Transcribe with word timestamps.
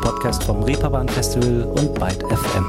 Podcast 0.00 0.44
vom 0.44 0.62
Reeperbahn 0.62 1.08
Festival 1.08 1.64
und 1.64 1.94
Byte 1.94 2.22
FM. 2.22 2.66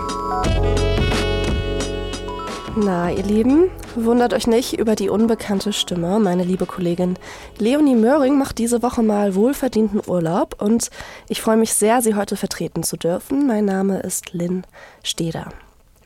Na, 2.76 3.12
ihr 3.12 3.24
Lieben, 3.24 3.70
wundert 3.96 4.34
euch 4.34 4.48
nicht 4.48 4.74
über 4.74 4.96
die 4.96 5.10
unbekannte 5.10 5.74
Stimme. 5.74 6.20
Meine 6.20 6.44
liebe 6.44 6.66
Kollegin 6.66 7.18
Leonie 7.58 7.96
Möhring 7.96 8.38
macht 8.38 8.58
diese 8.58 8.82
Woche 8.84 9.04
mal 9.04 9.36
wohlverdienten 9.36 10.02
Urlaub 10.06 10.62
und 10.62 10.90
ich 11.28 11.42
freue 11.42 11.58
mich 11.58 11.74
sehr, 11.74 12.02
sie 12.02 12.16
heute 12.16 12.36
vertreten 12.36 12.84
zu 12.84 12.98
dürfen. 12.98 13.48
Mein 13.48 13.66
Name 13.66 14.00
ist 14.00 14.34
Lynn 14.34 14.64
Steder. 15.04 15.50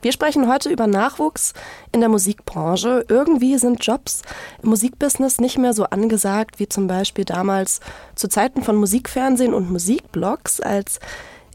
Wir 0.02 0.12
sprechen 0.12 0.48
heute 0.48 0.68
über 0.68 0.86
Nachwuchs 0.86 1.52
in 1.92 2.00
der 2.00 2.08
Musikbranche. 2.08 3.04
Irgendwie 3.08 3.56
sind 3.58 3.84
Jobs 3.84 4.22
im 4.62 4.68
Musikbusiness 4.70 5.40
nicht 5.40 5.58
mehr 5.58 5.72
so 5.72 5.84
angesagt 5.84 6.58
wie 6.58 6.68
zum 6.68 6.86
Beispiel 6.86 7.24
damals 7.24 7.80
zu 8.14 8.28
Zeiten 8.28 8.62
von 8.62 8.76
Musikfernsehen 8.76 9.54
und 9.54 9.70
Musikblogs. 9.70 10.60
Als 10.60 11.00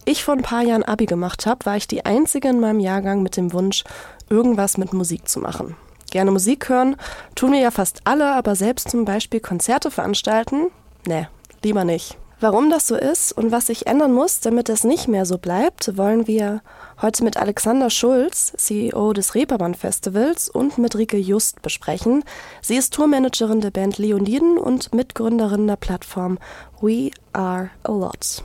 ich 0.05 0.23
vor 0.23 0.33
ein 0.33 0.41
paar 0.41 0.63
Jahren 0.63 0.83
Abi 0.83 1.05
gemacht 1.05 1.45
habe, 1.45 1.65
war 1.65 1.77
ich 1.77 1.87
die 1.87 2.05
Einzige 2.05 2.49
in 2.49 2.59
meinem 2.59 2.79
Jahrgang 2.79 3.21
mit 3.21 3.37
dem 3.37 3.53
Wunsch, 3.53 3.83
irgendwas 4.29 4.77
mit 4.77 4.91
Musik 4.91 5.29
zu 5.29 5.39
machen. 5.39 5.75
Gerne 6.09 6.31
Musik 6.31 6.67
hören 6.67 6.97
tun 7.35 7.53
wir 7.53 7.59
ja 7.59 7.71
fast 7.71 8.01
alle, 8.03 8.33
aber 8.33 8.55
selbst 8.55 8.89
zum 8.89 9.05
Beispiel 9.05 9.39
Konzerte 9.39 9.91
veranstalten? 9.91 10.71
Ne, 11.07 11.29
lieber 11.63 11.85
nicht. 11.85 12.17
Warum 12.41 12.71
das 12.71 12.87
so 12.87 12.95
ist 12.95 13.31
und 13.33 13.51
was 13.51 13.67
sich 13.67 13.85
ändern 13.85 14.13
muss, 14.13 14.39
damit 14.39 14.67
es 14.69 14.83
nicht 14.83 15.07
mehr 15.07 15.27
so 15.27 15.37
bleibt, 15.37 15.95
wollen 15.95 16.25
wir 16.25 16.63
heute 16.99 17.23
mit 17.23 17.37
Alexander 17.37 17.91
Schulz, 17.91 18.53
CEO 18.57 19.13
des 19.13 19.35
Reeperbahn 19.35 19.75
Festivals, 19.75 20.49
und 20.49 20.79
mit 20.79 20.95
Rike 20.95 21.17
Just 21.17 21.61
besprechen. 21.61 22.23
Sie 22.63 22.77
ist 22.77 22.95
Tourmanagerin 22.95 23.61
der 23.61 23.69
Band 23.69 23.99
Leoniden 23.99 24.57
und 24.57 24.91
Mitgründerin 24.91 25.67
der 25.67 25.75
Plattform 25.75 26.39
We 26.81 27.11
Are 27.31 27.69
A 27.83 27.91
Lot. 27.91 28.43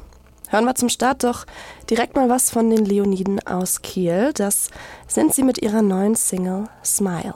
Hören 0.51 0.67
wir 0.67 0.75
zum 0.75 0.91
Start 0.91 1.25
doch 1.25 1.47
direkt 1.89 2.17
mal 2.17 2.29
was 2.29 2.51
von 2.51 2.69
den 2.69 2.85
Leoniden 2.85 3.41
aus 3.47 3.81
Kiel. 3.81 4.33
Das 4.35 4.69
sind 5.09 5.33
sie 5.33 5.43
mit 5.43 5.63
ihrer 5.63 5.81
neuen 5.81 6.17
Single 6.17 6.69
Smile. 6.85 7.35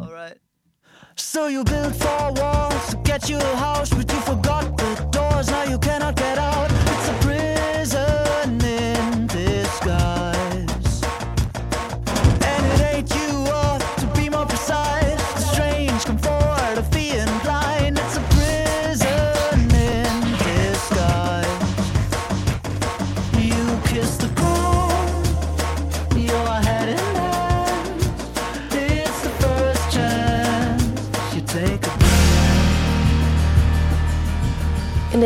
Alright. 0.00 0.43
So 1.16 1.46
you 1.46 1.64
built 1.64 1.94
four 1.94 2.32
walls 2.32 2.90
to 2.90 2.96
get 3.04 3.28
you 3.28 3.36
a 3.36 3.56
house, 3.56 3.90
but 3.90 4.10
you 4.12 4.20
forgot 4.20 4.76
the 4.76 5.08
doors. 5.10 5.48
Now 5.48 5.64
you 5.64 5.78
cannot 5.78 6.16
get 6.16 6.38
out. 6.38 6.73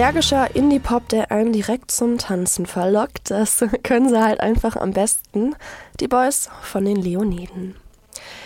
Energischer 0.09 0.56
Indie-Pop, 0.56 1.11
der 1.11 1.31
einen 1.31 1.53
direkt 1.53 1.91
zum 1.91 2.17
Tanzen 2.17 2.64
verlockt, 2.64 3.31
das 3.31 3.62
können 3.83 4.09
sie 4.09 4.19
halt 4.19 4.41
einfach 4.41 4.75
am 4.75 4.92
besten. 4.92 5.55
Die 6.01 6.09
Boys 6.09 6.48
von 6.62 6.87
den 6.87 6.97
Leoniden. 6.97 7.77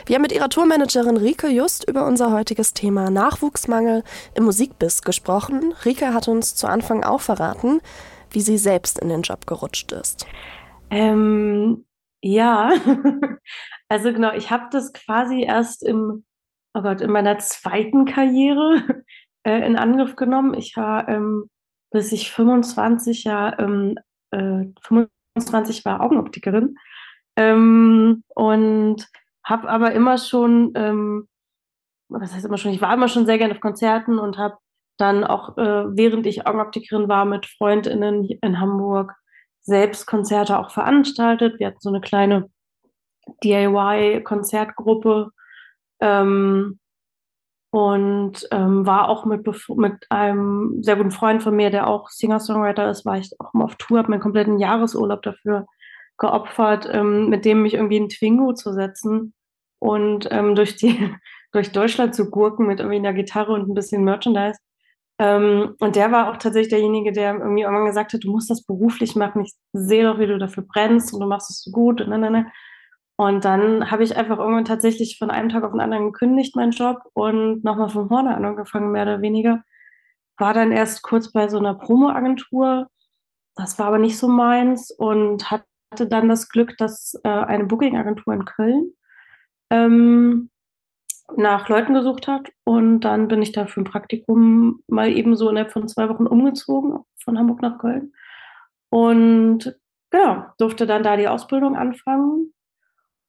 Wir 0.05 0.16
haben 0.16 0.22
mit 0.22 0.33
ihrer 0.33 0.48
Tourmanagerin 0.48 1.16
Rike 1.16 1.46
just 1.46 1.88
über 1.88 2.05
unser 2.05 2.33
heutiges 2.33 2.74
Thema 2.74 3.10
Nachwuchsmangel 3.10 4.02
im 4.34 4.42
Musikbiss 4.42 5.02
gesprochen. 5.02 5.72
Rike 5.84 6.12
hat 6.12 6.27
uns 6.27 6.56
zu 6.56 6.66
Anfang 6.66 7.05
auch 7.05 7.20
verraten, 7.20 7.80
wie 8.33 8.40
sie 8.40 8.58
selbst 8.58 8.98
in 8.98 9.08
den 9.08 9.22
Job 9.22 9.46
gerutscht 9.46 9.92
ist. 9.92 10.27
Ähm, 10.90 11.84
ja, 12.20 12.73
also 13.89 14.12
genau, 14.12 14.33
ich 14.33 14.50
habe 14.50 14.64
das 14.73 14.92
quasi 14.92 15.44
erst 15.44 15.84
im, 15.84 16.24
oh 16.74 16.83
Gott, 16.83 17.00
in 17.00 17.12
meiner 17.12 17.39
zweiten 17.39 18.05
Karriere 18.05 19.05
äh, 19.45 19.67
in 19.67 19.77
Angriff 19.77 20.17
genommen. 20.17 20.55
Ich 20.55 20.77
war, 20.77 21.08
ähm, 21.08 21.48
bis 21.91 22.13
ich 22.13 22.30
25 22.30 23.25
ja, 23.25 23.58
ähm, 23.58 23.97
äh, 24.30 24.67
25 24.83 25.85
war 25.85 26.01
Augenoptikerin 26.01 26.77
ähm, 27.36 28.25
und 28.29 29.08
habe 29.45 29.69
aber 29.69 29.92
immer 29.92 30.19
schon, 30.19 30.73
ähm, 30.75 31.29
was 32.08 32.33
heißt 32.33 32.45
immer 32.45 32.58
schon, 32.58 32.73
ich 32.73 32.80
war 32.80 32.95
immer 32.95 33.08
schon 33.08 33.27
sehr 33.27 33.39
gerne 33.39 33.55
auf 33.55 33.61
Konzerten 33.61 34.19
und 34.19 34.39
habe 34.39 34.57
dann 34.98 35.25
auch, 35.25 35.57
äh, 35.59 35.85
während 35.97 36.27
ich 36.27 36.47
Augenoptikerin 36.47 37.09
war, 37.09 37.24
mit 37.24 37.47
FreundInnen 37.47 38.29
in 38.29 38.61
Hamburg 38.61 39.14
selbst 39.61 40.07
Konzerte 40.07 40.59
auch 40.59 40.70
veranstaltet. 40.70 41.59
Wir 41.59 41.69
hatten 41.69 41.80
so 41.80 41.89
eine 41.89 42.01
kleine 42.01 42.51
DIY-Konzertgruppe 43.42 45.30
ähm, 46.01 46.79
und 47.72 48.46
ähm, 48.50 48.84
war 48.84 49.08
auch 49.08 49.24
mit, 49.24 49.46
mit 49.77 50.10
einem 50.10 50.83
sehr 50.83 50.96
guten 50.96 51.10
Freund 51.10 51.42
von 51.42 51.56
mir, 51.56 51.70
der 51.70 51.86
auch 51.86 52.10
Singer-Songwriter 52.10 52.90
ist, 52.90 53.06
war 53.06 53.16
ich 53.16 53.30
auch 53.40 53.55
mal 53.55 53.64
auf 53.64 53.77
Tour, 53.77 53.96
habe 53.96 54.10
meinen 54.10 54.20
kompletten 54.20 54.58
Jahresurlaub 54.58 55.22
dafür 55.22 55.66
geopfert, 56.18 56.86
ähm, 56.92 57.30
mit 57.30 57.46
dem 57.46 57.62
mich 57.62 57.72
irgendwie 57.72 57.96
in 57.96 58.11
Twingo 58.11 58.52
zu 58.52 58.74
setzen 58.74 59.32
und 59.78 60.28
ähm, 60.30 60.55
durch 60.55 60.77
die 60.77 61.14
durch 61.52 61.72
Deutschland 61.72 62.14
zu 62.14 62.30
gurken 62.30 62.66
mit 62.66 62.80
irgendwie 62.80 62.98
einer 62.98 63.14
Gitarre 63.14 63.52
und 63.52 63.68
ein 63.70 63.74
bisschen 63.74 64.05
Merchandise. 64.05 64.58
Ähm, 65.18 65.74
und 65.80 65.96
der 65.96 66.12
war 66.12 66.30
auch 66.30 66.36
tatsächlich 66.36 66.70
derjenige, 66.70 67.12
der 67.12 67.34
irgendwie 67.36 67.62
irgendwann 67.62 67.86
gesagt 67.86 68.12
hat, 68.12 68.24
du 68.24 68.30
musst 68.30 68.50
das 68.50 68.64
beruflich 68.64 69.16
machen. 69.16 69.42
Ich 69.44 69.52
sehe 69.72 70.05
doch, 70.05 70.18
wie 70.18 70.27
du 70.27 70.38
dafür 70.38 70.64
brennst 70.64 71.14
und 71.14 71.20
du 71.20 71.27
machst 71.27 71.50
es 71.50 71.62
so 71.62 71.70
gut 71.70 72.02
und 72.02 72.11
ne, 72.11 72.18
ne. 72.18 72.46
Und 73.22 73.44
dann 73.44 73.88
habe 73.88 74.02
ich 74.02 74.16
einfach 74.16 74.38
irgendwann 74.38 74.64
tatsächlich 74.64 75.16
von 75.16 75.30
einem 75.30 75.48
Tag 75.48 75.62
auf 75.62 75.70
den 75.70 75.80
anderen 75.80 76.06
gekündigt, 76.06 76.56
meinen 76.56 76.72
Job, 76.72 76.98
und 77.12 77.62
nochmal 77.62 77.88
von 77.88 78.08
vorne 78.08 78.34
an 78.34 78.44
angefangen, 78.44 78.90
mehr 78.90 79.05
oder 79.05 79.22
weniger. 79.22 79.62
War 80.38 80.52
dann 80.55 80.72
erst 80.72 81.05
kurz 81.05 81.30
bei 81.30 81.48
so 81.48 81.58
einer 81.58 81.74
Promo-Agentur. 81.74 82.88
Das 83.55 83.78
war 83.78 83.86
aber 83.86 83.98
nicht 83.98 84.18
so 84.18 84.27
meins 84.27 84.90
und 84.90 85.52
hatte 85.52 86.08
dann 86.08 86.28
das 86.28 86.48
Glück, 86.48 86.77
dass 86.78 87.14
äh, 87.22 87.28
eine 87.28 87.66
Booking-Agentur 87.66 88.34
in 88.34 88.44
Köln 88.44 88.92
ähm, 89.70 90.50
nach 91.36 91.68
Leuten 91.68 91.94
gesucht 91.94 92.27
hat. 92.27 92.50
Und 92.64 93.02
dann 93.02 93.28
bin 93.28 93.40
ich 93.40 93.52
da 93.52 93.66
für 93.66 93.82
ein 93.82 93.84
Praktikum 93.84 94.82
mal 94.88 95.08
eben 95.08 95.36
so 95.36 95.48
innerhalb 95.48 95.70
von 95.70 95.86
zwei 95.86 96.08
Wochen 96.08 96.27
umgezogen, 96.27 96.98
von 97.22 97.38
Hamburg 97.38 97.62
nach 97.62 97.78
Köln. 97.78 98.14
Und 98.90 99.78
genau, 100.11 100.46
durfte 100.58 100.88
dann 100.88 101.05
da 101.05 101.16
die 101.16 101.28
Ausbildung 101.28 101.77
anfangen 101.77 102.52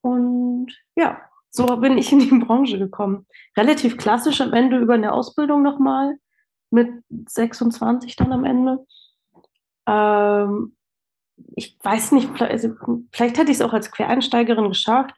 und 0.03 0.67
ja, 0.95 1.21
so 1.49 1.65
bin 1.77 1.97
ich 1.97 2.11
in 2.11 2.19
die 2.19 2.39
Branche 2.45 2.77
gekommen. 2.77 3.25
Relativ 3.57 3.97
klassisch 3.97 4.41
am 4.41 4.53
Ende 4.53 4.77
über 4.77 4.95
eine 4.95 5.13
Ausbildung 5.13 5.63
nochmal, 5.63 6.17
mit 6.69 6.89
26 7.09 8.15
dann 8.17 8.33
am 8.33 8.43
Ende. 8.43 8.85
Ähm, 9.87 10.75
ich 11.55 11.77
weiß 11.81 12.11
nicht, 12.11 12.29
also 12.41 12.75
vielleicht 13.11 13.37
hätte 13.37 13.51
ich 13.51 13.57
es 13.57 13.61
auch 13.61 13.73
als 13.73 13.91
Quereinsteigerin 13.91 14.67
geschafft, 14.67 15.15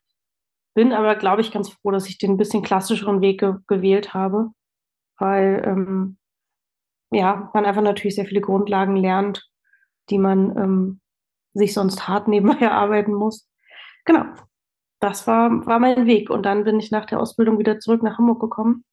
bin 0.75 0.93
aber, 0.93 1.15
glaube 1.15 1.41
ich, 1.41 1.51
ganz 1.51 1.69
froh, 1.69 1.91
dass 1.91 2.07
ich 2.07 2.17
den 2.17 2.31
ein 2.31 2.37
bisschen 2.37 2.61
klassischeren 2.61 3.21
Weg 3.21 3.39
ge 3.39 3.55
gewählt 3.67 4.13
habe, 4.13 4.51
weil 5.17 5.63
ähm, 5.65 6.17
ja, 7.11 7.49
man 7.53 7.65
einfach 7.65 7.81
natürlich 7.81 8.15
sehr 8.15 8.25
viele 8.25 8.41
Grundlagen 8.41 8.95
lernt, 8.97 9.49
die 10.09 10.17
man 10.17 10.55
ähm, 10.57 11.01
sich 11.53 11.73
sonst 11.73 12.07
hart 12.07 12.27
nebenbei 12.27 12.57
erarbeiten 12.59 13.13
muss. 13.13 13.49
Genau, 14.03 14.25
das 15.05 15.27
war, 15.27 15.65
war 15.65 15.79
mein 15.79 16.07
Weg. 16.07 16.29
Und 16.29 16.45
dann 16.45 16.63
bin 16.63 16.79
ich 16.79 16.91
nach 16.91 17.05
der 17.05 17.19
Ausbildung 17.19 17.59
wieder 17.59 17.79
zurück 17.79 18.03
nach 18.03 18.17
Hamburg 18.17 18.41
gekommen, 18.41 18.83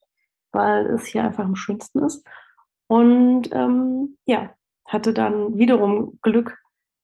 weil 0.52 0.86
es 0.86 1.06
hier 1.06 1.24
einfach 1.24 1.44
am 1.44 1.56
schönsten 1.56 2.00
ist. 2.04 2.26
Und 2.86 3.48
ähm, 3.52 4.18
ja, 4.26 4.50
hatte 4.86 5.14
dann 5.14 5.56
wiederum 5.56 6.18
Glück, 6.20 6.58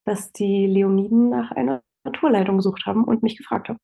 dass 0.05 0.33
die 0.33 0.67
Leoniden 0.67 1.31
nach 1.31 1.51
einer 1.53 1.81
Naturleitung 2.05 2.57
gesucht 2.57 2.85
haben 2.85 3.05
und 3.05 3.23
mich 3.23 3.39
gefragt 3.39 3.69
haben. 3.69 3.79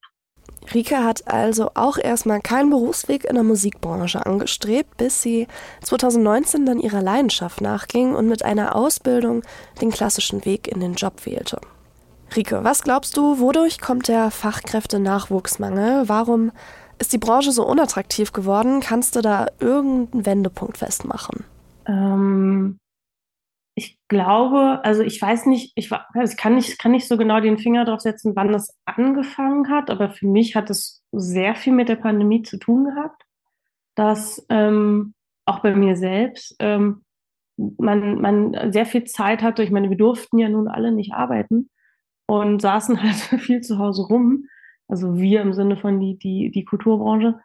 Rika 0.75 1.05
hat 1.05 1.27
also 1.27 1.71
auch 1.75 1.97
erstmal 1.97 2.41
keinen 2.41 2.71
Berufsweg 2.71 3.25
in 3.25 3.35
der 3.35 3.45
Musikbranche 3.45 4.25
angestrebt, 4.27 4.97
bis 4.99 5.23
sie 5.23 5.47
2019 5.83 6.67
dann 6.67 6.81
ihrer 6.81 7.03
Leidenschaft 7.03 7.61
nachging 7.61 8.15
und 8.15 8.29
mit 8.29 8.45
einer 8.45 8.77
Ausbildung 8.77 9.43
den 9.81 9.91
klassischen 9.91 10.45
Weg 10.45 10.69
in 10.69 10.81
den 10.81 10.95
Job 10.95 11.25
wählte. 11.25 11.61
Rike, 12.37 12.65
was 12.65 12.83
glaubst 12.83 13.17
du, 13.17 13.39
wodurch 13.39 13.81
kommt 13.81 14.09
der 14.09 14.31
Fachkräftenachwuchsmangel? 14.31 16.09
Warum 16.09 16.51
ist 16.99 17.13
die 17.13 17.19
Branche 17.19 17.53
so 17.53 17.67
unattraktiv 17.67 18.33
geworden? 18.33 18.81
Kannst 18.81 19.17
du 19.17 19.21
da 19.21 19.47
irgendeinen 19.61 20.27
Wendepunkt 20.27 20.79
festmachen? 20.79 21.45
Ähm, 21.87 22.79
ich 23.77 23.99
glaube, 24.09 24.81
also 24.85 25.03
ich 25.03 25.21
weiß 25.21 25.47
nicht, 25.47 25.73
ich, 25.77 25.91
also 25.93 26.33
ich 26.33 26.37
kann 26.37 26.55
nicht, 26.55 26.79
kann 26.79 26.93
nicht 26.93 27.09
so 27.09 27.17
genau 27.17 27.41
den 27.41 27.59
Finger 27.59 27.85
drauf 27.85 28.01
setzen, 28.01 28.35
wann 28.37 28.53
das 28.53 28.77
angefangen 28.85 29.69
hat, 29.69 29.91
aber 29.91 30.11
für 30.11 30.27
mich 30.27 30.57
hat 30.57 30.71
es 30.71 31.03
sehr 31.13 31.55
viel 31.55 31.73
mit 31.73 31.89
der 31.89 31.97
Pandemie 31.97 32.43
zu 32.43 32.59
tun 32.59 32.85
gehabt, 32.85 33.23
dass 33.95 34.45
ähm, 34.49 35.15
auch 35.45 35.61
bei 35.61 35.75
mir 35.75 35.97
selbst 35.97 36.57
ähm, 36.59 37.03
man, 37.57 38.21
man 38.21 38.73
sehr 38.73 38.87
viel 38.87 39.05
Zeit 39.05 39.43
hatte. 39.43 39.63
Ich 39.63 39.71
meine, 39.71 39.91
wir 39.91 39.97
durften 39.97 40.39
ja 40.39 40.49
nun 40.49 40.69
alle 40.69 40.91
nicht 40.91 41.13
arbeiten 41.13 41.71
und 42.27 42.63
saßen 42.63 43.03
halt 43.03 43.17
viel 43.41 43.61
zu 43.61 43.79
Hause 43.79 44.03
rum. 44.03 44.47
Also 44.89 45.17
wir 45.17 45.41
im 45.41 45.55
Sinne 45.55 45.77
von 45.77 46.01
die, 46.01 46.19
die, 46.19 46.51
die 46.51 46.65
Kulturbranche. 46.65 47.41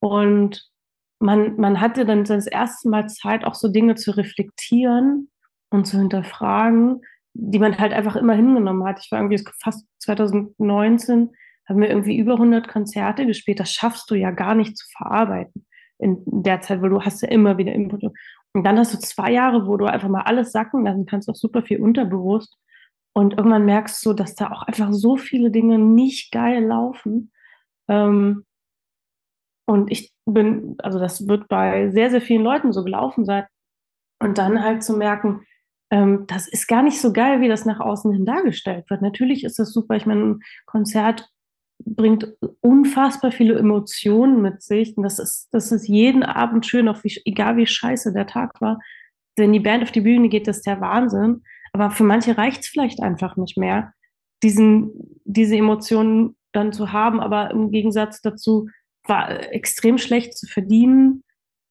Und 0.00 0.70
man, 1.18 1.56
man 1.56 1.80
hatte 1.80 2.04
dann 2.04 2.24
das 2.24 2.46
erste 2.46 2.88
Mal 2.88 3.08
Zeit, 3.08 3.44
auch 3.44 3.54
so 3.54 3.68
Dinge 3.68 3.94
zu 3.94 4.16
reflektieren 4.16 5.30
und 5.70 5.86
zu 5.86 5.98
hinterfragen, 5.98 7.00
die 7.32 7.58
man 7.58 7.78
halt 7.78 7.92
einfach 7.92 8.16
immer 8.16 8.34
hingenommen 8.34 8.84
hat. 8.84 9.00
Ich 9.02 9.10
war 9.10 9.20
irgendwie 9.20 9.42
fast 9.58 9.86
2019, 9.98 11.30
haben 11.66 11.80
wir 11.80 11.88
irgendwie 11.88 12.16
über 12.18 12.34
100 12.34 12.68
Konzerte 12.68 13.26
gespielt. 13.26 13.58
Das 13.58 13.72
schaffst 13.72 14.10
du 14.10 14.14
ja 14.14 14.30
gar 14.30 14.54
nicht 14.54 14.76
zu 14.76 14.86
verarbeiten 14.96 15.66
in 15.98 16.22
der 16.26 16.60
Zeit, 16.60 16.82
weil 16.82 16.90
du 16.90 17.00
hast 17.00 17.22
ja 17.22 17.28
immer 17.28 17.58
wieder 17.58 17.72
Input. 17.72 18.04
Und 18.52 18.64
dann 18.64 18.78
hast 18.78 18.94
du 18.94 18.98
zwei 18.98 19.32
Jahre, 19.32 19.66
wo 19.66 19.76
du 19.76 19.86
einfach 19.86 20.08
mal 20.08 20.22
alles 20.22 20.52
sacken 20.52 20.84
lassen 20.84 21.06
kannst, 21.06 21.28
auch 21.28 21.34
super 21.34 21.62
viel 21.62 21.80
unterbewusst. 21.80 22.56
Und 23.16 23.34
irgendwann 23.38 23.64
merkst 23.64 24.04
du, 24.04 24.12
dass 24.12 24.34
da 24.34 24.50
auch 24.50 24.62
einfach 24.62 24.92
so 24.92 25.16
viele 25.16 25.50
Dinge 25.50 25.78
nicht 25.78 26.32
geil 26.32 26.64
laufen. 26.64 27.30
Ähm, 27.88 28.44
und 29.66 29.90
ich 29.90 30.12
bin, 30.26 30.76
also 30.78 30.98
das 30.98 31.28
wird 31.28 31.48
bei 31.48 31.90
sehr, 31.90 32.10
sehr 32.10 32.20
vielen 32.20 32.42
Leuten 32.42 32.72
so 32.72 32.82
gelaufen 32.82 33.24
sein. 33.24 33.46
Und 34.20 34.38
dann 34.38 34.62
halt 34.62 34.82
zu 34.82 34.96
merken, 34.96 35.46
ähm, 35.90 36.24
das 36.26 36.48
ist 36.48 36.66
gar 36.66 36.82
nicht 36.82 37.00
so 37.00 37.12
geil, 37.12 37.40
wie 37.40 37.48
das 37.48 37.64
nach 37.64 37.80
außen 37.80 38.12
hin 38.12 38.26
dargestellt 38.26 38.90
wird. 38.90 39.00
Natürlich 39.00 39.44
ist 39.44 39.58
das 39.58 39.72
super. 39.72 39.94
Ich 39.94 40.06
meine, 40.06 40.24
ein 40.24 40.40
Konzert 40.66 41.30
bringt 41.84 42.34
unfassbar 42.60 43.30
viele 43.30 43.56
Emotionen 43.58 44.42
mit 44.42 44.62
sich. 44.62 44.96
Und 44.96 45.04
das 45.04 45.18
ist, 45.18 45.48
das 45.52 45.70
ist 45.70 45.86
jeden 45.86 46.24
Abend 46.24 46.66
schön, 46.66 46.88
auch 46.88 47.04
wie, 47.04 47.20
egal 47.24 47.56
wie 47.56 47.66
scheiße 47.66 48.12
der 48.12 48.26
Tag 48.26 48.60
war. 48.60 48.80
Wenn 49.36 49.52
die 49.52 49.60
Band 49.60 49.82
auf 49.82 49.92
die 49.92 50.00
Bühne 50.00 50.28
geht, 50.28 50.48
das 50.48 50.58
ist 50.58 50.66
der 50.66 50.80
Wahnsinn. 50.80 51.42
Aber 51.74 51.90
für 51.90 52.04
manche 52.04 52.38
reicht 52.38 52.62
es 52.62 52.68
vielleicht 52.68 53.02
einfach 53.02 53.36
nicht 53.36 53.58
mehr, 53.58 53.92
diesen, 54.42 55.20
diese 55.24 55.56
Emotionen 55.56 56.36
dann 56.52 56.72
zu 56.72 56.92
haben. 56.92 57.20
Aber 57.20 57.50
im 57.50 57.70
Gegensatz 57.70 58.20
dazu 58.22 58.68
war 59.06 59.52
extrem 59.52 59.98
schlecht 59.98 60.36
zu 60.38 60.46
verdienen, 60.46 61.22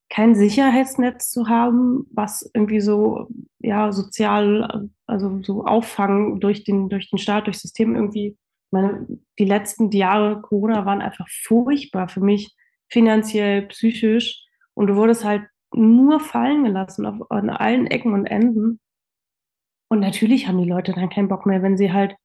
kein 0.09 0.35
Sicherheitsnetz 0.35 1.31
zu 1.31 1.47
haben, 1.47 2.05
was 2.11 2.49
irgendwie 2.53 2.81
so 2.81 3.27
ja 3.59 3.91
sozial, 3.91 4.89
also 5.07 5.41
so 5.41 5.65
auffangen 5.65 6.39
durch 6.39 6.63
den 6.63 6.89
durch 6.89 7.09
den 7.09 7.17
Staat, 7.17 7.47
durch 7.47 7.55
das 7.55 7.63
System 7.63 7.95
irgendwie 7.95 8.37
meine, 8.73 9.07
die 9.39 9.45
letzten 9.45 9.89
Jahre 9.91 10.41
Corona 10.41 10.85
waren 10.85 11.01
einfach 11.01 11.27
furchtbar 11.29 12.09
für 12.09 12.19
mich, 12.19 12.53
finanziell, 12.89 13.67
psychisch. 13.67 14.43
Und 14.73 14.87
du 14.87 14.95
wurdest 14.95 15.23
halt 15.23 15.43
nur 15.73 16.19
fallen 16.19 16.65
gelassen 16.65 17.05
auf, 17.05 17.31
an 17.31 17.49
allen 17.49 17.87
Ecken 17.87 18.13
und 18.13 18.25
Enden. 18.25 18.79
Und 19.93 19.99
natürlich 19.99 20.47
haben 20.47 20.57
die 20.57 20.69
Leute 20.69 20.91
dann 20.91 21.09
keinen 21.09 21.27
Bock 21.27 21.45
mehr, 21.45 21.61
wenn 21.61 21.77
sie 21.77 21.93
halt 21.93 22.15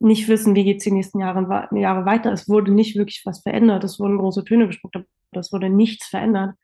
nicht 0.00 0.28
wissen, 0.28 0.54
wie 0.54 0.64
geht 0.64 0.78
es 0.78 0.84
die 0.84 0.92
nächsten 0.92 1.18
Jahre, 1.18 1.68
Jahre 1.72 2.06
weiter. 2.06 2.32
Es 2.32 2.48
wurde 2.48 2.70
nicht 2.70 2.96
wirklich 2.96 3.22
was 3.24 3.40
verändert. 3.40 3.82
Es 3.82 3.98
wurden 3.98 4.18
große 4.18 4.44
Töne 4.44 4.68
gesprochen, 4.68 5.04
aber 5.32 5.40
es 5.40 5.52
wurde 5.52 5.68
nichts 5.68 6.06
verändert, 6.06 6.54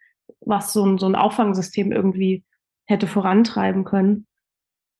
was 0.41 0.73
so 0.73 0.85
ein, 0.85 0.99
so 0.99 1.07
ein 1.07 1.17
Auffangsystem 1.17 1.91
irgendwie 1.91 2.45
hätte 2.87 3.09
vorantreiben 3.09 3.85
können. 3.85 4.29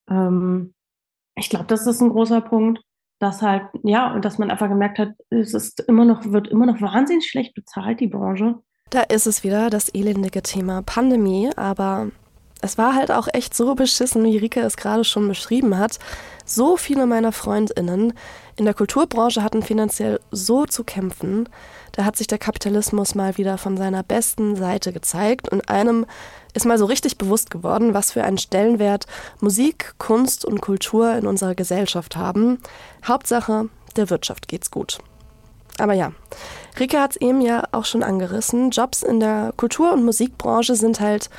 Ähm, 0.09 0.75
ich 1.37 1.49
glaube, 1.49 1.67
das 1.67 1.87
ist 1.87 2.01
ein 2.01 2.11
großer 2.11 2.41
Punkt 2.41 2.81
dass 3.21 3.43
halt, 3.43 3.65
ja, 3.83 4.15
und 4.15 4.25
dass 4.25 4.39
man 4.39 4.51
einfach 4.51 4.69
gemerkt 4.69 4.99
hat, 4.99 5.11
es 5.29 5.53
ist 5.53 5.81
immer 5.81 6.07
noch, 6.07 6.25
wird 6.25 6.49
immer 6.49 6.65
noch 6.65 6.81
wahnsinnig 6.81 7.29
schlecht 7.29 7.55
bezahlt, 7.55 8.01
die 8.01 8.07
Branche. 8.07 8.57
Da 8.89 9.03
ist 9.03 9.27
es 9.27 9.45
wieder, 9.45 9.69
das 9.69 9.91
elendige 9.91 10.41
Thema 10.41 10.83
Pandemie, 10.83 11.51
aber 11.55 12.11
es 12.63 12.79
war 12.79 12.95
halt 12.95 13.11
auch 13.11 13.29
echt 13.33 13.55
so 13.55 13.75
beschissen, 13.75 14.25
wie 14.25 14.39
Rike 14.39 14.61
es 14.61 14.77
gerade 14.77 15.05
schon 15.05 15.29
beschrieben 15.29 15.79
hat. 15.79 15.99
So 16.45 16.77
viele 16.77 17.07
meiner 17.07 17.33
FreundInnen 17.33 18.13
in 18.57 18.65
der 18.65 18.75
Kulturbranche 18.75 19.43
hatten 19.43 19.63
finanziell 19.63 20.21
so 20.31 20.67
zu 20.67 20.85
kämpfen. 20.85 21.49
Da 21.93 22.05
hat 22.05 22.17
sich 22.17 22.27
der 22.27 22.39
Kapitalismus 22.39 23.15
mal 23.15 23.37
wieder 23.39 23.57
von 23.57 23.77
seiner 23.77 24.03
besten 24.03 24.57
Seite 24.57 24.93
gezeigt 24.93 25.49
und 25.49 25.69
einem 25.69 26.07
ist 26.53 26.67
mal 26.67 26.79
so 26.79 26.85
richtig 26.85 27.19
bewusst 27.19 27.51
geworden, 27.51 27.95
was 27.95 28.13
für 28.13 28.25
einen 28.25 28.39
Stellenwert 28.39 29.07
Musik, 29.41 29.95
Kunst 29.99 30.45
und 30.45 30.61
Kultur 30.61 31.15
in 31.15 31.27
unserer 31.27 31.55
Gesellschaft 31.55 32.17
haben. 32.17 32.59
Hauptsache, 33.07 33.69
der 33.97 34.11
Wirtschaft 34.11 34.49
geht's 34.49 34.71
gut. 34.71 34.99
Aber 35.79 35.95
ja, 35.95 36.13
Rike 36.79 37.01
hat 37.01 37.13
es 37.13 37.17
eben 37.17 37.41
ja 37.41 37.65
auch 37.73 37.85
schon 37.85 38.03
angerissen. 38.03 38.71
Jobs 38.71 39.03
in 39.03 39.21
der 39.21 39.53
Kultur- 39.57 39.93
und 39.93 40.05
Musikbranche 40.05 40.75
sind 40.75 41.01
halt 41.01 41.31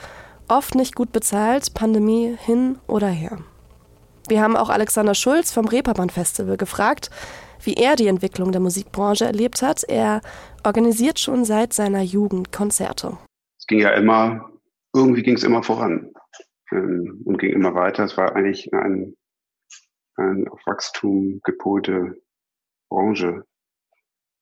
oft 0.52 0.76
nicht 0.76 0.96
gut 0.96 1.12
bezahlt, 1.12 1.74
Pandemie 1.74 2.36
hin 2.40 2.78
oder 2.88 3.08
her. 3.08 3.40
Wir 4.28 4.42
haben 4.42 4.56
auch 4.56 4.70
Alexander 4.70 5.16
Schulz 5.16 5.52
vom 5.52 5.68
Reeperbahn 5.68 6.10
Festival 6.10 6.58
gefragt, 6.58 7.10
wie 7.64 7.74
er 7.74 7.96
die 7.96 8.08
Entwicklung 8.08 8.52
der 8.52 8.62
Musikbranche 8.62 9.26
erlebt 9.26 9.62
hat. 9.62 9.84
Er 9.84 10.22
organisiert 10.64 11.20
schon 11.20 11.46
seit 11.46 11.74
seiner 11.74 12.02
Jugend 12.02 12.52
Konzerte. 12.52 13.18
Es 13.60 13.68
ging 13.68 13.80
ja 13.80 13.92
immer 13.92 14.52
irgendwie 14.94 15.24
ging 15.24 15.36
es 15.36 15.44
immer 15.44 15.64
voran 15.64 16.14
ähm, 16.72 17.22
und 17.26 17.38
ging 17.38 17.52
immer 17.52 17.74
weiter. 17.74 18.04
Es 18.04 18.18
war 18.18 18.36
eigentlich 18.36 18.74
ein, 18.74 19.16
ein 20.16 20.48
auf 20.48 20.60
Wachstum 20.66 21.40
gepolte 21.44 22.22
Branche. 22.90 23.46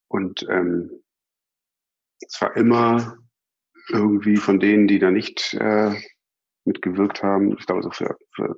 Und 0.07 0.45
ähm, 0.49 1.03
es 2.21 2.41
war 2.41 2.55
immer 2.55 3.17
irgendwie 3.89 4.37
von 4.37 4.59
denen, 4.59 4.87
die 4.87 4.99
da 4.99 5.11
nicht 5.11 5.53
äh, 5.59 5.93
mitgewirkt 6.65 7.23
haben, 7.23 7.55
ich 7.57 7.65
glaube 7.65 7.83
so 7.83 7.91
für, 7.91 8.17
für 8.35 8.55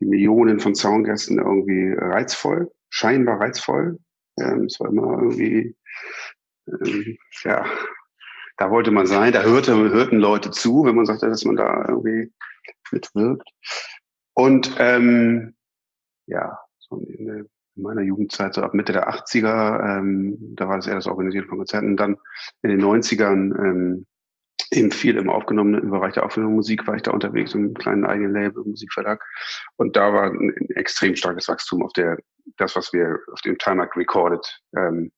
die 0.00 0.06
Millionen 0.06 0.60
von 0.60 0.74
Zaungästen 0.74 1.38
irgendwie 1.38 1.92
reizvoll, 1.96 2.70
scheinbar 2.90 3.40
reizvoll. 3.40 3.98
Ähm, 4.38 4.64
es 4.64 4.78
war 4.80 4.88
immer 4.88 5.22
irgendwie, 5.22 5.76
ähm, 6.68 7.18
ja, 7.44 7.64
da 8.58 8.70
wollte 8.70 8.90
man 8.90 9.06
sein, 9.06 9.32
da 9.32 9.42
hörte, 9.42 9.74
hörten 9.74 10.18
Leute 10.18 10.50
zu, 10.50 10.84
wenn 10.84 10.94
man 10.94 11.06
sagte, 11.06 11.28
dass 11.28 11.44
man 11.44 11.56
da 11.56 11.86
irgendwie 11.88 12.32
mitwirkt. 12.90 13.48
Und 14.34 14.76
ähm, 14.78 15.54
ja, 16.26 16.58
so 16.78 16.96
in, 16.98 17.28
in 17.28 17.82
meiner 17.82 18.02
Jugendzeit, 18.02 18.54
so 18.54 18.62
ab 18.62 18.74
Mitte 18.74 18.92
der 18.92 19.08
80er, 19.08 19.98
ähm, 19.98 20.36
da 20.56 20.68
war 20.68 20.76
das 20.76 20.86
eher 20.86 20.94
das 20.94 21.06
Organisieren 21.06 21.48
von 21.48 21.58
Konzerten. 21.58 21.96
Dann 21.96 22.16
in 22.62 22.70
den 22.70 22.82
90ern 22.82 23.58
ähm, 23.58 24.06
eben 24.72 24.90
viel 24.90 25.16
im 25.16 25.30
aufgenommenen, 25.30 25.82
im 25.82 25.90
Bereich 25.90 26.14
der 26.14 26.24
aufgenommenen 26.24 26.56
Musik 26.56 26.86
war 26.86 26.96
ich 26.96 27.02
da 27.02 27.10
unterwegs, 27.10 27.54
im 27.54 27.74
kleinen 27.74 28.04
eigenen 28.04 28.32
Label, 28.32 28.64
Musikverlag. 28.64 29.22
Und 29.76 29.96
da 29.96 30.12
war 30.12 30.30
ein, 30.30 30.54
ein 30.58 30.70
extrem 30.76 31.16
starkes 31.16 31.48
Wachstum 31.48 31.82
auf 31.82 31.92
der, 31.92 32.18
das, 32.56 32.76
was 32.76 32.92
wir 32.92 33.18
auf 33.32 33.40
dem 33.42 33.58
Timemark 33.58 33.96
Recorded 33.96 34.60
ähm, 34.76 35.12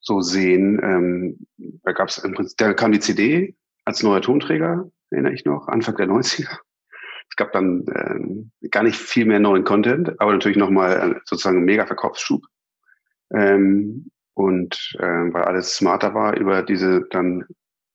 so 0.00 0.20
sehen. 0.20 0.80
Ähm, 0.82 1.46
da 1.82 1.92
gab 1.92 2.08
es 2.08 2.18
im 2.18 2.34
Prinzip, 2.34 2.58
da 2.58 2.74
kam 2.74 2.92
die 2.92 3.00
CD 3.00 3.56
als 3.84 4.02
neuer 4.02 4.20
Tonträger, 4.20 4.90
erinnere 5.10 5.32
ich 5.32 5.44
noch, 5.44 5.68
Anfang 5.68 5.96
der 5.96 6.08
90er. 6.08 6.58
Es 7.30 7.36
gab 7.36 7.52
dann 7.52 7.84
ähm, 7.94 8.50
gar 8.70 8.82
nicht 8.82 8.96
viel 8.96 9.26
mehr 9.26 9.40
neuen 9.40 9.64
Content, 9.64 10.20
aber 10.20 10.32
natürlich 10.32 10.58
nochmal 10.58 11.12
äh, 11.16 11.20
sozusagen 11.24 11.58
ein 11.58 11.64
mega 11.64 11.86
Verkaufsschub. 11.86 12.44
Ähm, 13.32 14.10
und 14.34 14.96
ähm, 15.00 15.34
weil 15.34 15.44
alles 15.44 15.74
smarter 15.74 16.14
war 16.14 16.36
über 16.36 16.62
diese 16.62 17.06
dann 17.10 17.44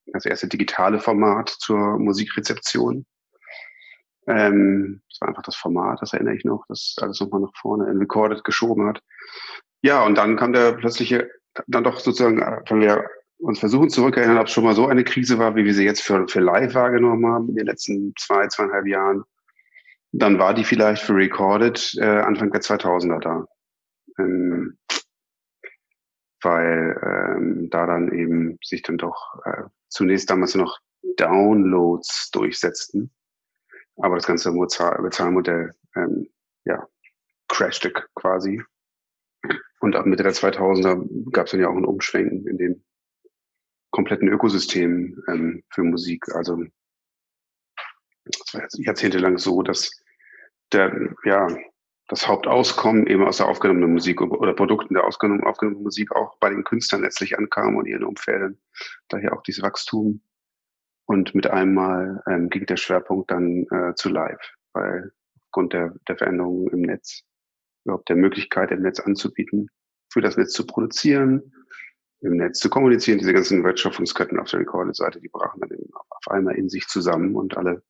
das 0.07 0.25
erste 0.25 0.47
digitale 0.47 0.99
Format 0.99 1.49
zur 1.49 1.97
Musikrezeption. 1.99 3.05
Ähm, 4.27 5.01
das 5.09 5.21
war 5.21 5.29
einfach 5.29 5.43
das 5.43 5.55
Format, 5.55 6.01
das 6.01 6.13
erinnere 6.13 6.35
ich 6.35 6.45
noch, 6.45 6.65
das 6.67 6.95
alles 7.01 7.19
nochmal 7.19 7.41
nach 7.41 7.55
vorne 7.59 7.89
in 7.89 7.97
Recorded 7.97 8.43
geschoben 8.43 8.87
hat. 8.87 9.01
Ja, 9.81 10.03
und 10.05 10.15
dann 10.17 10.37
kam 10.37 10.53
der 10.53 10.73
plötzliche 10.73 11.29
dann 11.67 11.83
doch 11.83 11.99
sozusagen, 11.99 12.41
äh, 12.41 12.61
wenn 12.69 12.81
wir 12.81 13.09
uns 13.39 13.59
versuchen 13.59 13.89
zurückerinnern, 13.89 14.37
ob 14.37 14.47
es 14.47 14.53
schon 14.53 14.63
mal 14.63 14.75
so 14.75 14.87
eine 14.87 15.03
Krise 15.03 15.37
war, 15.37 15.55
wie 15.55 15.65
wir 15.65 15.73
sie 15.73 15.83
jetzt 15.83 16.01
für, 16.01 16.27
für 16.27 16.39
live 16.39 16.73
wahrgenommen 16.73 17.25
haben 17.25 17.49
in 17.49 17.55
den 17.55 17.65
letzten 17.65 18.13
zwei, 18.17 18.47
zweieinhalb 18.47 18.87
Jahren, 18.87 19.23
dann 20.13 20.39
war 20.39 20.53
die 20.53 20.63
vielleicht 20.63 21.03
für 21.03 21.15
Recorded 21.15 21.95
äh, 21.99 22.05
Anfang 22.05 22.51
der 22.51 22.61
2000er 22.61 23.19
da. 23.19 23.45
Ähm, 24.19 24.77
weil 26.41 26.99
ähm, 27.01 27.69
da 27.69 27.85
dann 27.85 28.11
eben 28.11 28.59
sich 28.63 28.81
dann 28.81 28.97
doch 28.97 29.39
äh, 29.45 29.63
zunächst 29.93 30.29
damals 30.29 30.55
noch 30.55 30.79
Downloads 31.17 32.31
durchsetzten. 32.31 33.11
Aber 33.97 34.15
das 34.15 34.25
ganze 34.25 34.51
Bezahlmodell 34.51 35.71
ähm, 35.95 36.29
ja, 36.65 36.87
crashte 37.47 37.93
quasi. 38.15 38.63
Und 39.79 39.95
ab 39.95 40.05
Mitte 40.05 40.23
der 40.23 40.33
2000er 40.33 41.31
gab 41.31 41.45
es 41.45 41.51
dann 41.51 41.61
ja 41.61 41.67
auch 41.67 41.75
ein 41.75 41.85
Umschwenken 41.85 42.47
in 42.47 42.57
dem 42.57 42.83
kompletten 43.91 44.27
Ökosystem 44.29 45.21
ähm, 45.27 45.63
für 45.69 45.83
Musik. 45.83 46.33
Also 46.33 46.63
es 48.23 48.53
war 48.53 48.67
jahrzehntelang 48.73 49.37
so, 49.37 49.61
dass 49.61 49.91
der, 50.71 51.13
ja, 51.25 51.47
das 52.13 52.27
Hauptauskommen 52.27 53.07
eben 53.07 53.25
aus 53.25 53.37
der 53.37 53.47
aufgenommenen 53.47 53.91
Musik 53.91 54.21
oder 54.21 54.53
Produkten 54.53 54.93
der 54.93 55.05
aufgenommenen, 55.05 55.47
aufgenommenen 55.47 55.83
Musik 55.83 56.11
auch 56.15 56.37
bei 56.37 56.49
den 56.49 56.63
Künstlern 56.63 57.01
letztlich 57.01 57.37
ankam 57.37 57.75
und 57.75 57.87
ihren 57.87 58.03
Umfeldern. 58.03 58.59
Daher 59.09 59.33
auch 59.33 59.41
dieses 59.41 59.63
Wachstum. 59.63 60.21
Und 61.05 61.33
mit 61.33 61.47
einmal 61.47 62.21
ähm, 62.27 62.49
ging 62.49 62.67
der 62.67 62.77
Schwerpunkt 62.77 63.31
dann 63.31 63.65
äh, 63.71 63.95
zu 63.95 64.09
live, 64.09 64.39
weil 64.73 65.11
aufgrund 65.41 65.73
der, 65.73 65.95
der 66.07 66.15
Veränderungen 66.15 66.67
im 66.67 66.81
Netz, 66.81 67.23
überhaupt 67.83 68.07
der 68.07 68.15
Möglichkeit, 68.15 68.71
im 68.71 68.83
Netz 68.83 68.99
anzubieten, 68.99 69.69
für 70.11 70.21
das 70.21 70.37
Netz 70.37 70.53
zu 70.53 70.67
produzieren, 70.67 71.51
im 72.21 72.37
Netz 72.37 72.59
zu 72.59 72.69
kommunizieren, 72.69 73.17
diese 73.17 73.33
ganzen 73.33 73.63
Wertschöpfungsketten 73.63 74.39
auf 74.39 74.49
der 74.49 74.59
Recorded-Seite, 74.59 75.19
die 75.19 75.29
brachen 75.29 75.59
dann 75.59 75.77
auf 75.91 76.27
einmal 76.29 76.55
in 76.55 76.69
sich 76.69 76.87
zusammen 76.87 77.35
und 77.35 77.57
alle 77.57 77.83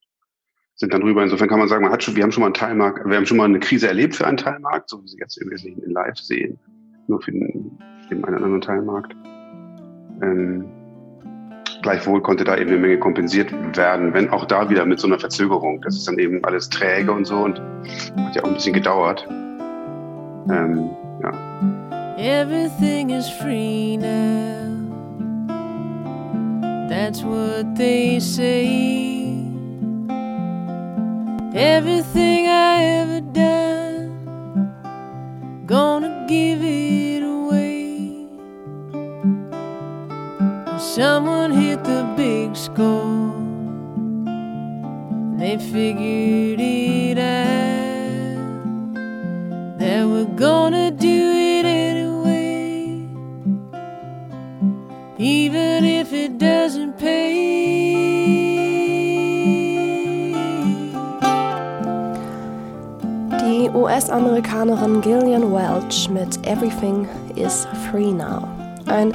sind 0.76 0.94
dann 0.94 1.02
drüber. 1.02 1.24
Insofern 1.24 1.48
kann 1.48 1.60
man 1.60 1.68
sagen, 1.68 1.84
man 1.84 1.92
hat 1.92 2.04
schon, 2.04 2.16
wir 2.16 2.24
haben 2.24 2.32
schon 2.32 2.42
mal 2.42 2.48
einen 2.48 2.56
Teilmarkt, 2.56 3.08
wir 3.08 3.16
haben 3.16 3.26
schon 3.26 3.38
mal 3.38 3.46
eine 3.46 3.60
Krise 3.60 3.88
erlebt 3.88 4.16
für 4.16 4.28
einen 4.28 4.38
Teilmarkt, 4.38 4.90
so 4.90 5.04
wie 5.04 5.08
Sie 5.08 5.18
jetzt 5.20 5.38
im 5.38 5.52
in 5.52 5.92
Live 5.92 6.18
sehen, 6.18 6.60
nur 7.08 7.22
für 7.22 7.32
den, 7.32 7.78
den 8.10 8.24
einen 8.26 8.38
anderen 8.38 8.62
Teilmarkt. 8.62 9.16
Ähm, 10.22 10.66
gleichwohl 11.82 12.22
konnte 12.22 12.44
da 12.44 12.58
eben 12.58 12.72
eine 12.72 12.80
Menge 12.80 12.98
kompensiert 12.98 13.52
werden, 13.76 14.14
wenn 14.14 14.30
auch 14.30 14.46
da 14.46 14.70
wieder 14.70 14.86
mit 14.86 15.00
so 15.00 15.08
einer 15.08 15.20
Verzögerung. 15.20 15.82
Das 15.82 15.96
ist 15.96 16.08
dann 16.08 16.18
eben 16.18 16.44
alles 16.44 16.70
träge 16.70 17.12
und 17.12 17.26
so 17.26 17.38
und 17.38 17.62
hat 18.18 18.36
ja 18.36 18.44
auch 18.44 18.48
ein 18.48 18.54
bisschen 18.56 18.74
gedauert. 18.74 19.28
Ähm, 20.50 20.90
ja. 21.22 21.32
Everything 22.18 23.10
is 23.10 23.30
free 23.30 23.98
now. 23.98 24.64
That's 26.90 27.24
what 27.24 27.76
they 27.76 28.20
say. 28.20 29.23
Everything 31.56 32.48
I 32.48 32.84
ever 32.84 33.22
done, 33.22 34.74
gonna 35.68 36.26
give 36.28 36.64
it 36.64 37.22
away. 37.22 38.26
Someone 40.80 41.52
hit 41.52 41.84
the 41.84 42.12
big 42.18 42.56
score, 42.56 43.36
they 45.38 45.60
figured 45.60 46.60
it 46.60 47.20
out 47.20 48.34
that 49.78 50.08
we're 50.08 50.26
gonna 50.36 50.90
do 50.90 51.33
US-Amerikanerin 64.14 65.02
Gillian 65.02 65.52
Welch 65.52 66.08
mit 66.08 66.38
Everything 66.46 67.08
is 67.36 67.68
Free 67.90 68.12
Now. 68.12 68.48
Ein 68.86 69.12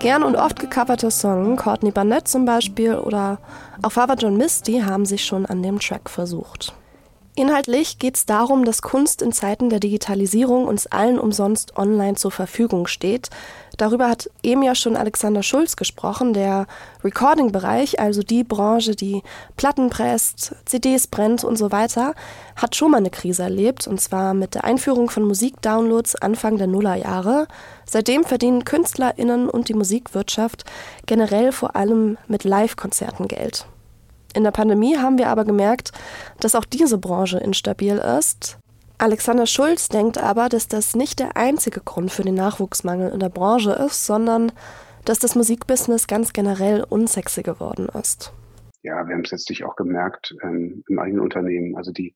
gern 0.00 0.22
und 0.22 0.36
oft 0.36 0.60
gecoverter 0.60 1.10
Song, 1.10 1.56
Courtney 1.56 1.90
Barnett 1.90 2.28
zum 2.28 2.44
Beispiel 2.44 2.94
oder 2.94 3.38
auch 3.80 3.92
Father 3.92 4.16
John 4.16 4.36
Misty 4.36 4.80
haben 4.80 5.06
sich 5.06 5.24
schon 5.24 5.46
an 5.46 5.62
dem 5.62 5.78
Track 5.78 6.10
versucht. 6.10 6.74
Inhaltlich 7.36 7.98
geht 7.98 8.14
es 8.14 8.26
darum, 8.26 8.64
dass 8.64 8.80
Kunst 8.80 9.20
in 9.20 9.32
Zeiten 9.32 9.68
der 9.68 9.80
Digitalisierung 9.80 10.68
uns 10.68 10.86
allen 10.86 11.18
umsonst 11.18 11.76
online 11.76 12.14
zur 12.14 12.30
Verfügung 12.30 12.86
steht. 12.86 13.28
Darüber 13.76 14.08
hat 14.08 14.30
eben 14.44 14.62
ja 14.62 14.76
schon 14.76 14.94
Alexander 14.96 15.42
Schulz 15.42 15.74
gesprochen. 15.74 16.32
Der 16.32 16.68
Recording-Bereich, 17.02 17.98
also 17.98 18.22
die 18.22 18.44
Branche, 18.44 18.94
die 18.94 19.24
Platten 19.56 19.90
presst, 19.90 20.54
CDs 20.64 21.08
brennt 21.08 21.42
und 21.42 21.56
so 21.56 21.72
weiter, 21.72 22.14
hat 22.54 22.76
schon 22.76 22.92
mal 22.92 22.98
eine 22.98 23.10
Krise 23.10 23.42
erlebt, 23.42 23.88
und 23.88 24.00
zwar 24.00 24.32
mit 24.32 24.54
der 24.54 24.62
Einführung 24.62 25.10
von 25.10 25.24
Musikdownloads 25.24 26.14
Anfang 26.14 26.56
der 26.56 26.68
Nullerjahre. 26.68 27.48
Seitdem 27.84 28.22
verdienen 28.22 28.64
KünstlerInnen 28.64 29.50
und 29.50 29.68
die 29.68 29.74
Musikwirtschaft 29.74 30.64
generell 31.06 31.50
vor 31.50 31.74
allem 31.74 32.16
mit 32.28 32.44
Live-Konzerten 32.44 33.26
Geld. 33.26 33.66
In 34.34 34.44
der 34.44 34.50
Pandemie 34.50 34.96
haben 34.96 35.18
wir 35.18 35.28
aber 35.28 35.44
gemerkt, 35.44 35.92
dass 36.40 36.54
auch 36.54 36.64
diese 36.64 36.98
Branche 36.98 37.38
instabil 37.38 37.96
ist. 37.96 38.58
Alexander 38.98 39.46
Schulz 39.46 39.88
denkt 39.88 40.18
aber, 40.18 40.48
dass 40.48 40.68
das 40.68 40.94
nicht 40.94 41.20
der 41.20 41.36
einzige 41.36 41.80
Grund 41.80 42.10
für 42.10 42.22
den 42.22 42.34
Nachwuchsmangel 42.34 43.10
in 43.12 43.20
der 43.20 43.28
Branche 43.28 43.72
ist, 43.72 44.06
sondern 44.06 44.52
dass 45.04 45.18
das 45.18 45.34
Musikbusiness 45.34 46.06
ganz 46.06 46.32
generell 46.32 46.84
unsexy 46.88 47.42
geworden 47.42 47.88
ist. 48.00 48.32
Ja, 48.82 49.06
wir 49.06 49.14
haben 49.14 49.24
es 49.24 49.30
letztlich 49.30 49.64
auch 49.64 49.76
gemerkt 49.76 50.34
ähm, 50.42 50.84
im 50.88 50.98
eigenen 50.98 51.20
Unternehmen. 51.20 51.76
Also 51.76 51.92
die, 51.92 52.14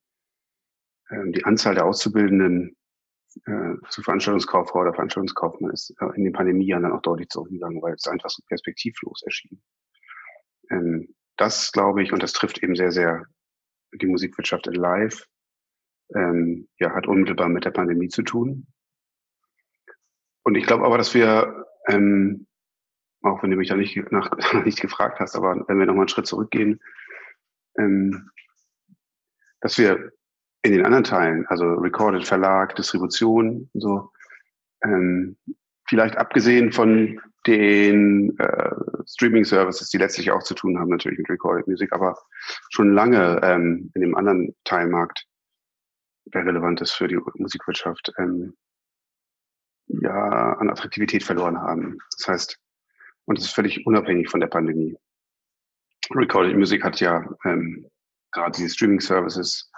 ähm, 1.10 1.32
die 1.32 1.44
Anzahl 1.44 1.74
der 1.74 1.86
Auszubildenden 1.86 2.76
äh, 3.46 3.74
zu 3.90 4.02
Veranstaltungskauffrau 4.02 4.80
oder 4.80 4.94
Veranstaltungskaufmann 4.94 5.72
ist 5.72 5.94
äh, 6.00 6.16
in 6.16 6.24
den 6.24 6.32
Pandemiejahren 6.32 6.82
dann 6.82 6.92
auch 6.92 7.02
deutlich 7.02 7.28
zurückgegangen, 7.28 7.82
weil 7.82 7.94
es 7.94 8.06
einfach 8.06 8.30
so 8.30 8.42
perspektivlos 8.48 9.22
erschien. 9.24 9.60
Ähm, 10.70 11.14
das 11.38 11.72
glaube 11.72 12.02
ich, 12.02 12.12
und 12.12 12.22
das 12.22 12.32
trifft 12.32 12.62
eben 12.62 12.76
sehr, 12.76 12.92
sehr 12.92 13.24
die 13.92 14.06
Musikwirtschaft 14.06 14.66
in 14.66 14.74
Live, 14.74 15.26
ähm, 16.14 16.68
ja, 16.78 16.94
hat 16.94 17.06
unmittelbar 17.06 17.48
mit 17.48 17.64
der 17.64 17.70
Pandemie 17.70 18.08
zu 18.08 18.22
tun. 18.22 18.66
Und 20.42 20.56
ich 20.56 20.66
glaube 20.66 20.84
aber, 20.84 20.98
dass 20.98 21.14
wir, 21.14 21.66
ähm, 21.88 22.46
auch 23.22 23.42
wenn 23.42 23.50
du 23.50 23.56
mich 23.56 23.68
da 23.68 23.76
nicht, 23.76 23.96
nach, 24.10 24.30
nicht 24.64 24.80
gefragt 24.80 25.20
hast, 25.20 25.36
aber 25.36 25.64
wenn 25.68 25.78
wir 25.78 25.86
nochmal 25.86 26.02
einen 26.02 26.08
Schritt 26.08 26.26
zurückgehen, 26.26 26.80
ähm, 27.78 28.30
dass 29.60 29.78
wir 29.78 30.12
in 30.62 30.72
den 30.72 30.84
anderen 30.84 31.04
Teilen, 31.04 31.46
also 31.46 31.64
Recorded, 31.64 32.26
Verlag, 32.26 32.74
Distribution 32.76 33.70
so, 33.74 34.10
ähm, 34.82 35.36
vielleicht 35.86 36.16
abgesehen 36.16 36.72
von 36.72 37.20
den 37.46 38.38
äh, 38.38 38.70
Streaming-Services, 39.06 39.88
die 39.90 39.98
letztlich 39.98 40.30
auch 40.30 40.42
zu 40.42 40.54
tun 40.54 40.78
haben 40.78 40.90
natürlich 40.90 41.18
mit 41.18 41.30
Recorded 41.30 41.66
Music, 41.66 41.92
aber 41.92 42.18
schon 42.70 42.92
lange 42.92 43.40
ähm, 43.42 43.90
in 43.94 44.02
dem 44.02 44.16
anderen 44.16 44.54
Teilmarkt, 44.64 45.26
der 46.26 46.44
relevant 46.44 46.80
ist 46.80 46.92
für 46.92 47.08
die 47.08 47.18
Musikwirtschaft, 47.36 48.12
ähm, 48.18 48.54
ja, 49.86 50.52
an 50.54 50.68
Attraktivität 50.68 51.24
verloren 51.24 51.58
haben. 51.58 51.98
Das 52.18 52.28
heißt, 52.28 52.58
und 53.24 53.38
das 53.38 53.46
ist 53.46 53.54
völlig 53.54 53.86
unabhängig 53.86 54.28
von 54.28 54.40
der 54.40 54.48
Pandemie. 54.48 54.96
Recorded 56.14 56.56
Music 56.56 56.84
hat 56.84 57.00
ja 57.00 57.24
ähm, 57.44 57.86
gerade 58.32 58.56
diese 58.56 58.74
Streaming-Services, 58.74 59.70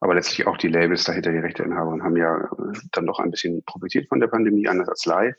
aber 0.00 0.14
letztlich 0.14 0.46
auch 0.46 0.58
die 0.58 0.68
Labels 0.68 1.04
dahinter, 1.04 1.32
die 1.32 1.38
Rechteinhaber, 1.38 1.98
haben 2.02 2.16
ja 2.16 2.36
äh, 2.36 2.78
dann 2.92 3.06
doch 3.06 3.20
ein 3.20 3.30
bisschen 3.30 3.62
profitiert 3.64 4.08
von 4.08 4.20
der 4.20 4.28
Pandemie, 4.28 4.68
anders 4.68 4.88
als 4.88 5.06
live 5.06 5.36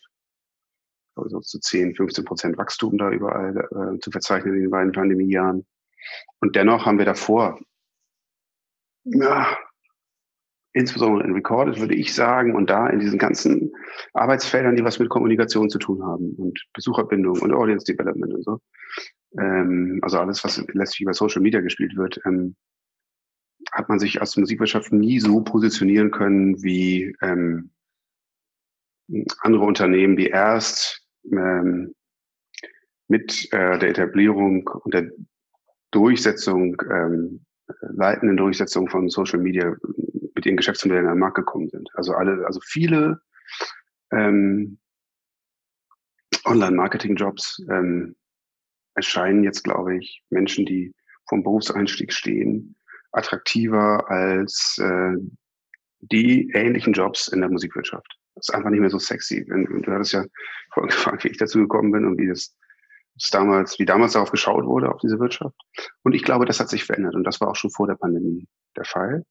also 1.17 1.39
zu 1.39 1.59
10, 1.59 1.95
15 1.95 2.25
Prozent 2.25 2.57
Wachstum 2.57 2.97
da 2.97 3.11
überall 3.11 3.57
äh, 3.57 3.99
zu 3.99 4.11
verzeichnen 4.11 4.55
in 4.55 4.61
den 4.61 4.71
beiden 4.71 4.91
Pandemiejahren. 4.91 5.65
Und 6.39 6.55
dennoch 6.55 6.85
haben 6.85 6.97
wir 6.97 7.05
davor, 7.05 7.59
ja, 9.03 9.57
insbesondere 10.73 11.27
in 11.27 11.33
Recorded, 11.33 11.79
würde 11.79 11.95
ich 11.95 12.13
sagen, 12.13 12.55
und 12.55 12.69
da 12.69 12.87
in 12.87 12.99
diesen 12.99 13.17
ganzen 13.17 13.71
Arbeitsfeldern, 14.13 14.75
die 14.75 14.83
was 14.83 14.99
mit 14.99 15.09
Kommunikation 15.09 15.69
zu 15.69 15.79
tun 15.79 16.03
haben 16.03 16.35
und 16.37 16.59
Besucherbindung 16.73 17.39
und 17.39 17.53
Audience 17.53 17.85
Development 17.85 18.33
und 18.33 18.43
so, 18.43 18.59
ähm, 19.39 19.99
also 20.03 20.19
alles, 20.19 20.43
was 20.43 20.63
letztlich 20.73 21.01
über 21.01 21.13
Social 21.13 21.41
Media 21.41 21.61
gespielt 21.61 21.95
wird, 21.95 22.19
ähm, 22.25 22.55
hat 23.71 23.89
man 23.89 23.99
sich 23.99 24.21
als 24.21 24.37
Musikwirtschaft 24.37 24.91
nie 24.91 25.19
so 25.19 25.41
positionieren 25.41 26.11
können 26.11 26.61
wie 26.63 27.15
ähm, 27.21 27.71
andere 29.39 29.63
Unternehmen, 29.63 30.15
die 30.15 30.27
erst 30.27 31.06
ähm, 31.31 31.93
mit 33.07 33.51
äh, 33.53 33.79
der 33.79 33.89
Etablierung 33.89 34.67
und 34.67 34.93
der 34.93 35.09
Durchsetzung, 35.91 36.81
ähm, 36.91 37.45
leitenden 37.81 38.37
Durchsetzung 38.37 38.89
von 38.89 39.09
Social 39.09 39.39
Media 39.39 39.75
mit 40.35 40.45
ihren 40.45 40.57
Geschäftsmodellen 40.57 41.07
an 41.07 41.15
den 41.15 41.19
Markt 41.19 41.35
gekommen 41.35 41.69
sind. 41.69 41.89
Also 41.93 42.13
alle, 42.13 42.45
also 42.45 42.59
viele 42.63 43.21
ähm, 44.11 44.77
Online-Marketing-Jobs 46.45 47.65
ähm, 47.69 48.15
erscheinen 48.95 49.43
jetzt, 49.43 49.63
glaube 49.63 49.97
ich, 49.97 50.23
Menschen, 50.29 50.65
die 50.65 50.93
vom 51.27 51.43
Berufseinstieg 51.43 52.13
stehen, 52.13 52.75
attraktiver 53.11 54.09
als 54.09 54.77
äh, 54.81 55.13
die 55.99 56.51
ähnlichen 56.53 56.93
Jobs 56.93 57.27
in 57.27 57.41
der 57.41 57.49
Musikwirtschaft. 57.49 58.16
Ist 58.39 58.53
einfach 58.53 58.69
nicht 58.69 58.79
mehr 58.79 58.89
so 58.89 58.99
sexy. 58.99 59.45
Du 59.45 59.91
hattest 59.91 60.13
ja 60.13 60.25
vorhin 60.73 60.89
gefragt, 60.89 61.23
wie 61.23 61.29
ich 61.29 61.37
dazu 61.37 61.59
gekommen 61.59 61.91
bin 61.91 62.05
und 62.05 62.17
wie 62.17 62.27
das, 62.27 62.55
das 63.15 63.29
damals, 63.31 63.79
wie 63.79 63.85
damals 63.85 64.13
darauf 64.13 64.31
geschaut 64.31 64.65
wurde, 64.65 64.93
auf 64.93 65.01
diese 65.01 65.19
Wirtschaft. 65.19 65.55
Und 66.03 66.13
ich 66.13 66.23
glaube, 66.23 66.45
das 66.45 66.59
hat 66.59 66.69
sich 66.69 66.83
verändert. 66.83 67.15
Und 67.15 67.23
das 67.23 67.41
war 67.41 67.49
auch 67.49 67.55
schon 67.55 67.71
vor 67.71 67.87
der 67.87 67.95
Pandemie 67.95 68.47
der 68.75 68.85
Fall. 68.85 69.23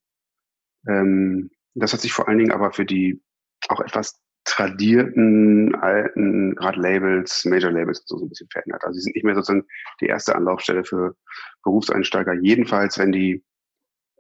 Ähm, 0.89 1.51
das 1.75 1.93
hat 1.93 2.01
sich 2.01 2.13
vor 2.13 2.29
allen 2.29 2.39
Dingen 2.39 2.53
aber 2.53 2.73
für 2.73 2.85
die 2.85 3.23
auch 3.69 3.81
etwas 3.81 4.19
tradierten, 4.45 5.75
alten, 5.75 6.55
gerade 6.55 6.81
Labels, 6.81 7.45
Major 7.45 7.71
Labels 7.71 8.05
so 8.07 8.17
ein 8.17 8.29
bisschen 8.29 8.49
verändert. 8.51 8.85
Also 8.85 8.95
sie 8.95 9.03
sind 9.03 9.17
nicht 9.17 9.25
mehr 9.25 9.35
sozusagen 9.35 9.67
die 10.01 10.07
erste 10.07 10.37
Anlaufstelle 10.37 10.85
für 10.85 11.17
Berufseinsteiger. 11.65 12.33
Jedenfalls, 12.35 12.99
wenn 12.99 13.13
die 13.13 13.45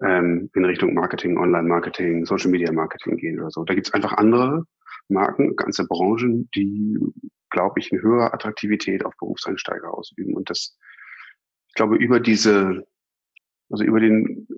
ähm, 0.03 0.51
in 0.55 0.65
Richtung 0.65 0.95
Marketing, 0.95 1.39
Online-Marketing, 1.39 2.27
Social-Media-Marketing 2.27 3.17
gehen 3.17 3.41
oder 3.41 3.51
so. 3.51 3.65
Da 3.65 3.75
gibt 3.75 3.89
es 3.89 3.95
einfach 3.95 4.13
andere 4.15 4.65
Marken, 5.09 5.57
ganze 5.57 5.87
Branchen, 5.87 6.49
die, 6.55 6.99
glaube 7.51 7.81
ich, 7.81 7.93
eine 7.93 8.03
höhere 8.03 8.33
Attraktivität 8.35 9.05
auf 9.05 9.15
Berufseinsteiger 9.19 9.93
ausüben. 9.93 10.35
Und 10.35 10.51
das 10.51 10.77
glaube, 11.77 11.97
über 11.97 12.19
diese, 12.19 12.85
also 13.71 13.85
über 13.85 14.01
den, 14.01 14.49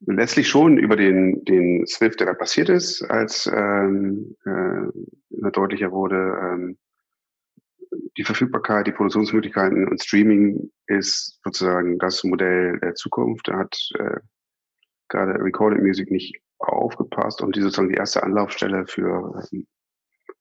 letztlich 0.00 0.48
schon 0.48 0.76
über 0.76 0.96
den, 0.96 1.42
den 1.46 1.86
Swift, 1.86 2.20
der 2.20 2.26
da 2.26 2.34
passiert 2.34 2.68
ist, 2.68 3.02
als 3.02 3.46
ähm, 3.46 4.36
äh, 4.44 5.50
deutlicher 5.50 5.90
wurde, 5.92 6.38
ähm, 6.42 6.78
die 8.18 8.24
Verfügbarkeit, 8.24 8.86
die 8.86 8.92
Produktionsmöglichkeiten 8.92 9.88
und 9.88 10.02
Streaming 10.02 10.70
ist 10.86 11.40
sozusagen 11.44 11.98
das 11.98 12.22
Modell 12.24 12.78
der 12.80 12.94
Zukunft. 12.94 13.48
Da 13.48 13.58
hat 13.58 13.76
äh, 13.98 14.20
gerade 15.08 15.34
Recorded 15.42 15.82
Music 15.82 16.10
nicht 16.10 16.40
aufgepasst 16.58 17.42
und 17.42 17.56
die 17.56 17.60
sozusagen 17.60 17.88
die 17.88 17.96
erste 17.96 18.22
Anlaufstelle 18.22 18.86
für 18.86 19.42
ähm, 19.52 19.66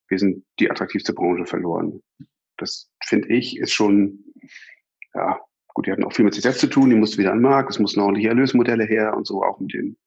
wir 0.08 0.20
sind 0.20 0.46
die 0.60 0.70
attraktivste 0.70 1.13
Branche 1.13 1.46
verloren. 1.46 2.01
Das 2.58 2.89
finde 3.03 3.29
ich 3.29 3.58
ist 3.58 3.74
schon, 3.74 4.24
ja, 5.13 5.39
gut, 5.70 5.88
die 5.88 5.91
hatten 5.91 6.03
auch 6.03 6.13
viel 6.13 6.25
mit 6.25 6.34
sich 6.34 6.43
selbst 6.43 6.60
zu 6.60 6.67
tun, 6.67 6.89
die 6.89 6.96
mussten 6.96 7.17
wieder 7.17 7.32
an 7.32 7.39
den 7.39 7.50
Markt, 7.50 7.72
es 7.72 7.79
mussten 7.79 8.00
ordentliche 8.00 8.29
Erlösmodelle 8.29 8.86
her 8.86 9.15
und 9.15 9.25
so, 9.25 9.43
auch 9.43 9.60
mit 9.60 9.74
den, 9.74 9.98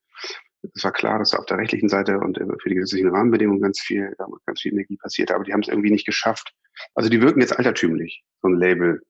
es 0.74 0.84
war 0.84 0.92
klar, 0.92 1.18
dass 1.18 1.34
auf 1.34 1.46
der 1.46 1.58
rechtlichen 1.58 1.88
Seite 1.88 2.18
und 2.18 2.38
für 2.38 2.68
die 2.68 2.76
gesetzlichen 2.76 3.08
Rahmenbedingungen 3.08 3.60
ganz 3.60 3.80
viel, 3.80 4.14
ganz 4.46 4.60
viel 4.60 4.72
Energie 4.72 4.96
passiert, 4.96 5.30
aber 5.30 5.44
die 5.44 5.52
haben 5.52 5.60
es 5.60 5.68
irgendwie 5.68 5.90
nicht 5.90 6.06
geschafft. 6.06 6.54
Also 6.94 7.08
die 7.08 7.20
wirken 7.20 7.40
jetzt 7.40 7.56
altertümlich, 7.56 8.24
so 8.42 8.48
ein 8.48 8.58
Label, 8.58 9.02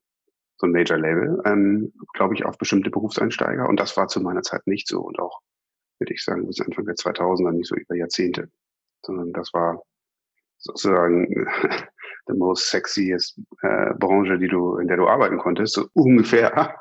so 0.57 0.67
ein 0.67 0.71
Major-Label, 0.71 1.41
ähm, 1.45 1.93
glaube 2.13 2.33
ich, 2.33 2.45
auf 2.45 2.57
bestimmte 2.57 2.89
Berufseinsteiger. 2.89 3.69
Und 3.69 3.79
das 3.79 3.95
war 3.95 4.07
zu 4.07 4.21
meiner 4.21 4.41
Zeit 4.41 4.65
nicht 4.65 4.87
so. 4.87 5.01
Und 5.01 5.19
auch, 5.19 5.41
würde 5.99 6.13
ich 6.13 6.23
sagen, 6.23 6.47
bis 6.47 6.59
Anfang 6.61 6.85
der 6.85 6.95
2000er 6.95 7.51
nicht 7.51 7.67
so 7.67 7.75
über 7.75 7.95
Jahrzehnte, 7.95 8.49
sondern 9.03 9.33
das 9.33 9.53
war 9.53 9.83
sozusagen 10.57 11.27
the 12.27 12.33
most 12.33 12.69
sexiest 12.69 13.39
äh, 13.61 13.93
Branche, 13.93 14.39
die 14.39 14.47
du, 14.47 14.77
in 14.77 14.87
der 14.87 14.97
du 14.97 15.07
arbeiten 15.07 15.37
konntest, 15.37 15.75
so 15.75 15.87
ungefähr. 15.93 16.75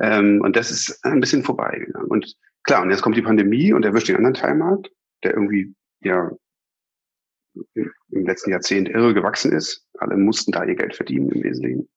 Ähm, 0.00 0.40
und 0.42 0.56
das 0.56 0.70
ist 0.70 1.04
ein 1.04 1.20
bisschen 1.20 1.42
vorbeigegangen. 1.42 2.08
Und 2.08 2.34
klar, 2.64 2.82
und 2.82 2.90
jetzt 2.90 3.02
kommt 3.02 3.16
die 3.16 3.22
Pandemie 3.22 3.72
und 3.72 3.84
erwischt 3.84 4.08
den 4.08 4.16
anderen 4.16 4.34
Teilmarkt, 4.34 4.90
der 5.22 5.34
irgendwie 5.34 5.74
ja 6.00 6.30
im 7.64 8.26
letzten 8.26 8.50
Jahrzehnt 8.50 8.88
irre 8.88 9.12
gewachsen 9.12 9.52
ist. 9.52 9.86
Alle 9.98 10.16
mussten 10.16 10.52
da 10.52 10.64
ihr 10.64 10.76
Geld 10.76 10.94
verdienen 10.96 11.28
im 11.30 11.42
Wesentlichen. 11.42 11.88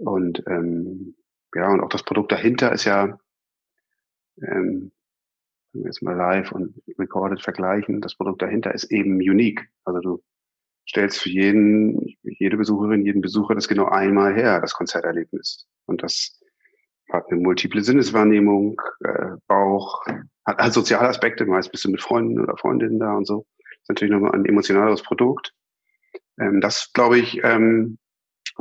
Und 0.00 0.42
ähm, 0.46 1.14
ja, 1.54 1.68
und 1.68 1.80
auch 1.80 1.90
das 1.90 2.02
Produkt 2.02 2.32
dahinter 2.32 2.72
ist 2.72 2.84
ja, 2.84 3.18
ähm, 4.42 4.92
wenn 5.72 5.82
wir 5.82 5.88
jetzt 5.88 6.02
mal 6.02 6.16
live 6.16 6.52
und 6.52 6.74
recorded 6.98 7.42
vergleichen, 7.42 8.00
das 8.00 8.16
Produkt 8.16 8.42
dahinter 8.42 8.74
ist 8.74 8.84
eben 8.84 9.16
unique. 9.16 9.68
Also 9.84 10.00
du 10.00 10.22
stellst 10.88 11.18
für 11.20 11.28
jeden, 11.28 12.16
jede 12.22 12.56
Besucherin, 12.56 13.04
jeden 13.04 13.20
Besucher 13.20 13.54
das 13.54 13.68
genau 13.68 13.86
einmal 13.86 14.34
her, 14.34 14.60
das 14.60 14.72
Konzerterlebnis. 14.72 15.66
Und 15.86 16.02
das 16.02 16.40
hat 17.12 17.26
eine 17.30 17.40
multiple 17.40 17.82
Sinneswahrnehmung, 17.82 18.80
äh, 19.04 19.36
Bauch, 19.46 20.04
hat, 20.46 20.58
hat 20.58 20.72
soziale 20.72 21.08
Aspekte, 21.08 21.44
meist 21.44 21.70
bist 21.72 21.84
du 21.84 21.90
mit 21.90 22.00
Freunden 22.00 22.40
oder 22.40 22.56
Freundinnen 22.56 22.98
da 22.98 23.14
und 23.14 23.26
so. 23.26 23.46
Ist 23.82 23.88
natürlich 23.88 24.12
nochmal 24.12 24.32
ein 24.32 24.46
emotionaleres 24.46 25.02
Produkt. 25.02 25.52
Ähm, 26.40 26.60
das, 26.62 26.90
glaube 26.94 27.18
ich, 27.18 27.40
ähm, 27.44 27.98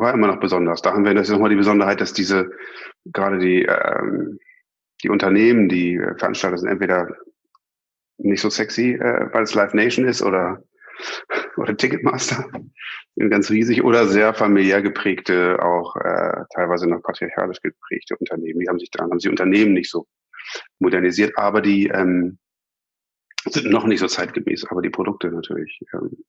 war 0.02 0.14
immer 0.14 0.28
noch 0.28 0.40
besonders. 0.40 0.82
Da 0.82 0.94
haben 0.94 1.06
wir 1.06 1.14
das 1.14 1.30
nochmal 1.30 1.50
die 1.50 1.56
Besonderheit, 1.56 2.02
dass 2.02 2.14
diese, 2.14 2.52
gerade 3.06 3.40
die, 3.40 3.64
ähm, 3.64 4.40
die 5.04 5.10
Unternehmen, 5.10 5.70
die 5.70 6.00
Veranstalter 6.18 6.58
sind 6.58 6.70
entweder 6.70 7.08
nicht 8.18 8.42
so 8.42 8.50
sexy, 8.50 8.94
äh, 8.94 9.30
weil 9.32 9.44
es 9.44 9.56
Live 9.56 9.74
Nation 9.74 10.06
ist 10.06 10.22
oder 10.22 10.64
oder 11.58 11.76
Ticketmaster, 11.76 12.50
ganz 13.30 13.50
riesig 13.50 13.84
oder 13.84 14.08
sehr 14.08 14.34
familiär 14.34 14.82
geprägte, 14.82 15.58
auch 15.62 15.96
äh, 15.96 16.44
teilweise 16.54 16.88
noch 16.88 17.02
patriarchalisch 17.02 17.62
geprägte 17.62 18.18
Unternehmen. 18.18 18.60
Die 18.60 18.68
haben 18.68 18.80
sich 18.80 18.92
daran, 18.92 19.12
haben 19.12 19.20
sie 19.20 19.30
Unternehmen 19.30 19.74
nicht 19.74 19.90
so 19.90 20.08
modernisiert, 20.80 21.38
aber 21.38 21.62
die 21.62 21.88
ähm, 21.88 22.38
sind 23.46 23.70
noch 23.70 23.86
nicht 23.86 24.00
so 24.00 24.08
zeitgemäß, 24.08 24.66
aber 24.70 24.82
die 24.82 24.90
Produkte 24.90 25.32
natürlich. 25.32 25.80
Ähm, 25.94 26.24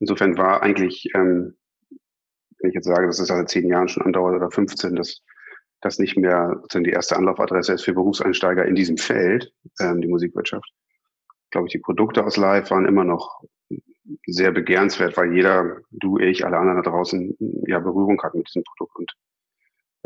insofern 0.00 0.36
war 0.36 0.62
eigentlich, 0.62 1.08
ähm, 1.14 1.56
wenn 2.58 2.70
ich 2.70 2.74
jetzt 2.74 2.86
sage, 2.86 3.06
dass 3.06 3.18
es 3.18 3.28
seit 3.28 3.48
zehn 3.48 3.68
Jahren 3.68 3.88
schon 3.88 4.04
andauert 4.04 4.36
oder 4.36 4.50
15, 4.50 4.96
dass 4.96 5.22
das 5.80 5.98
nicht 5.98 6.16
mehr 6.16 6.62
die 6.74 6.90
erste 6.90 7.16
Anlaufadresse 7.16 7.74
ist 7.74 7.84
für 7.84 7.92
Berufseinsteiger 7.92 8.64
in 8.64 8.74
diesem 8.74 8.96
Feld, 8.96 9.52
ähm, 9.80 10.00
die 10.00 10.08
Musikwirtschaft. 10.08 10.68
Glaube 11.50 11.68
ich, 11.68 11.72
die 11.72 11.78
Produkte 11.78 12.24
aus 12.24 12.36
Live 12.36 12.70
waren 12.70 12.86
immer 12.86 13.04
noch 13.04 13.42
sehr 14.26 14.52
begehrenswert, 14.52 15.16
weil 15.16 15.32
jeder, 15.34 15.78
du, 15.90 16.18
ich, 16.18 16.44
alle 16.44 16.58
anderen 16.58 16.82
da 16.82 16.90
draußen 16.90 17.36
ja 17.66 17.78
Berührung 17.78 18.20
hat 18.22 18.34
mit 18.34 18.48
diesem 18.48 18.62
Produkt 18.64 18.96
und 18.96 19.12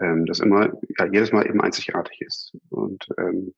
ähm, 0.01 0.27
das 0.27 0.41
immer 0.41 0.73
ja, 0.99 1.07
jedes 1.07 1.33
Mal 1.33 1.47
eben 1.47 1.61
einzigartig 1.61 2.21
ist. 2.21 2.57
Und 2.71 3.07
ähm, 3.19 3.55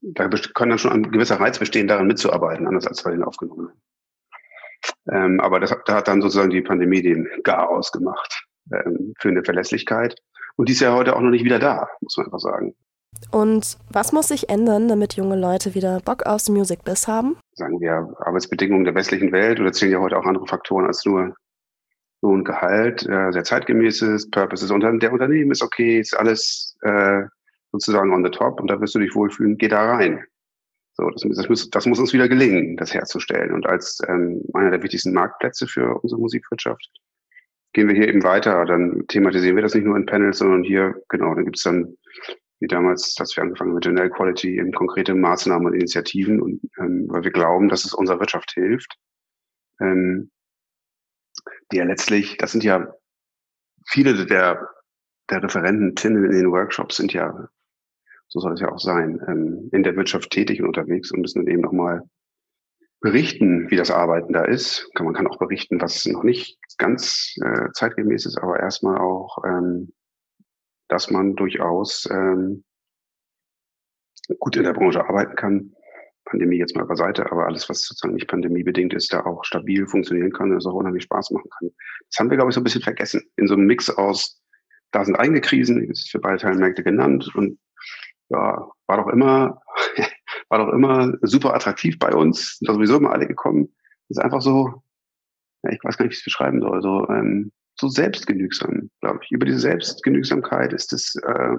da 0.00 0.28
kann 0.28 0.70
dann 0.70 0.78
schon 0.78 0.92
ein 0.92 1.10
gewisser 1.10 1.38
Reiz 1.38 1.58
bestehen, 1.58 1.88
daran 1.88 2.06
mitzuarbeiten, 2.06 2.66
anders 2.66 2.86
als 2.86 3.02
bei 3.02 3.10
den 3.10 3.22
aufgenommen. 3.22 3.70
Ähm, 5.12 5.40
aber 5.40 5.60
das, 5.60 5.74
da 5.86 5.94
hat 5.94 6.08
dann 6.08 6.22
sozusagen 6.22 6.50
die 6.50 6.62
Pandemie 6.62 7.02
den 7.02 7.28
Garaus 7.42 7.92
gemacht 7.92 8.44
ähm, 8.72 9.14
für 9.18 9.28
eine 9.28 9.44
Verlässlichkeit. 9.44 10.16
Und 10.56 10.68
die 10.68 10.72
ist 10.72 10.80
ja 10.80 10.94
heute 10.94 11.16
auch 11.16 11.20
noch 11.20 11.30
nicht 11.30 11.44
wieder 11.44 11.58
da, 11.58 11.88
muss 12.00 12.16
man 12.16 12.26
einfach 12.26 12.40
sagen. 12.40 12.74
Und 13.30 13.76
was 13.92 14.12
muss 14.12 14.28
sich 14.28 14.48
ändern, 14.48 14.88
damit 14.88 15.14
junge 15.14 15.36
Leute 15.36 15.74
wieder 15.74 16.00
Bock 16.00 16.24
aufs 16.26 16.48
Music 16.48 16.84
Biz 16.84 17.08
haben? 17.08 17.36
Sagen 17.52 17.80
wir 17.80 18.14
Arbeitsbedingungen 18.20 18.84
der 18.84 18.94
westlichen 18.94 19.32
Welt 19.32 19.60
oder 19.60 19.72
zählen 19.72 19.92
ja 19.92 20.00
heute 20.00 20.16
auch 20.16 20.24
andere 20.24 20.46
Faktoren 20.46 20.86
als 20.86 21.04
nur 21.04 21.34
Lohn, 22.22 22.44
Gehalt, 22.44 23.06
äh, 23.08 23.32
sehr 23.32 23.44
zeitgemäßes, 23.44 24.30
Purpose 24.30 24.64
ist 24.64 24.70
unter, 24.70 24.92
der 24.92 25.12
Unternehmen 25.12 25.50
ist 25.50 25.62
okay, 25.62 26.00
ist 26.00 26.16
alles 26.16 26.76
äh, 26.82 27.22
sozusagen 27.72 28.12
on 28.12 28.24
the 28.24 28.30
top 28.30 28.60
und 28.60 28.70
da 28.70 28.80
wirst 28.80 28.94
du 28.94 28.98
dich 28.98 29.14
wohlfühlen, 29.14 29.56
geh 29.56 29.68
da 29.68 29.92
rein. 29.92 30.22
So, 31.00 31.08
das, 31.08 31.36
das, 31.36 31.48
muss, 31.48 31.70
das 31.70 31.86
muss 31.86 31.98
uns 31.98 32.12
wieder 32.12 32.28
gelingen, 32.28 32.76
das 32.76 32.92
herzustellen. 32.92 33.52
Und 33.52 33.66
als 33.66 34.00
ähm, 34.06 34.42
einer 34.52 34.70
der 34.70 34.82
wichtigsten 34.82 35.14
Marktplätze 35.14 35.66
für 35.66 35.98
unsere 36.02 36.20
Musikwirtschaft 36.20 36.90
gehen 37.72 37.88
wir 37.88 37.94
hier 37.94 38.08
eben 38.08 38.22
weiter. 38.22 38.66
Dann 38.66 39.06
thematisieren 39.08 39.56
wir 39.56 39.62
das 39.62 39.74
nicht 39.74 39.84
nur 39.84 39.96
in 39.96 40.04
Panels, 40.04 40.38
sondern 40.38 40.62
hier, 40.62 40.94
genau, 41.08 41.34
dann 41.34 41.44
gibt 41.44 41.56
es 41.56 41.62
dann 41.62 41.96
wie 42.58 42.66
damals, 42.66 43.14
dass 43.14 43.34
wir 43.34 43.42
angefangen 43.42 43.72
mit 43.72 43.84
General 43.84 44.10
Quality 44.10 44.58
in 44.58 44.72
konkrete 44.72 45.14
Maßnahmen 45.14 45.68
und 45.68 45.74
Initiativen 45.74 46.42
und 46.42 46.60
ähm, 46.78 47.06
weil 47.08 47.24
wir 47.24 47.30
glauben, 47.30 47.70
dass 47.70 47.86
es 47.86 47.94
unserer 47.94 48.20
Wirtschaft 48.20 48.50
hilft. 48.52 48.98
Ähm, 49.80 50.30
die 51.72 51.78
ja 51.78 51.84
letztlich, 51.84 52.36
das 52.36 52.52
sind 52.52 52.62
ja 52.62 52.92
viele 53.86 54.26
der, 54.26 54.68
der 55.30 55.42
Referenten 55.42 56.22
in 56.24 56.30
den 56.30 56.50
Workshops 56.50 56.96
sind 56.96 57.14
ja, 57.14 57.48
so 58.30 58.40
soll 58.40 58.54
es 58.54 58.60
ja 58.60 58.72
auch 58.72 58.78
sein, 58.78 59.20
ähm, 59.28 59.68
in 59.72 59.82
der 59.82 59.96
Wirtschaft 59.96 60.30
tätig 60.30 60.60
und 60.60 60.68
unterwegs 60.68 61.12
und 61.12 61.20
müssen 61.20 61.44
dann 61.44 61.52
eben 61.52 61.62
nochmal 61.62 62.02
berichten, 63.00 63.70
wie 63.70 63.76
das 63.76 63.90
Arbeiten 63.90 64.32
da 64.32 64.44
ist. 64.44 64.90
Man 64.98 65.14
kann 65.14 65.26
auch 65.26 65.38
berichten, 65.38 65.80
was 65.80 66.06
noch 66.06 66.22
nicht 66.22 66.58
ganz 66.78 67.34
äh, 67.44 67.68
zeitgemäß 67.74 68.26
ist, 68.26 68.38
aber 68.38 68.60
erstmal 68.60 68.98
auch 68.98 69.38
ähm, 69.44 69.92
dass 70.90 71.10
man 71.10 71.36
durchaus 71.36 72.08
ähm, 72.10 72.64
gut 74.38 74.56
in 74.56 74.64
der 74.64 74.74
Branche 74.74 75.04
arbeiten 75.04 75.36
kann. 75.36 75.72
Pandemie 76.24 76.58
jetzt 76.58 76.76
mal 76.76 76.84
beiseite, 76.84 77.30
aber 77.32 77.46
alles, 77.46 77.68
was 77.68 77.82
sozusagen 77.82 78.14
nicht 78.14 78.28
pandemiebedingt 78.28 78.92
ist, 78.92 79.12
da 79.12 79.24
auch 79.24 79.44
stabil 79.44 79.86
funktionieren 79.86 80.32
kann 80.32 80.50
und 80.50 80.58
es 80.58 80.66
auch 80.66 80.74
unheimlich 80.74 81.04
Spaß 81.04 81.30
machen 81.30 81.50
kann. 81.58 81.70
Das 82.08 82.18
haben 82.18 82.30
wir, 82.30 82.36
glaube 82.36 82.50
ich, 82.50 82.54
so 82.54 82.60
ein 82.60 82.64
bisschen 82.64 82.82
vergessen. 82.82 83.22
In 83.36 83.48
so 83.48 83.54
einem 83.54 83.66
Mix 83.66 83.88
aus, 83.88 84.40
da 84.92 85.04
sind 85.04 85.16
eigene 85.16 85.40
Krisen, 85.40 85.88
das 85.88 86.00
ist 86.00 86.10
für 86.10 86.20
beide 86.20 86.38
Teilmärkte 86.38 86.84
genannt 86.84 87.34
und 87.34 87.58
ja, 88.30 88.70
war 88.86 88.96
doch 88.96 89.08
immer, 89.08 89.60
war 90.48 90.58
doch 90.58 90.72
immer 90.72 91.12
super 91.22 91.54
attraktiv 91.54 91.98
bei 91.98 92.12
uns, 92.14 92.58
sind 92.58 92.68
da 92.68 92.74
sowieso 92.74 92.96
immer 92.96 93.12
alle 93.12 93.26
gekommen. 93.26 93.68
Das 94.08 94.18
ist 94.18 94.24
einfach 94.24 94.40
so, 94.40 94.82
ja, 95.62 95.72
ich 95.72 95.78
weiß 95.82 95.96
gar 95.96 96.04
nicht, 96.04 96.12
wie 96.12 96.14
ich 96.14 96.20
es 96.20 96.24
beschreiben 96.24 96.60
soll, 96.60 96.80
so, 96.82 97.08
ähm, 97.08 97.52
so 97.78 97.88
selbstgenügsam, 97.88 98.90
glaube 99.00 99.20
ich. 99.22 99.30
Über 99.30 99.46
diese 99.46 99.60
Selbstgenügsamkeit 99.60 100.72
ist 100.72 100.92
es, 100.92 101.14
äh, 101.16 101.56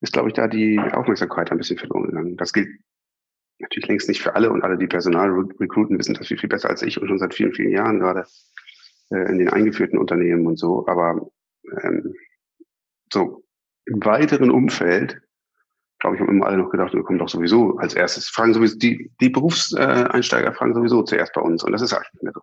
ist, 0.00 0.12
glaube 0.12 0.28
ich, 0.28 0.34
da 0.34 0.48
die 0.48 0.78
Aufmerksamkeit 0.78 1.50
ein 1.50 1.58
bisschen 1.58 1.78
verloren 1.78 2.06
gegangen. 2.06 2.36
Das 2.36 2.52
gilt 2.52 2.68
natürlich 3.60 3.88
längst 3.88 4.08
nicht 4.08 4.22
für 4.22 4.34
alle 4.34 4.50
und 4.50 4.62
alle, 4.62 4.76
die 4.76 4.86
Personal 4.86 5.30
recruiten, 5.60 5.98
wissen 5.98 6.14
das 6.14 6.26
viel, 6.26 6.38
viel 6.38 6.48
besser 6.48 6.70
als 6.70 6.82
ich 6.82 7.00
und 7.00 7.08
schon 7.08 7.18
seit 7.18 7.34
vielen, 7.34 7.52
vielen 7.52 7.70
Jahren 7.70 8.00
gerade 8.00 8.26
äh, 9.10 9.30
in 9.30 9.38
den 9.38 9.48
eingeführten 9.48 9.98
Unternehmen 9.98 10.46
und 10.46 10.58
so. 10.58 10.86
Aber 10.86 11.30
ähm, 11.82 12.14
so 13.12 13.44
im 13.86 14.04
weiteren 14.04 14.50
Umfeld, 14.50 15.20
glaube 16.04 16.16
ich, 16.16 16.20
haben 16.20 16.28
immer 16.28 16.46
alle 16.46 16.58
noch 16.58 16.70
gedacht, 16.70 16.92
wir 16.92 17.02
kommen 17.02 17.18
doch 17.18 17.30
sowieso 17.30 17.78
als 17.78 17.94
erstes, 17.94 18.28
fragen 18.28 18.52
sowieso, 18.52 18.76
die, 18.76 19.10
die 19.22 19.30
Berufseinsteiger 19.30 20.52
fragen 20.52 20.74
sowieso 20.74 21.02
zuerst 21.02 21.32
bei 21.32 21.40
uns 21.40 21.64
und 21.64 21.72
das 21.72 21.80
ist 21.80 21.94
eigentlich 21.94 22.12
nicht 22.12 22.24
mehr 22.24 22.32
so. 22.34 22.42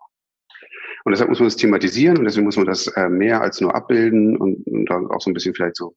Und 1.06 1.12
deshalb 1.12 1.30
muss 1.30 1.40
man 1.40 1.46
das 1.48 1.58
thematisieren 1.58 2.18
und 2.18 2.26
deswegen 2.26 2.46
muss 2.46 2.58
man 2.58 2.66
das 2.66 2.88
äh, 2.88 3.08
mehr 3.08 3.40
als 3.40 3.62
nur 3.62 3.76
abbilden 3.76 4.36
und, 4.36 4.66
und 4.66 4.86
dann 4.88 5.06
auch 5.12 5.22
so 5.22 5.30
ein 5.30 5.36
bisschen 5.36 5.54
vielleicht 5.54 5.76
so, 5.76 5.96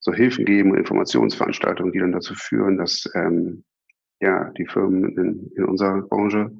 so 0.00 0.14
Hilfen 0.14 0.46
geben 0.46 0.70
und 0.70 0.78
Informationsveranstaltungen, 0.78 1.92
die 1.92 1.98
dann 1.98 2.12
dazu 2.12 2.34
führen, 2.34 2.78
dass 2.78 3.06
ähm, 3.14 3.64
ja 4.20 4.50
die 4.56 4.66
Firmen 4.66 5.16
in, 5.18 5.52
in 5.54 5.64
unserer 5.64 6.00
Branche 6.00 6.50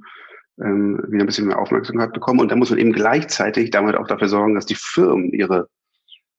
ähm, 0.60 1.02
wieder 1.08 1.24
ein 1.24 1.26
bisschen 1.26 1.46
mehr 1.46 1.58
Aufmerksamkeit 1.58 2.12
bekommen. 2.12 2.40
Und 2.40 2.50
dann 2.50 2.58
muss 2.58 2.70
man 2.70 2.78
eben 2.78 2.92
gleichzeitig 2.92 3.70
damit 3.70 3.96
auch 3.96 4.06
dafür 4.06 4.28
sorgen, 4.28 4.54
dass 4.54 4.66
die 4.66 4.76
Firmen 4.78 5.32
ihre 5.32 5.68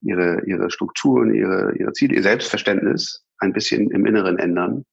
ihre, 0.04 0.44
ihre 0.46 0.70
Strukturen, 0.70 1.34
ihre, 1.34 1.74
ihre 1.78 1.94
Ziele, 1.94 2.16
ihr 2.16 2.24
Selbstverständnis 2.24 3.26
ein 3.40 3.54
bisschen 3.54 3.92
im 3.92 4.06
Inneren 4.06 4.38
ändern, 4.38 4.86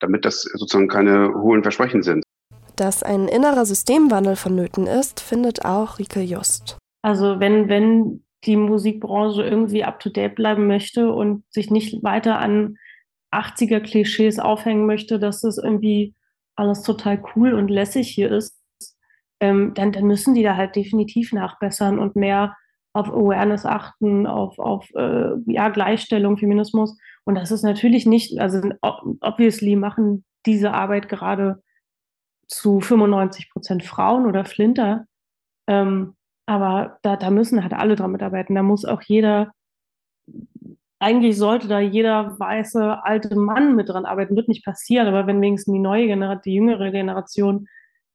damit 0.00 0.24
das 0.24 0.42
sozusagen 0.42 0.88
keine 0.88 1.34
hohen 1.34 1.62
Versprechen 1.62 2.02
sind. 2.02 2.24
Dass 2.76 3.02
ein 3.02 3.28
innerer 3.28 3.64
Systemwandel 3.66 4.36
vonnöten 4.36 4.86
ist, 4.86 5.20
findet 5.20 5.64
auch 5.64 5.98
Rike 5.98 6.20
Just. 6.20 6.78
Also 7.02 7.38
wenn, 7.38 7.68
wenn 7.68 8.24
die 8.44 8.56
Musikbranche 8.56 9.42
irgendwie 9.42 9.84
up-to-date 9.84 10.34
bleiben 10.34 10.66
möchte 10.66 11.12
und 11.12 11.44
sich 11.50 11.70
nicht 11.70 12.02
weiter 12.02 12.38
an 12.38 12.76
80er-Klischees 13.32 14.38
aufhängen 14.40 14.86
möchte, 14.86 15.18
dass 15.18 15.40
das 15.40 15.58
irgendwie 15.58 16.14
alles 16.56 16.82
total 16.82 17.22
cool 17.34 17.54
und 17.54 17.68
lässig 17.68 18.08
hier 18.08 18.30
ist, 18.30 18.60
ähm, 19.40 19.72
dann, 19.74 19.92
dann 19.92 20.04
müssen 20.04 20.34
die 20.34 20.42
da 20.42 20.56
halt 20.56 20.76
definitiv 20.76 21.32
nachbessern 21.32 21.98
und 21.98 22.16
mehr 22.16 22.56
auf 22.94 23.12
Awareness 23.12 23.66
achten, 23.66 24.26
auf, 24.26 24.58
auf 24.58 24.88
äh, 24.94 25.32
ja, 25.46 25.68
Gleichstellung, 25.68 26.38
Feminismus. 26.38 26.96
Und 27.24 27.34
das 27.34 27.50
ist 27.50 27.62
natürlich 27.62 28.06
nicht, 28.06 28.38
also 28.38 28.62
obviously 29.20 29.76
machen 29.76 30.24
diese 30.46 30.72
Arbeit 30.72 31.08
gerade 31.08 31.60
zu 32.46 32.80
95 32.80 33.50
Prozent 33.50 33.82
Frauen 33.82 34.26
oder 34.26 34.44
Flinter. 34.44 35.06
Ähm, 35.66 36.14
aber 36.46 36.98
da, 37.02 37.16
da 37.16 37.30
müssen 37.30 37.62
halt 37.62 37.72
alle 37.72 37.96
dran 37.96 38.12
mitarbeiten. 38.12 38.54
Da 38.54 38.62
muss 38.62 38.84
auch 38.84 39.02
jeder, 39.02 39.52
eigentlich 41.00 41.36
sollte 41.36 41.66
da 41.66 41.80
jeder 41.80 42.38
weiße 42.38 43.02
alte 43.02 43.34
Mann 43.34 43.74
mit 43.74 43.88
dran 43.88 44.04
arbeiten. 44.04 44.36
Wird 44.36 44.48
nicht 44.48 44.64
passieren, 44.64 45.08
aber 45.08 45.26
wenn 45.26 45.40
wenigstens 45.40 45.72
die 45.72 45.80
neue 45.80 46.06
Generation, 46.06 46.42
die 46.44 46.54
jüngere 46.54 46.90
Generation 46.92 47.66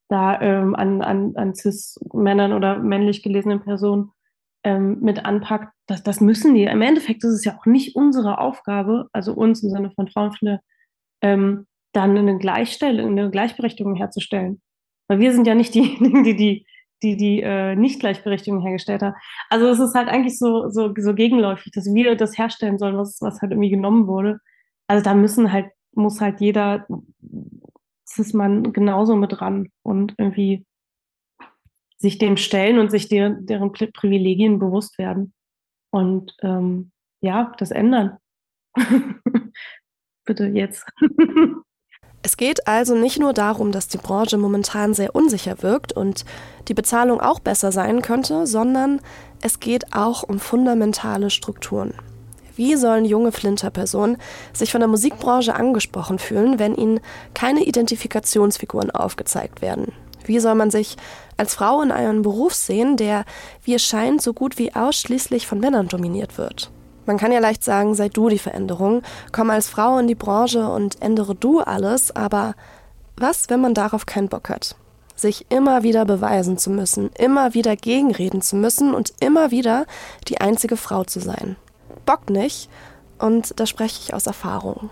da 0.07 0.39
ähm, 0.39 0.73
an, 0.73 1.01
an, 1.01 1.35
an 1.35 1.53
Cis-Männern 1.53 2.53
oder 2.53 2.77
männlich 2.79 3.23
gelesenen 3.23 3.61
Personen 3.61 4.11
ähm, 4.69 4.99
mit 5.01 5.25
anpackt, 5.25 5.73
das, 5.87 6.03
das 6.03 6.21
müssen 6.21 6.53
die. 6.53 6.65
Im 6.65 6.83
Endeffekt 6.83 7.23
ist 7.23 7.33
es 7.33 7.43
ja 7.43 7.57
auch 7.57 7.65
nicht 7.65 7.95
unsere 7.95 8.37
Aufgabe, 8.37 9.07
also 9.13 9.33
uns 9.33 9.63
im 9.63 9.71
Sinne 9.71 9.91
von 9.95 10.07
Frauenfinde, 10.07 10.59
ähm, 11.21 11.65
dann 11.91 12.15
eine 12.15 12.37
Gleichstellung, 12.37 13.11
eine 13.11 13.31
Gleichberechtigung 13.31 13.95
herzustellen. 13.95 14.61
Weil 15.07 15.19
wir 15.19 15.33
sind 15.33 15.47
ja 15.47 15.55
nicht 15.55 15.73
diejenigen, 15.73 16.23
die 16.23 16.35
die, 16.35 16.65
die, 17.01 17.17
die 17.17 17.41
äh, 17.41 17.75
Nicht-Gleichberechtigung 17.75 18.61
hergestellt 18.61 19.01
haben. 19.01 19.15
Also 19.49 19.67
es 19.69 19.79
ist 19.79 19.95
halt 19.95 20.07
eigentlich 20.07 20.37
so, 20.37 20.69
so, 20.69 20.93
so 20.95 21.15
gegenläufig, 21.15 21.71
dass 21.73 21.91
wir 21.91 22.15
das 22.15 22.37
herstellen 22.37 22.77
sollen, 22.77 22.97
was, 22.97 23.17
was 23.21 23.41
halt 23.41 23.51
irgendwie 23.51 23.71
genommen 23.71 24.05
wurde. 24.05 24.39
Also 24.87 25.03
da 25.03 25.15
müssen 25.15 25.51
halt, 25.51 25.71
muss 25.93 26.21
halt 26.21 26.41
jeder 26.41 26.85
ist 28.17 28.33
man 28.33 28.73
genauso 28.73 29.15
mit 29.15 29.39
dran 29.39 29.69
und 29.83 30.13
irgendwie 30.17 30.65
sich 31.99 32.17
dem 32.17 32.37
stellen 32.37 32.79
und 32.79 32.89
sich 32.89 33.09
der, 33.09 33.31
deren 33.31 33.71
Privilegien 33.71 34.57
bewusst 34.57 34.97
werden. 34.97 35.33
Und 35.91 36.35
ähm, 36.41 36.91
ja, 37.21 37.51
das 37.57 37.71
ändern. 37.71 38.17
Bitte 40.25 40.45
jetzt. 40.45 40.85
Es 42.21 42.35
geht 42.35 42.67
also 42.67 42.95
nicht 42.95 43.17
nur 43.17 43.31
darum, 43.31 43.71
dass 43.71 43.87
die 43.87 43.97
Branche 43.97 44.37
momentan 44.37 44.93
sehr 44.93 45.15
unsicher 45.15 45.63
wirkt 45.63 45.93
und 45.93 46.25
die 46.67 46.73
Bezahlung 46.73 47.21
auch 47.21 47.39
besser 47.39 47.71
sein 47.71 48.01
könnte, 48.01 48.45
sondern 48.45 48.99
es 49.41 49.61
geht 49.61 49.95
auch 49.95 50.23
um 50.23 50.37
fundamentale 50.39 51.29
Strukturen. 51.29 51.93
Wie 52.57 52.75
sollen 52.75 53.05
junge 53.05 53.31
Flinterpersonen 53.31 54.17
sich 54.51 54.69
von 54.73 54.81
der 54.81 54.89
Musikbranche 54.89 55.55
angesprochen 55.55 56.19
fühlen, 56.19 56.59
wenn 56.59 56.75
ihnen 56.75 56.99
keine 57.33 57.63
Identifikationsfiguren 57.63 58.91
aufgezeigt 58.91 59.61
werden? 59.61 59.93
Wie 60.25 60.39
soll 60.39 60.55
man 60.55 60.71
sich 60.71 60.97
als 61.37 61.55
Frau 61.55 61.81
in 61.81 61.91
einem 61.91 62.21
Beruf 62.21 62.53
sehen, 62.53 62.97
der, 62.97 63.25
wie 63.63 63.75
es 63.75 63.83
scheint, 63.83 64.21
so 64.21 64.33
gut 64.33 64.57
wie 64.57 64.75
ausschließlich 64.75 65.47
von 65.47 65.59
Männern 65.59 65.87
dominiert 65.87 66.37
wird? 66.37 66.71
Man 67.05 67.17
kann 67.17 67.31
ja 67.31 67.39
leicht 67.39 67.63
sagen, 67.63 67.95
sei 67.95 68.09
du 68.09 68.29
die 68.29 68.37
Veränderung, 68.37 69.01
komm 69.31 69.49
als 69.49 69.67
Frau 69.67 69.97
in 69.97 70.07
die 70.07 70.15
Branche 70.15 70.69
und 70.69 71.01
ändere 71.01 71.33
du 71.33 71.59
alles, 71.59 72.15
aber 72.15 72.53
was, 73.17 73.49
wenn 73.49 73.61
man 73.61 73.73
darauf 73.73 74.05
keinen 74.05 74.29
Bock 74.29 74.49
hat? 74.49 74.75
Sich 75.15 75.47
immer 75.49 75.83
wieder 75.83 76.05
beweisen 76.05 76.57
zu 76.57 76.69
müssen, 76.69 77.09
immer 77.17 77.53
wieder 77.53 77.75
gegenreden 77.75 78.41
zu 78.41 78.55
müssen 78.55 78.93
und 78.93 79.11
immer 79.19 79.51
wieder 79.51 79.85
die 80.27 80.39
einzige 80.39 80.77
Frau 80.77 81.03
zu 81.03 81.19
sein. 81.19 81.55
Bock 82.05 82.29
nicht 82.29 82.69
und 83.17 83.59
da 83.59 83.65
spreche 83.65 83.99
ich 84.03 84.13
aus 84.13 84.27
Erfahrung. 84.27 84.89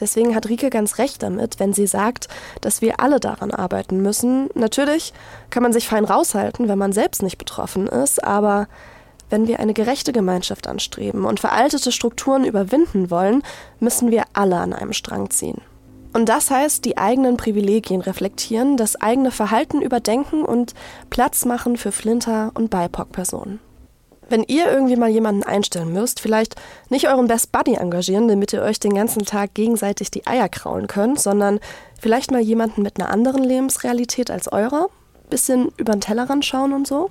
Deswegen 0.00 0.34
hat 0.34 0.48
Rike 0.48 0.70
ganz 0.70 0.98
recht 0.98 1.22
damit, 1.22 1.58
wenn 1.58 1.72
sie 1.72 1.86
sagt, 1.86 2.28
dass 2.60 2.82
wir 2.82 3.00
alle 3.00 3.20
daran 3.20 3.50
arbeiten 3.50 4.02
müssen. 4.02 4.48
Natürlich 4.54 5.12
kann 5.50 5.62
man 5.62 5.72
sich 5.72 5.88
fein 5.88 6.04
raushalten, 6.04 6.68
wenn 6.68 6.78
man 6.78 6.92
selbst 6.92 7.22
nicht 7.22 7.38
betroffen 7.38 7.86
ist, 7.86 8.22
aber 8.22 8.68
wenn 9.30 9.48
wir 9.48 9.60
eine 9.60 9.74
gerechte 9.74 10.12
Gemeinschaft 10.12 10.66
anstreben 10.66 11.24
und 11.24 11.40
veraltete 11.40 11.90
Strukturen 11.92 12.44
überwinden 12.44 13.10
wollen, 13.10 13.42
müssen 13.80 14.10
wir 14.10 14.24
alle 14.34 14.58
an 14.58 14.72
einem 14.72 14.92
Strang 14.92 15.30
ziehen. 15.30 15.60
Und 16.12 16.28
das 16.30 16.50
heißt, 16.50 16.84
die 16.84 16.96
eigenen 16.96 17.36
Privilegien 17.36 18.00
reflektieren, 18.00 18.76
das 18.78 18.96
eigene 18.96 19.30
Verhalten 19.30 19.82
überdenken 19.82 20.44
und 20.44 20.74
Platz 21.10 21.44
machen 21.44 21.76
für 21.76 21.92
Flinter 21.92 22.52
und 22.54 22.70
BIPOC-Personen. 22.70 23.60
Wenn 24.28 24.42
ihr 24.42 24.70
irgendwie 24.70 24.96
mal 24.96 25.08
jemanden 25.08 25.44
einstellen 25.44 25.92
müsst, 25.92 26.18
vielleicht 26.18 26.56
nicht 26.90 27.08
euren 27.08 27.28
Best 27.28 27.52
Buddy 27.52 27.74
engagieren, 27.74 28.26
damit 28.26 28.52
ihr 28.52 28.62
euch 28.62 28.80
den 28.80 28.94
ganzen 28.94 29.24
Tag 29.24 29.54
gegenseitig 29.54 30.10
die 30.10 30.26
Eier 30.26 30.48
kraulen 30.48 30.88
könnt, 30.88 31.20
sondern 31.20 31.60
vielleicht 32.00 32.32
mal 32.32 32.40
jemanden 32.40 32.82
mit 32.82 32.98
einer 32.98 33.10
anderen 33.10 33.44
Lebensrealität 33.44 34.30
als 34.30 34.50
eurer, 34.50 34.88
bisschen 35.30 35.70
über 35.76 35.92
den 35.92 36.00
Tellerrand 36.00 36.44
schauen 36.44 36.72
und 36.72 36.88
so. 36.88 37.10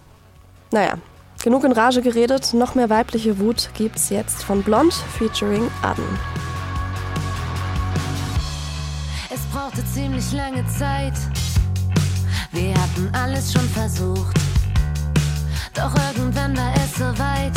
Naja, 0.71 0.95
genug 1.41 1.63
in 1.63 1.71
Rage 1.71 2.01
geredet, 2.01 2.53
noch 2.53 2.75
mehr 2.75 2.89
weibliche 2.89 3.39
Wut 3.39 3.69
gibt's 3.75 4.09
jetzt 4.09 4.43
von 4.43 4.61
Blond 4.61 4.93
featuring 5.17 5.69
Aden. 5.83 6.19
Es 9.33 9.39
brauchte 9.53 9.85
ziemlich 9.93 10.33
lange 10.33 10.65
Zeit. 10.67 11.13
Wir 12.51 12.73
hatten 12.73 13.09
alles 13.13 13.53
schon 13.53 13.67
versucht 13.69 14.37
doch 15.75 15.93
irgendwann 16.07 16.55
war 16.57 16.73
es 16.75 16.95
soweit. 16.95 17.53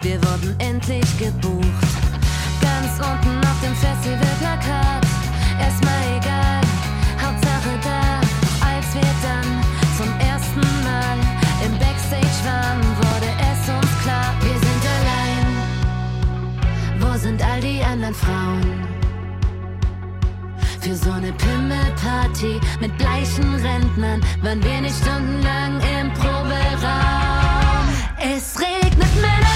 Wir 0.00 0.20
wurden 0.24 0.54
endlich 0.58 1.06
gebucht. 1.18 1.90
Ganz 2.60 2.98
unten 2.98 3.38
auf 3.46 3.60
dem 3.62 3.74
Festivalplakat. 3.74 5.06
Erstmal 5.60 6.02
egal, 6.16 6.60
Hauptsache 7.22 7.78
da. 7.82 8.20
Als 8.66 8.94
wir 8.94 9.12
dann 9.22 9.62
zum 9.96 10.10
ersten 10.28 10.60
Mal 10.82 11.18
im 11.64 11.78
Backstage 11.78 12.40
waren, 12.44 12.82
wurde 12.98 13.30
es 13.50 13.68
uns 13.68 13.92
klar, 14.02 14.34
wir 14.40 14.58
sind 14.66 14.84
allein. 14.96 15.48
Wo 17.00 17.16
sind 17.18 17.40
all 17.42 17.60
die 17.60 17.82
anderen 17.82 18.14
Frauen? 18.14 18.61
Für 20.82 20.96
so 20.96 21.12
eine 21.12 21.32
Pimmelparty 21.32 22.60
mit 22.80 22.98
bleichen 22.98 23.54
Rentnern 23.54 24.20
waren 24.42 24.60
wir 24.64 24.80
nicht 24.80 24.96
stundenlang 24.96 25.80
im 25.80 26.12
Proberaum. 26.12 27.86
Es 28.18 28.58
regnet 28.58 29.14
Männer, 29.14 29.52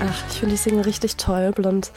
Ach, 0.00 0.22
ich 0.30 0.38
finde 0.38 0.54
die 0.54 0.60
singen 0.60 0.80
richtig 0.82 1.16
toll, 1.16 1.52
blond 1.52 1.92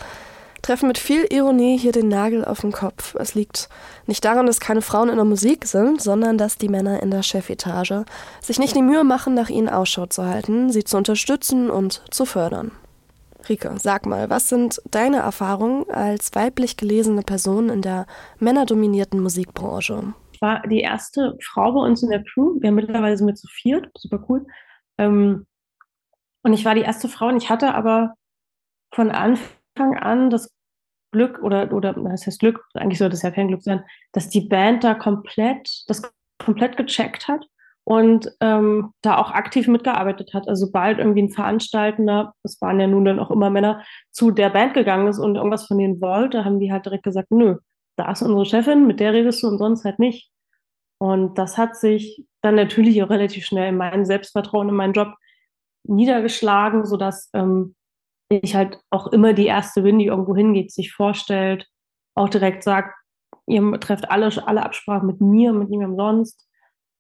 treffen 0.61 0.87
mit 0.87 0.97
viel 0.97 1.25
Ironie 1.29 1.77
hier 1.77 1.91
den 1.91 2.07
Nagel 2.07 2.45
auf 2.45 2.61
den 2.61 2.71
Kopf. 2.71 3.15
Es 3.15 3.35
liegt 3.35 3.67
nicht 4.07 4.23
daran, 4.23 4.45
dass 4.45 4.61
keine 4.61 4.81
Frauen 4.81 5.09
in 5.09 5.17
der 5.17 5.25
Musik 5.25 5.65
sind, 5.65 6.01
sondern 6.01 6.37
dass 6.37 6.57
die 6.57 6.69
Männer 6.69 7.03
in 7.03 7.11
der 7.11 7.23
Chefetage 7.23 8.05
sich 8.39 8.59
nicht 8.59 8.77
die 8.77 8.81
Mühe 8.81 9.03
machen, 9.03 9.33
nach 9.33 9.49
ihnen 9.49 9.67
Ausschau 9.67 10.05
zu 10.05 10.25
halten, 10.25 10.71
sie 10.71 10.85
zu 10.85 10.95
unterstützen 10.95 11.69
und 11.69 12.01
zu 12.11 12.25
fördern. 12.25 12.71
Rike, 13.49 13.73
sag 13.77 14.06
mal, 14.06 14.30
was 14.30 14.49
sind 14.49 14.82
deine 14.89 15.17
Erfahrungen 15.17 15.89
als 15.89 16.34
weiblich 16.36 16.77
gelesene 16.77 17.21
Person 17.21 17.69
in 17.69 17.82
der 17.82 18.06
männerdominierten 18.39 19.19
Musikbranche? 19.19 20.13
Ich 20.34 20.41
war 20.41 20.62
die 20.67 20.82
erste 20.82 21.38
Frau 21.41 21.73
bei 21.73 21.82
uns 21.82 22.04
in 22.04 22.10
der 22.10 22.23
Crew. 22.23 22.60
Wir 22.60 22.69
haben 22.69 22.75
mittlerweile 22.75 23.17
sind 23.17 23.27
wir 23.27 23.36
zu 23.36 23.47
viert, 23.47 23.89
super 23.95 24.23
cool. 24.30 24.45
Ähm, 24.97 25.45
und 26.43 26.54
ich 26.54 26.65
war 26.65 26.75
die 26.75 26.82
erste 26.82 27.08
Frau 27.08 27.27
und 27.27 27.38
ich 27.38 27.49
hatte 27.49 27.73
aber 27.73 28.15
von 28.93 29.12
Anfang 29.12 29.97
an 29.97 30.30
das 30.30 30.49
Glück 31.12 31.39
oder, 31.43 31.71
oder 31.73 31.93
das 31.93 32.25
heißt 32.25 32.39
Glück, 32.39 32.63
eigentlich 32.73 32.97
sollte 32.97 33.15
es 33.15 33.21
ja 33.21 33.32
kein 33.32 33.49
Glück 33.49 33.62
sein, 33.62 33.84
dass 34.13 34.30
die 34.30 34.41
Band 34.41 34.84
da 34.84 34.95
komplett, 34.95 35.84
das 35.88 36.01
komplett 36.39 36.77
gecheckt 36.77 37.27
hat 37.27 37.45
und 37.91 38.32
ähm, 38.39 38.93
da 39.01 39.17
auch 39.17 39.32
aktiv 39.32 39.67
mitgearbeitet 39.67 40.34
hat. 40.34 40.47
Also 40.47 40.67
sobald 40.67 40.97
irgendwie 40.97 41.23
ein 41.23 41.30
Veranstaltender, 41.30 42.34
das 42.41 42.62
waren 42.62 42.80
ja 42.80 42.88
nun 42.88 43.04
dann 43.04 43.19
auch 43.19 43.30
immer 43.30 43.49
Männer, 43.49 43.84
zu 44.12 44.32
der 44.32 44.49
Band 44.49 44.73
gegangen 44.73 45.08
ist 45.08 45.19
und 45.19 45.36
irgendwas 45.36 45.67
von 45.67 45.77
denen 45.77 45.99
wollte, 45.99 46.45
haben 46.45 46.62
die 46.62 46.71
halt 46.71 46.86
direkt 46.86 47.04
gesagt, 47.04 47.32
nö, 47.32 47.58
da 47.97 48.10
ist 48.10 48.21
unsere 48.21 48.45
Chefin, 48.45 48.88
mit 48.88 49.01
der 49.01 49.12
redest 49.12 49.43
du 49.43 49.49
und 49.49 49.58
sonst 49.58 49.84
halt 49.84 49.99
nicht. 49.99 50.32
Und 50.99 51.38
das 51.38 51.58
hat 51.58 51.75
sich 51.75 52.25
dann 52.41 52.56
natürlich 52.56 53.04
auch 53.04 53.10
relativ 53.10 53.43
schnell 53.43 53.67
in 53.67 53.75
meinem 53.77 54.06
Selbstvertrauen, 54.06 54.69
in 54.69 54.75
meinen 54.75 54.93
Job 54.93 55.13
niedergeschlagen, 55.84 56.86
sodass 56.86 57.30
ähm, 57.34 57.75
ich 58.30 58.56
halt 58.56 58.80
auch 58.89 59.08
immer 59.08 59.34
die 59.34 59.47
Erste 59.47 59.82
bin, 59.82 59.99
die 59.99 60.06
irgendwo 60.06 60.34
hingeht, 60.34 60.71
sich 60.71 60.93
vorstellt, 60.93 61.67
auch 62.15 62.30
direkt 62.30 62.63
sagt, 62.63 62.95
ihr 63.47 63.69
trefft 63.82 64.10
alle, 64.10 64.30
alle 64.47 64.63
Absprachen 64.63 65.08
mit 65.08 65.19
mir, 65.19 65.51
mit 65.51 65.69
niemandem 65.69 65.97
sonst. 65.97 66.47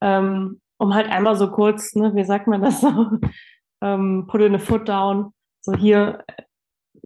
Ähm, 0.01 0.59
um 0.81 0.95
halt 0.95 1.07
einmal 1.09 1.35
so 1.35 1.51
kurz, 1.51 1.93
ne, 1.93 2.15
wie 2.15 2.23
sagt 2.23 2.47
man 2.47 2.61
das 2.63 2.81
so, 2.81 2.89
ähm, 3.83 4.25
put 4.27 4.41
in 4.41 4.55
a 4.55 4.59
foot 4.59 4.89
down, 4.89 5.31
so 5.61 5.75
hier 5.75 6.23
äh, 6.27 6.41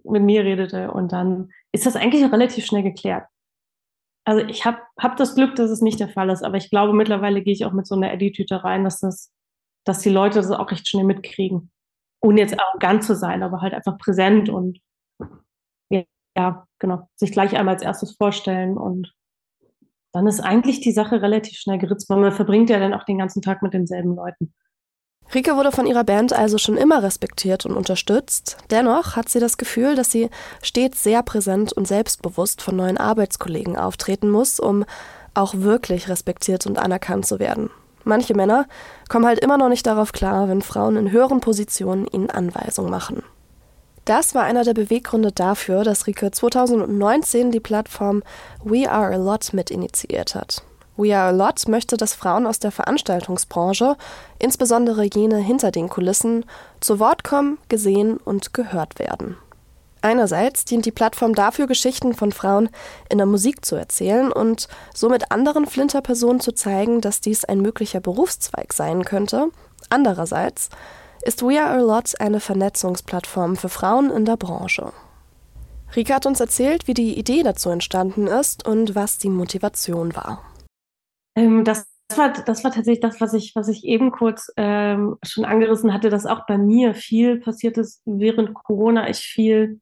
mit 0.06 0.24
mir 0.24 0.46
redete 0.46 0.92
und 0.92 1.12
dann 1.12 1.50
ist 1.74 1.86
das 1.86 1.98
eigentlich 1.98 2.32
relativ 2.32 2.66
schnell 2.66 2.84
geklärt. 2.84 3.26
Also 4.26 4.46
ich 4.46 4.66
habe 4.66 4.78
hab 4.98 5.18
das 5.18 5.36
Glück, 5.36 5.56
dass 5.56 5.70
es 5.70 5.82
nicht 5.82 6.00
der 6.00 6.08
Fall 6.08 6.30
ist, 6.30 6.42
aber 6.44 6.56
ich 6.56 6.70
glaube, 6.70 6.94
mittlerweile 6.94 7.42
gehe 7.42 7.54
ich 7.54 7.66
auch 7.66 7.74
mit 7.74 7.86
so 7.86 7.96
einer 7.96 8.12
Attitüte 8.12 8.64
rein, 8.64 8.86
dass 8.86 9.02
das, 9.02 9.34
dass 9.84 10.00
die 10.00 10.10
Leute 10.10 10.36
das 10.36 10.52
auch 10.52 10.72
recht 10.72 10.88
schnell 10.88 11.04
mitkriegen. 11.04 11.70
Ohne 12.22 12.40
jetzt 12.40 12.58
arrogant 12.58 13.04
zu 13.04 13.14
sein, 13.14 13.44
aber 13.44 13.60
halt 13.60 13.74
einfach 13.74 13.98
präsent 13.98 14.48
und 14.48 14.80
ja, 15.90 16.04
ja, 16.38 16.66
genau, 16.80 17.10
sich 17.16 17.34
gleich 17.34 17.58
einmal 17.58 17.76
als 17.76 17.84
erstes 17.84 18.16
vorstellen 18.16 18.78
und 18.78 19.14
dann 20.16 20.28
ist 20.28 20.40
eigentlich 20.40 20.80
die 20.80 20.94
Sache 20.94 21.22
relativ 21.22 21.58
schnell 21.58 21.78
geritzt, 21.78 22.10
weil 22.10 22.20
man 22.20 22.32
verbringt 22.32 22.70
ja 22.70 22.80
dann 22.80 22.94
auch 22.94 23.04
den 23.04 23.18
ganzen 23.18 23.42
Tag 23.42 23.62
mit 23.62 23.74
denselben 23.74 24.16
Leuten. 24.16 24.54
Rike 25.34 25.58
wurde 25.58 25.74
von 25.74 25.86
ihrer 25.86 26.06
Band 26.06 26.32
also 26.32 26.58
schon 26.58 26.78
immer 26.78 27.04
respektiert 27.04 27.66
und 27.66 27.76
unterstützt. 27.76 28.56
Dennoch 28.72 29.18
hat 29.18 29.28
sie 29.28 29.42
das 29.42 29.58
Gefühl, 29.58 29.96
dass 29.96 30.12
sie 30.12 30.30
stets 30.62 31.04
sehr 31.04 31.22
präsent 31.22 31.74
und 31.74 31.86
selbstbewusst 31.86 32.62
von 32.62 32.78
neuen 32.78 32.98
Arbeitskollegen 32.98 33.76
auftreten 33.76 34.30
muss, 34.30 34.58
um 34.58 34.86
auch 35.34 35.54
wirklich 35.54 36.08
respektiert 36.08 36.66
und 36.66 36.78
anerkannt 36.78 37.26
zu 37.26 37.40
werden. 37.40 37.70
Manche 38.06 38.36
Männer 38.36 38.68
kommen 39.10 39.26
halt 39.26 39.40
immer 39.40 39.58
noch 39.58 39.68
nicht 39.68 39.86
darauf 39.86 40.14
klar, 40.14 40.48
wenn 40.48 40.62
Frauen 40.62 40.96
in 40.96 41.12
höheren 41.12 41.42
Positionen 41.42 42.08
ihnen 42.08 42.30
Anweisungen 42.30 42.90
machen. 42.90 43.22
Das 44.06 44.36
war 44.36 44.44
einer 44.44 44.64
der 44.64 44.76
Beweggründe 44.76 45.32
dafür, 45.32 45.84
dass 45.84 46.06
Rike 46.06 46.30
2019 46.30 47.50
die 47.50 47.60
Plattform 47.60 48.22
We 48.64 48.90
Are 48.90 49.12
a 49.12 49.18
Lot 49.18 49.52
mit 49.54 49.72
initiiert 49.72 50.36
hat. 50.36 50.62
We 50.96 51.18
Are 51.18 51.30
a 51.30 51.32
Lot 51.32 51.68
möchte, 51.68 51.98
dass 51.98 52.14
Frauen 52.14 52.46
aus 52.46 52.60
der 52.60 52.72
Veranstaltungsbranche, 52.72 53.98
insbesondere 54.38 55.04
jene 55.04 55.38
hinter 55.38 55.72
den 55.72 55.90
Kulissen, 55.90 56.46
zu 56.82 57.00
Wort 57.00 57.24
kommen, 57.24 57.58
gesehen 57.68 58.18
und 58.18 58.54
gehört 58.54 59.00
werden. 59.00 59.38
Einerseits 60.02 60.66
dient 60.66 60.86
die 60.86 60.92
Plattform 60.92 61.34
dafür, 61.34 61.66
Geschichten 61.66 62.14
von 62.14 62.32
Frauen 62.32 62.70
in 63.10 63.18
der 63.18 63.26
Musik 63.26 63.66
zu 63.66 63.76
erzählen 63.76 64.32
und 64.32 64.68
somit 64.94 65.32
anderen 65.32 65.66
Flinterpersonen 65.66 66.40
zu 66.40 66.52
zeigen, 66.52 67.02
dass 67.02 67.22
dies 67.22 67.44
ein 67.44 67.60
möglicher 67.60 68.02
Berufszweig 68.02 68.72
sein 68.72 69.04
könnte. 69.04 69.48
Andererseits 69.90 70.70
ist 71.26 71.42
We 71.42 71.60
Are 71.62 71.78
a 71.78 71.82
Lot 71.82 72.20
eine 72.20 72.40
Vernetzungsplattform 72.40 73.56
für 73.56 73.70
Frauen 73.70 74.12
in 74.12 74.26
der 74.26 74.38
Branche. 74.38 74.94
Rika 75.96 76.16
hat 76.16 76.26
uns 76.26 76.40
erzählt, 76.40 76.88
wie 76.88 76.94
die 76.94 77.18
Idee 77.18 77.44
dazu 77.44 77.70
entstanden 77.70 78.28
ist 78.28 78.68
und 78.68 78.96
was 78.96 79.18
die 79.18 79.30
Motivation 79.30 80.16
war. 80.16 80.44
Ähm, 81.36 81.64
das, 81.64 81.88
war, 82.16 82.32
das 82.32 82.64
war 82.64 82.72
tatsächlich 82.72 83.00
das, 83.00 83.20
was 83.22 83.34
ich, 83.34 83.54
was 83.56 83.68
ich 83.68 83.84
eben 83.86 84.12
kurz 84.12 84.52
ähm, 84.58 85.18
schon 85.24 85.46
angerissen 85.46 85.94
hatte, 85.94 86.10
dass 86.10 86.26
auch 86.26 86.46
bei 86.46 86.58
mir 86.58 86.94
viel 86.94 87.40
passiert 87.40 87.78
ist 87.78 88.02
während 88.06 88.54
Corona. 88.54 89.10
Ich 89.10 89.20
viel 89.20 89.80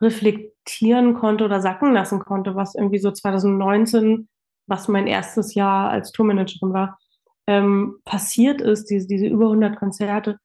reflektieren 0.00 1.14
konnte 1.14 1.44
oder 1.44 1.60
sacken 1.60 1.92
lassen 1.92 2.20
konnte, 2.20 2.54
was 2.54 2.74
irgendwie 2.74 2.98
so 2.98 3.10
2019, 3.10 4.28
was 4.66 4.88
mein 4.88 5.06
erstes 5.06 5.54
Jahr 5.54 5.90
als 5.90 6.12
Tourmanagerin 6.12 6.72
war, 6.72 6.98
ähm, 7.46 7.98
passiert 8.04 8.60
ist, 8.60 8.86
diese, 8.86 9.06
diese 9.08 9.26
über 9.26 9.46
100 9.46 9.76
Konzerte, 9.76 10.38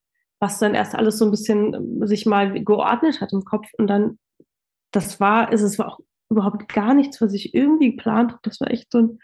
was 0.44 0.60
dann 0.60 0.76
erst 0.76 0.94
alles 0.94 1.18
so 1.18 1.24
ein 1.26 1.32
bisschen 1.32 2.06
sich 2.06 2.26
mal 2.26 2.62
geordnet 2.66 3.22
hat 3.22 3.32
im 3.32 3.46
Kopf 3.46 3.66
und 3.78 3.88
dann, 3.88 4.20
das 4.92 5.22
war, 5.22 5.54
ist 5.54 5.62
es 5.62 5.80
war 5.80 5.88
auch 5.88 6.00
überhaupt 6.30 6.68
gar 6.68 6.94
nichts, 6.94 7.22
was 7.22 7.34
ich 7.34 7.56
irgendwie 7.56 7.92
geplant 7.92 8.32
habe. 8.34 8.42
Das 8.44 8.60
war 8.60 8.70
echt 8.70 8.92
so 8.92 9.00
ein 9.00 9.20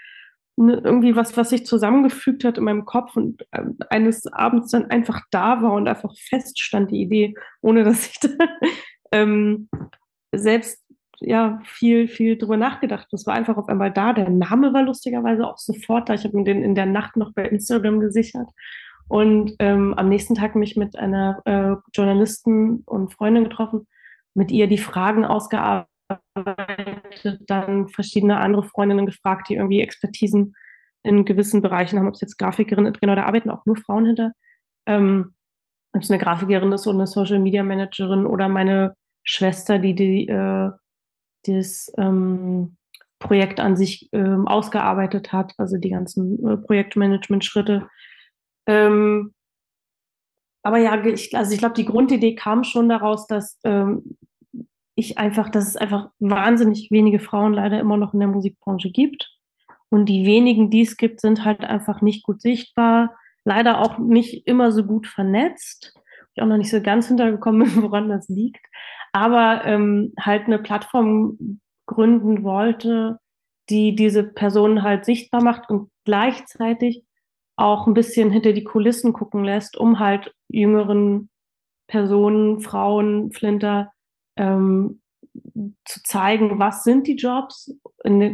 ne, 0.55 0.81
irgendwie 0.81 1.17
was, 1.17 1.35
was 1.35 1.49
sich 1.49 1.65
zusammengefügt 1.65 2.45
hat 2.45 2.57
in 2.57 2.63
meinem 2.63 2.85
Kopf 2.85 3.17
und 3.17 3.45
äh, 3.51 3.65
eines 3.89 4.27
Abends 4.27 4.71
dann 4.71 4.89
einfach 4.89 5.21
da 5.29 5.61
war 5.61 5.73
und 5.73 5.89
einfach 5.89 6.15
feststand 6.17 6.89
die 6.91 7.01
Idee, 7.01 7.35
ohne 7.59 7.83
dass 7.83 8.07
ich 8.07 8.19
da, 8.21 8.29
ähm, 9.11 9.67
selbst 10.31 10.81
ja 11.19 11.59
viel, 11.65 12.07
viel 12.07 12.37
drüber 12.37 12.55
nachgedacht. 12.55 13.09
Das 13.11 13.25
war 13.27 13.33
einfach 13.33 13.57
auf 13.57 13.67
einmal 13.67 13.91
da. 13.91 14.13
Der 14.13 14.29
Name 14.29 14.71
war 14.71 14.83
lustigerweise 14.83 15.45
auch 15.45 15.57
sofort 15.57 16.07
da. 16.07 16.13
Ich 16.13 16.23
habe 16.23 16.37
mir 16.37 16.45
den 16.45 16.63
in 16.63 16.75
der 16.75 16.85
Nacht 16.85 17.17
noch 17.17 17.33
bei 17.33 17.43
Instagram 17.43 17.99
gesichert 17.99 18.49
und 19.09 19.55
ähm, 19.59 19.93
am 19.95 20.07
nächsten 20.07 20.35
Tag 20.35 20.55
mich 20.55 20.77
mit 20.77 20.97
einer 20.97 21.41
äh, 21.45 21.75
Journalistin 21.93 22.83
und 22.85 23.11
Freundin 23.13 23.45
getroffen, 23.45 23.87
mit 24.33 24.51
ihr 24.51 24.67
die 24.67 24.77
Fragen 24.77 25.25
ausgearbeitet 25.25 25.89
dann 27.47 27.87
verschiedene 27.89 28.39
andere 28.39 28.63
Freundinnen 28.63 29.05
gefragt, 29.05 29.49
die 29.49 29.55
irgendwie 29.55 29.81
Expertisen 29.81 30.55
in 31.03 31.25
gewissen 31.25 31.61
Bereichen 31.61 31.97
haben, 31.97 32.07
ob 32.07 32.13
es 32.13 32.21
jetzt 32.21 32.37
Grafikerinnen 32.37 32.93
genau, 32.93 33.15
da 33.15 33.23
arbeiten 33.23 33.49
auch 33.49 33.65
nur 33.65 33.77
Frauen 33.77 34.05
hinter. 34.05 34.31
Ähm, 34.85 35.33
ob 35.93 36.03
es 36.03 36.11
eine 36.11 36.19
Grafikerin 36.19 36.71
ist 36.71 36.87
oder 36.87 36.99
eine 36.99 37.07
Social 37.07 37.39
Media 37.39 37.63
Managerin 37.63 38.25
oder 38.25 38.47
meine 38.47 38.95
Schwester, 39.23 39.79
die, 39.79 39.95
die 39.95 40.27
äh, 40.27 40.69
das 41.45 41.91
ähm, 41.97 42.77
Projekt 43.19 43.59
an 43.59 43.75
sich 43.75 44.09
ähm, 44.11 44.47
ausgearbeitet 44.47 45.33
hat, 45.33 45.53
also 45.57 45.77
die 45.77 45.89
ganzen 45.89 46.45
äh, 46.47 46.57
Projektmanagement-Schritte. 46.57 47.87
Ähm, 48.69 49.33
aber 50.61 50.77
ja, 50.77 51.03
ich, 51.03 51.35
also 51.35 51.51
ich 51.51 51.59
glaube, 51.59 51.73
die 51.73 51.85
Grundidee 51.85 52.35
kam 52.35 52.63
schon 52.63 52.87
daraus, 52.87 53.25
dass 53.25 53.57
ähm, 53.63 54.17
ich 54.95 55.17
einfach, 55.17 55.49
dass 55.49 55.67
es 55.67 55.75
einfach 55.75 56.09
wahnsinnig 56.19 56.91
wenige 56.91 57.19
Frauen 57.19 57.53
leider 57.53 57.79
immer 57.79 57.97
noch 57.97 58.13
in 58.13 58.19
der 58.19 58.29
Musikbranche 58.29 58.91
gibt. 58.91 59.35
Und 59.89 60.05
die 60.05 60.25
wenigen, 60.25 60.69
die 60.69 60.81
es 60.81 60.97
gibt, 60.97 61.19
sind 61.19 61.45
halt 61.45 61.61
einfach 61.61 62.01
nicht 62.01 62.23
gut 62.23 62.41
sichtbar, 62.41 63.15
leider 63.43 63.81
auch 63.81 63.97
nicht 63.97 64.45
immer 64.45 64.71
so 64.71 64.83
gut 64.83 65.07
vernetzt. 65.07 65.95
Ich 66.35 66.43
auch 66.43 66.47
noch 66.47 66.57
nicht 66.57 66.69
so 66.69 66.81
ganz 66.81 67.07
hintergekommen 67.07 67.63
bin, 67.63 67.83
woran 67.83 68.09
das 68.09 68.29
liegt. 68.29 68.63
Aber 69.13 69.65
ähm, 69.65 70.13
halt 70.19 70.45
eine 70.45 70.59
Plattform 70.59 71.59
gründen 71.87 72.43
wollte, 72.43 73.17
die 73.69 73.95
diese 73.95 74.23
Personen 74.23 74.83
halt 74.83 75.05
sichtbar 75.05 75.41
macht 75.41 75.71
und 75.71 75.89
gleichzeitig 76.05 77.03
auch 77.59 77.87
ein 77.87 77.93
bisschen 77.93 78.31
hinter 78.31 78.53
die 78.53 78.63
Kulissen 78.63 79.13
gucken 79.13 79.43
lässt, 79.43 79.77
um 79.77 79.99
halt 79.99 80.33
jüngeren 80.47 81.29
Personen, 81.87 82.61
Frauen, 82.61 83.31
Flinter 83.31 83.91
ähm, 84.37 85.01
zu 85.85 86.03
zeigen, 86.03 86.59
was 86.59 86.83
sind 86.83 87.07
die 87.07 87.15
Jobs. 87.15 87.73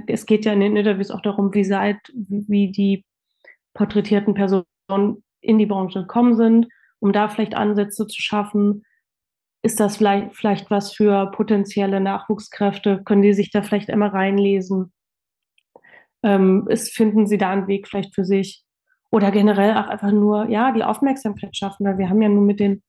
Es 0.08 0.26
geht 0.26 0.46
ja 0.46 0.54
in 0.54 0.60
den 0.60 0.78
Interviews 0.78 1.12
auch 1.12 1.22
darum, 1.22 1.54
wie 1.54 1.64
seid, 1.64 1.98
wie 2.14 2.72
die 2.72 3.06
porträtierten 3.74 4.34
Personen 4.34 5.24
in 5.42 5.58
die 5.58 5.66
Branche 5.66 6.02
gekommen 6.02 6.36
sind, 6.36 6.68
um 7.00 7.12
da 7.12 7.28
vielleicht 7.28 7.56
Ansätze 7.56 8.08
zu 8.08 8.22
schaffen. 8.22 8.84
Ist 9.64 9.80
das 9.80 9.98
vielleicht, 9.98 10.36
vielleicht 10.36 10.70
was 10.70 10.94
für 10.94 11.32
potenzielle 11.32 12.00
Nachwuchskräfte? 12.00 13.02
Können 13.04 13.22
die 13.22 13.34
sich 13.34 13.52
da 13.52 13.62
vielleicht 13.64 13.90
einmal 13.90 14.10
reinlesen? 14.10 14.94
Ähm, 16.24 16.68
ist, 16.70 16.94
finden 16.94 17.28
sie 17.28 17.38
da 17.38 17.52
einen 17.52 17.68
Weg 17.68 17.88
vielleicht 17.88 18.14
für 18.14 18.26
sich? 18.26 18.65
Oder 19.12 19.32
generell 19.32 19.78
auch 19.78 19.88
einfach 19.88 20.12
nur, 20.12 20.50
ja, 20.50 20.72
die 20.72 20.84
Aufmerksamkeit 20.84 21.56
schaffen, 21.56 21.86
weil 21.86 21.98
wir 21.98 22.10
haben 22.10 22.22
ja 22.22 22.30
nur 22.30 22.44
mit 22.44 22.60
den 22.60 22.84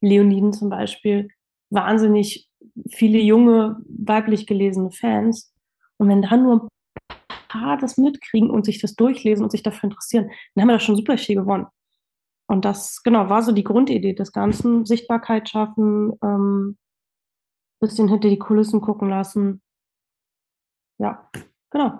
Leoniden 0.00 0.52
zum 0.52 0.68
Beispiel 0.68 1.28
wahnsinnig 1.70 2.48
viele 2.90 3.18
junge, 3.18 3.76
weiblich 3.88 4.46
gelesene 4.46 4.90
Fans. 4.90 5.54
Und 5.96 6.08
wenn 6.08 6.22
da 6.22 6.36
nur 6.36 6.68
ein 7.08 7.16
paar 7.48 7.78
das 7.78 7.96
mitkriegen 7.96 8.50
und 8.50 8.64
sich 8.64 8.80
das 8.80 8.94
durchlesen 8.94 9.44
und 9.44 9.50
sich 9.50 9.62
dafür 9.62 9.84
interessieren, 9.90 10.30
dann 10.54 10.62
haben 10.62 10.68
wir 10.68 10.74
da 10.74 10.80
schon 10.80 10.96
super 10.96 11.16
viel 11.16 11.36
gewonnen. 11.36 11.66
Und 12.46 12.64
das, 12.64 13.02
genau, 13.02 13.30
war 13.30 13.42
so 13.42 13.52
die 13.52 13.64
Grundidee 13.64 14.12
des 14.14 14.32
Ganzen. 14.32 14.84
Sichtbarkeit 14.84 15.48
schaffen, 15.48 16.12
ähm, 16.22 16.76
bisschen 17.80 18.08
hinter 18.08 18.28
die 18.28 18.38
Kulissen 18.38 18.80
gucken 18.80 19.08
lassen. 19.08 19.60
Ja, 20.98 21.30
genau. 21.72 21.98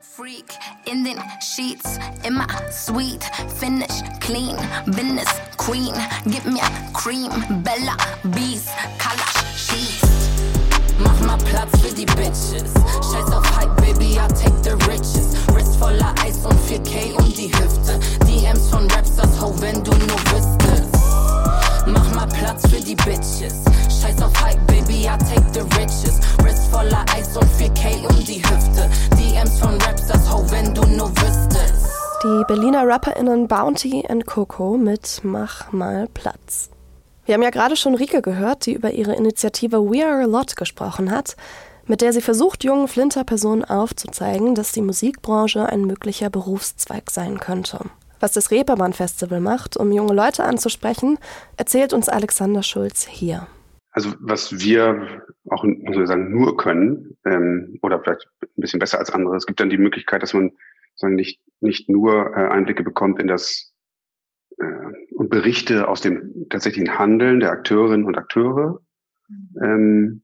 Freak 0.00 0.44
in 0.90 1.04
den 1.04 1.18
sheets, 1.40 1.98
immer 2.26 2.46
sweet, 2.70 3.24
finish, 3.58 4.02
clean, 4.20 4.56
business, 4.86 5.28
queen, 5.56 5.94
me 6.24 6.60
a 6.60 6.92
cream, 6.92 7.30
Bella, 7.62 7.96
Beast, 8.34 8.70
Color, 8.98 9.40
Mach 10.98 11.20
mal 11.20 11.38
Platz 11.38 11.70
für 11.80 11.94
die 11.94 12.04
Bitches. 12.04 12.72
Scheiß 13.10 13.32
auf 13.32 13.56
Hype, 13.56 13.74
Baby, 13.76 14.16
I 14.16 14.28
take 14.28 14.62
the 14.62 14.72
riches. 14.86 15.34
Wrist 15.54 15.76
voller 15.76 16.14
Eis 16.22 16.44
und 16.44 16.58
4K 16.68 17.14
um 17.16 17.32
die 17.32 17.48
Hüfte. 17.48 17.98
DMs 18.26 18.68
von 18.68 18.86
Raps, 18.90 19.16
das 19.16 19.40
Ho, 19.40 19.54
wenn 19.60 19.82
du 19.82 19.92
nur 19.92 20.20
wüsstest. 20.30 20.99
Mach 21.86 22.14
mal 22.14 22.26
Platz 22.26 22.68
für 22.68 22.80
die 22.80 22.94
Bitches. 22.94 23.64
Scheiß 23.88 24.22
auf 24.22 24.42
Hype, 24.42 24.64
Baby, 24.66 25.04
I 25.04 25.16
take 25.18 25.46
the 25.52 25.60
riches. 25.78 26.20
Wrist 26.42 26.70
voller 26.70 27.04
Eis 27.16 27.36
und 27.36 27.46
4K 27.58 28.06
um 28.08 28.24
die 28.24 28.42
Hüfte. 28.42 28.88
DMs 29.16 29.58
von 29.58 29.80
Raps, 29.80 30.06
das 30.06 30.30
Ho, 30.32 30.44
wenn 30.50 30.74
du 30.74 30.82
nur 30.86 31.10
wüsstest. 31.10 31.86
Die 32.22 32.44
Berliner 32.46 32.86
RapperInnen 32.86 33.48
Bounty 33.48 34.04
und 34.08 34.26
Coco 34.26 34.76
mit 34.76 35.20
Mach 35.22 35.72
mal 35.72 36.06
Platz. 36.12 36.70
Wir 37.24 37.34
haben 37.34 37.42
ja 37.42 37.50
gerade 37.50 37.76
schon 37.76 37.94
Rike 37.94 38.22
gehört, 38.22 38.66
die 38.66 38.72
über 38.74 38.90
ihre 38.90 39.14
Initiative 39.14 39.78
We 39.90 40.04
Are 40.04 40.22
a 40.22 40.26
Lot 40.26 40.56
gesprochen 40.56 41.10
hat, 41.10 41.36
mit 41.86 42.02
der 42.02 42.12
sie 42.12 42.20
versucht, 42.20 42.62
jungen 42.62 42.88
Flinter-Personen 42.88 43.64
aufzuzeigen, 43.64 44.54
dass 44.54 44.72
die 44.72 44.82
Musikbranche 44.82 45.66
ein 45.66 45.82
möglicher 45.82 46.28
Berufszweig 46.28 47.10
sein 47.10 47.40
könnte. 47.40 47.80
Was 48.20 48.32
das 48.32 48.50
Reeperbahn 48.50 48.92
Festival 48.92 49.40
macht, 49.40 49.76
um 49.76 49.90
junge 49.92 50.14
Leute 50.14 50.44
anzusprechen, 50.44 51.18
erzählt 51.56 51.92
uns 51.92 52.08
Alexander 52.08 52.62
Schulz 52.62 53.06
hier. 53.06 53.46
Also 53.92 54.14
was 54.20 54.60
wir 54.60 55.24
auch 55.48 55.64
muss 55.64 55.96
man 55.96 56.06
sagen, 56.06 56.30
nur 56.30 56.56
können, 56.56 57.16
ähm, 57.24 57.78
oder 57.82 58.00
vielleicht 58.00 58.26
ein 58.42 58.60
bisschen 58.60 58.78
besser 58.78 58.98
als 58.98 59.10
andere, 59.10 59.36
es 59.36 59.46
gibt 59.46 59.60
dann 59.60 59.70
die 59.70 59.78
Möglichkeit, 59.78 60.22
dass 60.22 60.34
man 60.34 60.52
sagen, 60.94 61.14
nicht, 61.14 61.40
nicht 61.60 61.88
nur 61.88 62.36
äh, 62.36 62.48
Einblicke 62.48 62.82
bekommt 62.82 63.20
in 63.20 63.26
das 63.26 63.72
äh, 64.58 64.64
und 65.14 65.30
Berichte 65.30 65.88
aus 65.88 66.00
dem 66.00 66.46
tatsächlichen 66.50 66.98
Handeln 66.98 67.40
der 67.40 67.50
Akteurinnen 67.50 68.06
und 68.06 68.16
Akteure 68.16 68.80
ähm, 69.62 70.22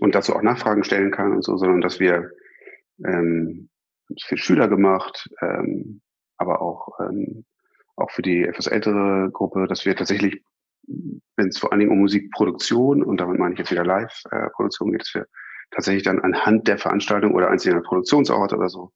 und 0.00 0.14
dazu 0.14 0.34
auch 0.34 0.42
Nachfragen 0.42 0.84
stellen 0.84 1.10
kann 1.10 1.32
und 1.32 1.42
so, 1.42 1.56
sondern 1.56 1.80
dass 1.80 1.98
wir 1.98 2.30
ähm, 3.04 3.68
für 4.26 4.36
Schüler 4.36 4.68
gemacht, 4.68 5.28
ähm, 5.40 6.00
aber 6.38 6.60
auch, 6.60 6.98
ähm, 7.00 7.44
auch 7.96 8.10
für 8.10 8.22
die 8.22 8.44
etwas 8.44 8.66
ältere 8.66 9.30
Gruppe, 9.32 9.66
dass 9.66 9.84
wir 9.86 9.96
tatsächlich, 9.96 10.42
wenn 10.86 11.48
es 11.48 11.58
vor 11.58 11.72
allen 11.72 11.80
Dingen 11.80 11.92
um 11.92 11.98
Musikproduktion 11.98 13.02
und 13.02 13.18
damit 13.18 13.38
meine 13.38 13.54
ich 13.54 13.58
jetzt 13.58 13.70
wieder 13.70 13.84
Live-Produktion 13.84 14.92
geht, 14.92 15.02
dass 15.02 15.14
wir 15.14 15.26
tatsächlich 15.70 16.04
dann 16.04 16.20
anhand 16.20 16.68
der 16.68 16.78
Veranstaltung 16.78 17.34
oder 17.34 17.50
einzelner 17.50 17.82
Produktionsorte 17.82 18.56
oder 18.56 18.68
so, 18.68 18.92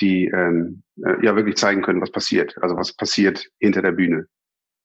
die 0.00 0.26
ähm, 0.26 0.82
äh, 1.04 1.24
ja 1.24 1.36
wirklich 1.36 1.56
zeigen 1.56 1.82
können, 1.82 2.00
was 2.00 2.10
passiert, 2.10 2.56
also 2.60 2.76
was 2.76 2.94
passiert 2.94 3.46
hinter 3.60 3.82
der 3.82 3.92
Bühne. 3.92 4.26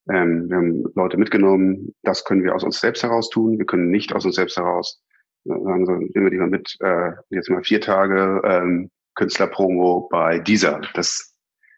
Ähm, 0.10 0.50
wir 0.50 0.58
haben 0.58 0.84
Leute 0.96 1.18
mitgenommen, 1.18 1.96
das 2.04 2.26
können 2.26 2.44
wir 2.44 2.54
aus 2.54 2.64
uns 2.64 2.80
selbst 2.80 3.04
heraus 3.04 3.30
tun, 3.30 3.58
wir 3.58 3.66
können 3.66 3.90
nicht 3.90 4.14
aus 4.14 4.26
uns 4.26 4.36
selbst 4.36 4.58
heraus 4.58 5.02
sagen 5.46 5.86
so, 5.86 5.92
nehmen 5.94 6.26
wir 6.26 6.30
die 6.30 6.38
mal 6.38 6.50
mit, 6.50 6.78
äh, 6.80 7.12
jetzt 7.30 7.50
mal 7.50 7.64
vier 7.64 7.82
Tage 7.82 8.42
ähm, 8.46 8.90
Künstlerpromo 9.16 10.08
bei 10.10 10.40
dieser. 10.40 10.82
Das 10.94 11.33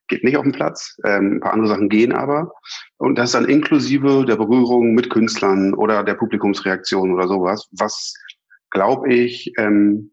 geht 0.07 0.23
nicht 0.23 0.37
auf 0.37 0.43
den 0.43 0.51
Platz. 0.51 0.97
Ähm, 1.03 1.35
ein 1.35 1.39
paar 1.39 1.53
andere 1.53 1.69
Sachen 1.69 1.89
gehen 1.89 2.13
aber. 2.13 2.51
Und 2.97 3.17
das 3.17 3.31
dann 3.31 3.45
inklusive 3.45 4.25
der 4.25 4.35
Berührung 4.35 4.93
mit 4.93 5.09
Künstlern 5.09 5.73
oder 5.73 6.03
der 6.03 6.15
Publikumsreaktion 6.15 7.13
oder 7.13 7.27
sowas, 7.27 7.67
was 7.71 8.13
glaube 8.71 9.13
ich, 9.13 9.53
ähm, 9.57 10.11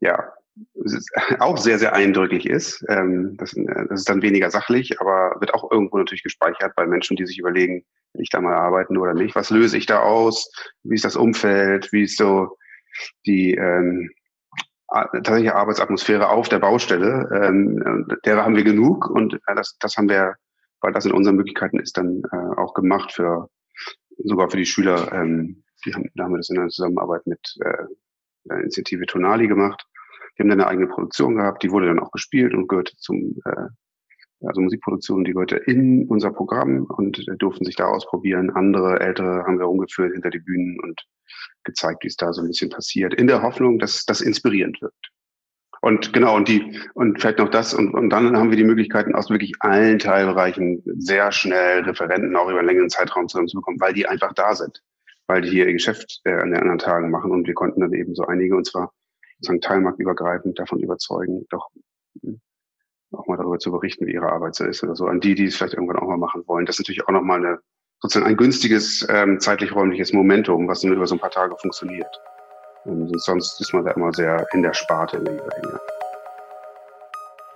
ja, 0.00 0.32
auch 1.38 1.56
sehr, 1.56 1.78
sehr 1.78 1.94
eindrücklich 1.94 2.46
ist. 2.48 2.84
Ähm, 2.88 3.36
das, 3.38 3.54
das 3.88 4.00
ist 4.00 4.08
dann 4.08 4.22
weniger 4.22 4.50
sachlich, 4.50 5.00
aber 5.00 5.36
wird 5.40 5.54
auch 5.54 5.70
irgendwo 5.70 5.98
natürlich 5.98 6.22
gespeichert 6.22 6.74
bei 6.76 6.86
Menschen, 6.86 7.16
die 7.16 7.26
sich 7.26 7.38
überlegen, 7.38 7.84
will 8.12 8.22
ich 8.22 8.30
da 8.30 8.40
mal 8.40 8.54
arbeiten 8.54 8.96
oder 8.98 9.14
nicht? 9.14 9.34
Was 9.34 9.50
löse 9.50 9.76
ich 9.78 9.86
da 9.86 10.00
aus? 10.00 10.50
Wie 10.82 10.94
ist 10.94 11.04
das 11.04 11.16
Umfeld? 11.16 11.92
Wie 11.92 12.04
ist 12.04 12.18
so 12.18 12.56
die 13.26 13.54
ähm, 13.54 14.10
tatsächliche 14.92 15.54
Arbeitsatmosphäre 15.54 16.28
auf 16.28 16.48
der 16.48 16.58
Baustelle? 16.58 17.28
Ähm, 17.32 18.06
derer 18.24 18.44
haben 18.44 18.56
wir 18.56 18.64
genug 18.64 19.08
und 19.08 19.34
äh, 19.34 19.54
das, 19.54 19.76
das 19.78 19.96
haben 19.96 20.08
wir, 20.08 20.34
weil 20.80 20.92
das 20.92 21.06
in 21.06 21.12
unseren 21.12 21.36
Möglichkeiten 21.36 21.78
ist, 21.78 21.96
dann 21.96 22.22
äh, 22.32 22.60
auch 22.60 22.74
gemacht 22.74 23.12
für 23.12 23.48
sogar 24.18 24.50
für 24.50 24.56
die 24.56 24.66
Schüler. 24.66 25.12
Ähm, 25.12 25.64
die 25.84 25.94
haben, 25.94 26.10
da 26.14 26.24
haben 26.24 26.32
wir 26.32 26.38
das 26.38 26.50
in 26.50 26.58
einer 26.58 26.68
Zusammenarbeit 26.68 27.26
mit 27.26 27.40
äh, 27.64 27.84
der 28.44 28.58
Initiative 28.58 29.06
Tonali 29.06 29.48
gemacht 29.48 29.86
die 30.36 30.42
haben 30.42 30.48
dann 30.48 30.60
eine 30.60 30.68
eigene 30.68 30.88
Produktion 30.88 31.36
gehabt, 31.36 31.62
die 31.62 31.70
wurde 31.70 31.86
dann 31.86 31.98
auch 31.98 32.10
gespielt 32.10 32.54
und 32.54 32.68
gehörte 32.68 32.96
zum, 32.96 33.36
äh, 33.44 33.68
also 34.46 34.60
Musikproduktion, 34.60 35.24
die 35.24 35.32
gehörte 35.32 35.56
in 35.56 36.06
unser 36.08 36.30
Programm 36.32 36.84
und 36.84 37.18
äh, 37.28 37.36
durften 37.36 37.64
sich 37.64 37.76
da 37.76 37.86
ausprobieren. 37.86 38.50
Andere 38.50 39.00
Ältere 39.00 39.44
haben 39.44 39.58
wir 39.58 39.68
umgeführt 39.68 40.12
hinter 40.12 40.30
die 40.30 40.40
Bühnen 40.40 40.78
und 40.80 41.02
gezeigt, 41.64 42.04
wie 42.04 42.08
es 42.08 42.16
da 42.16 42.32
so 42.32 42.42
ein 42.42 42.48
bisschen 42.48 42.70
passiert, 42.70 43.14
in 43.14 43.26
der 43.26 43.42
Hoffnung, 43.42 43.78
dass 43.78 44.04
das 44.04 44.20
inspirierend 44.20 44.80
wirkt. 44.80 45.10
Und 45.80 46.12
genau, 46.12 46.36
und 46.36 46.46
die, 46.46 46.78
und 46.94 47.20
vielleicht 47.20 47.38
noch 47.38 47.50
das, 47.50 47.74
und, 47.74 47.92
und 47.92 48.10
dann 48.10 48.36
haben 48.36 48.50
wir 48.50 48.56
die 48.56 48.64
Möglichkeiten, 48.64 49.16
aus 49.16 49.30
wirklich 49.30 49.54
allen 49.58 49.98
Teilbereichen 49.98 50.80
sehr 50.84 51.32
schnell 51.32 51.82
Referenten 51.82 52.36
auch 52.36 52.48
über 52.48 52.60
einen 52.60 52.68
längeren 52.68 52.90
Zeitraum 52.90 53.26
zusammenzubekommen, 53.26 53.80
weil 53.80 53.92
die 53.92 54.06
einfach 54.06 54.32
da 54.32 54.54
sind, 54.54 54.80
weil 55.26 55.42
die 55.42 55.50
hier 55.50 55.66
ihr 55.66 55.72
Geschäft 55.72 56.20
äh, 56.22 56.34
an 56.34 56.50
den 56.50 56.60
anderen 56.60 56.78
Tagen 56.78 57.10
machen 57.10 57.32
und 57.32 57.48
wir 57.48 57.54
konnten 57.54 57.80
dann 57.80 57.92
eben 57.92 58.14
so 58.14 58.24
einige, 58.24 58.56
und 58.56 58.64
zwar 58.64 58.92
sozusagen 59.38 59.60
teilmarktübergreifend 59.60 60.56
davon 60.56 60.78
überzeugen, 60.78 61.46
doch 61.50 61.68
hm, 62.22 62.40
auch 63.12 63.26
mal 63.26 63.36
darüber 63.36 63.58
zu 63.58 63.70
berichten, 63.70 64.06
wie 64.06 64.12
ihre 64.12 64.32
Arbeit 64.32 64.54
so 64.54 64.64
ist 64.64 64.82
oder 64.82 64.94
so, 64.94 65.06
an 65.06 65.20
die, 65.20 65.34
die 65.34 65.46
es 65.46 65.56
vielleicht 65.56 65.74
irgendwann 65.74 65.98
auch 65.98 66.08
mal 66.08 66.16
machen 66.16 66.42
wollen. 66.46 66.66
Das 66.66 66.76
ist 66.76 66.80
natürlich 66.80 67.06
auch 67.06 67.12
nochmal 67.12 67.38
eine, 67.38 67.58
sozusagen 68.00 68.26
ein 68.26 68.36
günstiges 68.36 69.06
ähm, 69.08 69.40
zeitlich-räumliches 69.40 70.12
Momentum, 70.12 70.68
was 70.68 70.82
nur 70.82 70.96
über 70.96 71.06
so 71.06 71.14
ein 71.14 71.20
paar 71.20 71.30
Tage 71.30 71.56
funktioniert. 71.56 72.20
Und 72.84 73.08
sonst 73.20 73.60
ist 73.60 73.72
man 73.72 73.84
da 73.84 73.92
immer 73.92 74.12
sehr 74.12 74.46
in 74.52 74.62
der 74.62 74.74
Sparte 74.74 75.18
in 75.18 75.24
der 75.24 75.34
jeweiligen. 75.34 75.78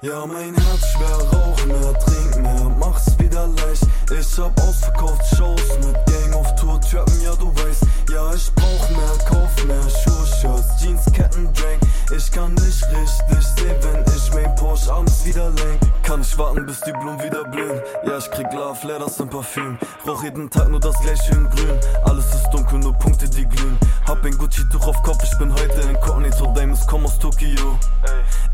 Ja, 0.02 0.26
mein 0.26 0.54
Herz 0.54 0.86
schwer, 0.92 1.38
rauch 1.38 1.66
mehr, 1.66 1.98
trink 1.98 2.42
mehr, 2.42 2.76
mach's 2.78 3.18
wieder 3.18 3.48
leicht. 3.48 3.82
Ich 4.12 4.38
hab 4.38 4.52
ausverkauft 4.60 5.36
Shows 5.36 5.78
mit 5.78 5.94
Gang 6.06 6.25
auf 6.68 6.80
Tour, 6.80 7.04
trappen, 7.04 7.22
ja 7.22 7.34
du 7.36 7.48
weißt. 7.54 7.82
Ja, 8.10 8.32
ich 8.34 8.52
brauch 8.54 8.90
mehr, 8.90 9.24
kauf 9.28 9.64
mehr, 9.66 9.82
Schuhe, 9.82 10.26
Shirts, 10.40 10.80
Jeans, 10.80 11.04
Ketten, 11.12 11.52
Drink. 11.52 11.80
Ich 12.14 12.30
kann 12.30 12.54
nicht 12.54 12.84
richtig 12.84 13.46
sehen, 13.56 13.76
wenn 13.82 14.04
ich 14.14 14.32
mein 14.32 14.54
Porsche 14.54 14.92
abends 14.92 15.24
wieder 15.24 15.50
lenk. 15.50 15.80
Kann 16.02 16.20
ich 16.20 16.38
warten, 16.38 16.64
bis 16.66 16.80
die 16.80 16.92
Blumen 16.92 17.20
wieder 17.22 17.44
blühen. 17.44 17.80
Ja, 18.06 18.18
ich 18.18 18.30
krieg 18.30 18.46
Love, 18.52 18.86
leer 18.86 19.00
das 19.00 19.18
im 19.18 19.28
Parfüm. 19.28 19.78
Rauch 20.06 20.22
jeden 20.22 20.48
Tag 20.48 20.68
nur 20.68 20.80
das 20.80 20.98
gleiche 21.00 21.32
in 21.32 21.48
grün. 21.50 21.78
Alles 22.04 22.26
ist 22.34 22.48
dunkel, 22.50 22.78
nur 22.78 22.92
Punkte, 22.94 23.28
die 23.28 23.44
glühen. 23.44 23.78
Hab 24.06 24.24
ein 24.24 24.36
Gucci-Tuch 24.38 24.86
auf 24.86 25.02
Kopf, 25.02 25.22
ich 25.24 25.38
bin 25.38 25.52
heute 25.52 25.80
inkognito. 25.80 26.46
Diamonds 26.52 26.86
komm 26.86 27.04
aus 27.04 27.18
Tokio. 27.18 27.78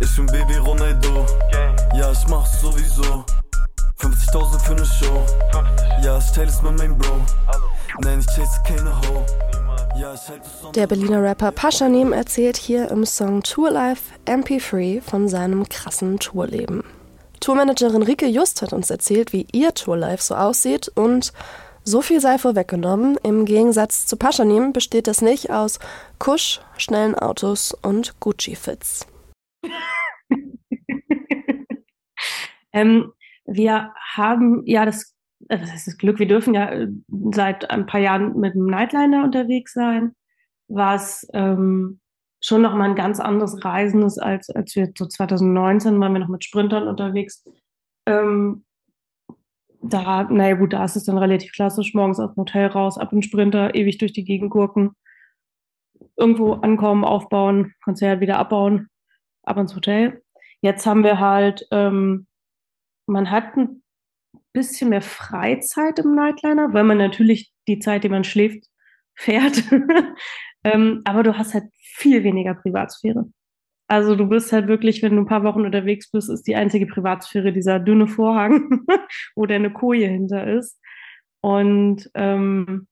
Ich 0.01 0.16
bin 0.16 0.27
Baby 0.27 0.57
Ronaldo. 0.57 1.27
Ja, 1.94 2.11
ich 2.11 2.27
mach's 2.29 2.61
sowieso. 2.61 3.25
50.000 4.01 4.59
für 4.61 4.75
ne 4.75 4.87
Show. 4.87 5.27
Ja, 6.03 6.18
ich 6.18 6.33
teile 6.33 6.48
es 6.48 6.61
mit 6.62 6.77
meinem 6.79 6.98
Bro. 6.98 7.20
Der 10.74 10.87
Berliner 10.87 11.22
Rapper 11.22 11.52
Paschanim 11.52 12.12
erzählt 12.12 12.57
hier 12.57 12.90
im 12.90 13.05
Song 13.05 13.42
Tour 13.42 13.70
Life 13.70 14.14
MP3 14.24 15.02
von 15.02 15.28
seinem 15.28 15.68
krassen 15.68 16.18
Tourleben. 16.18 16.85
Tourmanagerin 17.40 18.02
Rike 18.02 18.26
Just 18.26 18.62
hat 18.62 18.72
uns 18.72 18.88
erzählt, 18.90 19.35
wie 19.35 19.46
ihr 19.52 19.74
Tourlife 19.74 20.22
so 20.22 20.35
aussieht 20.35 20.88
und 20.94 21.35
so 21.85 22.00
viel 22.00 22.20
sei 22.20 22.38
vorweggenommen. 22.38 23.18
Im 23.22 23.44
Gegensatz 23.44 24.07
zu 24.07 24.16
Paschanim 24.16 24.72
besteht 24.72 25.07
das 25.07 25.20
nicht 25.20 25.50
aus 25.50 25.78
Kusch, 26.18 26.61
schnellen 26.78 27.14
Autos 27.14 27.76
und 27.83 28.18
Gucci-Fits. 28.20 29.07
ähm, 32.72 33.12
wir 33.44 33.92
haben 34.14 34.62
ja 34.64 34.87
das 34.87 35.14
äh, 35.53 35.59
das 35.59 35.71
heißt 35.71 35.87
das 35.87 35.99
Glück, 35.99 36.19
wir 36.19 36.27
dürfen 36.27 36.55
ja 36.55 36.71
äh, 36.71 36.88
seit 37.33 37.71
ein 37.71 37.87
paar 37.87 38.01
Jahren 38.01 38.38
mit 38.38 38.55
einem 38.55 38.67
Nightliner 38.67 39.25
unterwegs 39.25 39.73
sein, 39.75 40.15
was 40.69 41.29
ähm, 41.35 42.01
schon 42.41 42.62
nochmal 42.62 42.91
ein 42.91 42.97
ganz 42.97 43.21
anderes 43.21 43.65
Reisen 43.65 44.03
ist, 44.03 44.19
als, 44.19 44.51
als 44.51 44.75
wir 44.75 44.91
so 44.97 45.07
2019 45.07 46.01
waren 46.01 46.12
wir 46.12 46.21
noch 46.21 46.29
mit 46.29 46.45
Sprintern 46.45 46.88
unterwegs. 46.88 47.45
Ähm, 48.07 48.65
da, 49.83 50.25
naja 50.25 50.55
gut, 50.55 50.73
da 50.73 50.85
ist 50.85 50.97
es 50.97 51.05
dann 51.05 51.19
relativ 51.19 51.53
klassisch, 51.53 51.93
morgens 51.93 52.19
aus 52.19 52.35
dem 52.35 52.41
Hotel 52.41 52.67
raus, 52.69 52.99
ab 52.99 53.12
in 53.12 53.23
Sprinter, 53.23 53.75
ewig 53.75 53.99
durch 53.99 54.12
die 54.12 54.25
Gegend 54.25 54.51
gurken, 54.51 54.97
irgendwo 56.17 56.55
ankommen, 56.55 57.05
aufbauen, 57.05 57.75
Konzert 57.85 58.21
wieder 58.21 58.38
abbauen, 58.38 58.88
ab 59.43 59.59
ins 59.59 59.75
Hotel. 59.75 60.23
Jetzt 60.62 60.87
haben 60.87 61.05
wir 61.05 61.19
halt, 61.21 61.67
ähm, 61.73 62.27
man 63.07 63.31
hat 63.31 63.57
ein 63.57 63.82
bisschen 64.53 64.91
mehr 64.91 65.03
Freizeit 65.03 65.99
im 65.99 66.15
Nightliner, 66.15 66.73
weil 66.73 66.85
man 66.85 66.99
natürlich 66.99 67.53
die 67.69 67.79
Zeit, 67.79 68.05
die 68.05 68.09
man 68.09 68.25
schläft, 68.25 68.67
fährt. 69.15 69.62
ähm, 70.65 71.03
aber 71.05 71.23
du 71.23 71.37
hast 71.37 71.55
halt 71.55 71.65
viel 71.81 72.25
weniger 72.25 72.55
Privatsphäre. 72.55 73.27
Also 73.88 74.17
du 74.17 74.27
bist 74.27 74.53
halt 74.53 74.68
wirklich, 74.68 75.03
wenn 75.03 75.16
du 75.16 75.22
ein 75.22 75.26
paar 75.26 75.45
Wochen 75.45 75.66
unterwegs 75.66 76.11
bist, 76.11 76.31
ist 76.31 76.47
die 76.47 76.57
einzige 76.57 76.87
Privatsphäre 76.87 77.53
dieser 77.53 77.79
dünne 77.79 78.07
Vorhang, 78.07 78.87
wo 79.37 79.45
deine 79.47 79.72
Koje 79.72 80.09
hinter 80.09 80.47
ist. 80.47 80.81
Und 81.43 82.11
ähm, 82.14 82.87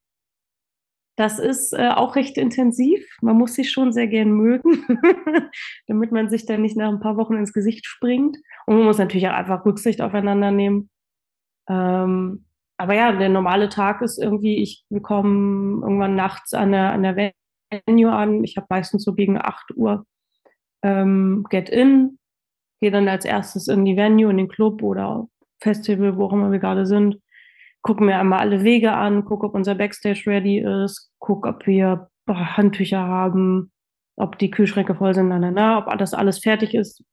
das 1.16 1.39
ist 1.39 1.72
äh, 1.72 1.89
auch 1.89 2.16
recht 2.16 2.39
intensiv. 2.39 3.05
Man 3.20 3.37
muss 3.37 3.55
sich 3.55 3.70
schon 3.70 3.93
sehr 3.93 4.09
gern 4.09 4.30
mögen, 4.30 4.87
damit 5.87 6.12
man 6.12 6.30
sich 6.30 6.47
dann 6.47 6.62
nicht 6.62 6.76
nach 6.76 6.89
ein 6.89 7.01
paar 7.01 7.16
Wochen 7.16 7.34
ins 7.34 7.53
Gesicht 7.53 7.87
springt. 7.87 8.37
Und 8.66 8.76
man 8.76 8.84
muss 8.84 8.99
natürlich 8.99 9.28
auch 9.28 9.34
einfach 9.34 9.64
Rücksicht 9.64 10.01
aufeinander 10.01 10.51
nehmen. 10.51 10.91
Ähm, 11.71 12.45
aber 12.77 12.95
ja, 12.95 13.12
der 13.12 13.29
normale 13.29 13.68
Tag 13.68 14.03
ist 14.03 14.18
irgendwie, 14.18 14.57
ich 14.57 14.85
komme 15.03 15.83
irgendwann 15.83 16.16
nachts 16.16 16.55
an 16.55 16.73
der, 16.73 16.93
an 16.93 17.03
der 17.03 17.33
Venue 17.87 18.12
an. 18.12 18.43
Ich 18.43 18.57
habe 18.57 18.66
meistens 18.71 19.05
so 19.05 19.14
gegen 19.14 19.39
8 19.39 19.77
Uhr 19.77 20.07
ähm, 20.83 21.45
Get 21.51 21.68
In, 21.68 22.18
gehe 22.81 22.91
dann 22.91 23.09
als 23.09 23.25
erstes 23.25 23.68
in 23.68 23.85
die 23.85 23.97
Venue, 23.97 24.31
in 24.31 24.39
den 24.39 24.49
Club 24.49 24.83
oder 24.83 25.29
Festival, 25.61 26.16
wo 26.16 26.25
auch 26.25 26.33
immer 26.33 26.51
wir 26.51 26.59
gerade 26.59 26.87
sind. 26.87 27.21
Gucken 27.83 28.07
mir 28.07 28.18
einmal 28.18 28.41
alle 28.41 28.64
Wege 28.64 28.93
an, 28.93 29.25
gucke, 29.25 29.47
ob 29.47 29.55
unser 29.55 29.75
Backstage 29.75 30.25
ready 30.27 30.59
ist, 30.59 31.12
gucke, 31.18 31.49
ob 31.49 31.66
wir 31.66 32.09
Handtücher 32.29 33.01
haben, 33.01 33.73
ob 34.16 34.39
die 34.39 34.51
Kühlschränke 34.51 34.95
voll 34.95 35.14
sind, 35.14 35.29
na, 35.29 35.39
na, 35.39 35.51
na, 35.51 35.79
ob 35.79 35.89
alles, 35.89 36.14
alles 36.14 36.39
fertig 36.39 36.75
ist. 36.75 37.05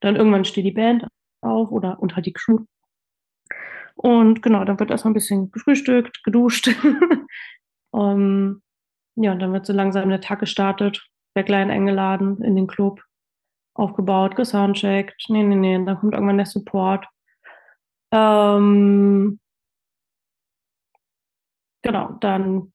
Dann 0.00 0.16
irgendwann 0.16 0.44
steht 0.44 0.64
die 0.64 0.72
Band 0.72 1.06
auf 1.42 1.70
oder 1.70 2.00
und 2.00 2.16
halt 2.16 2.26
die 2.26 2.32
Crew 2.32 2.60
Und 4.02 4.40
genau, 4.40 4.64
dann 4.64 4.80
wird 4.80 4.90
erstmal 4.90 5.10
ein 5.10 5.14
bisschen 5.14 5.50
gefrühstückt, 5.50 6.24
geduscht. 6.24 6.70
um, 7.90 8.62
ja, 9.16 9.32
und 9.32 9.40
dann 9.40 9.52
wird 9.52 9.66
so 9.66 9.74
langsam 9.74 10.08
der 10.08 10.22
Tag 10.22 10.40
gestartet, 10.40 11.06
Backline 11.34 11.70
eingeladen 11.70 12.42
in 12.42 12.56
den 12.56 12.66
Club, 12.66 13.02
aufgebaut, 13.74 14.36
gesoundcheckt. 14.36 15.26
Nee, 15.28 15.42
nee, 15.42 15.54
nee, 15.54 15.84
dann 15.84 15.98
kommt 15.98 16.14
irgendwann 16.14 16.38
der 16.38 16.46
Support. 16.46 17.06
Ähm, 18.10 19.38
genau, 21.82 22.12
dann 22.20 22.72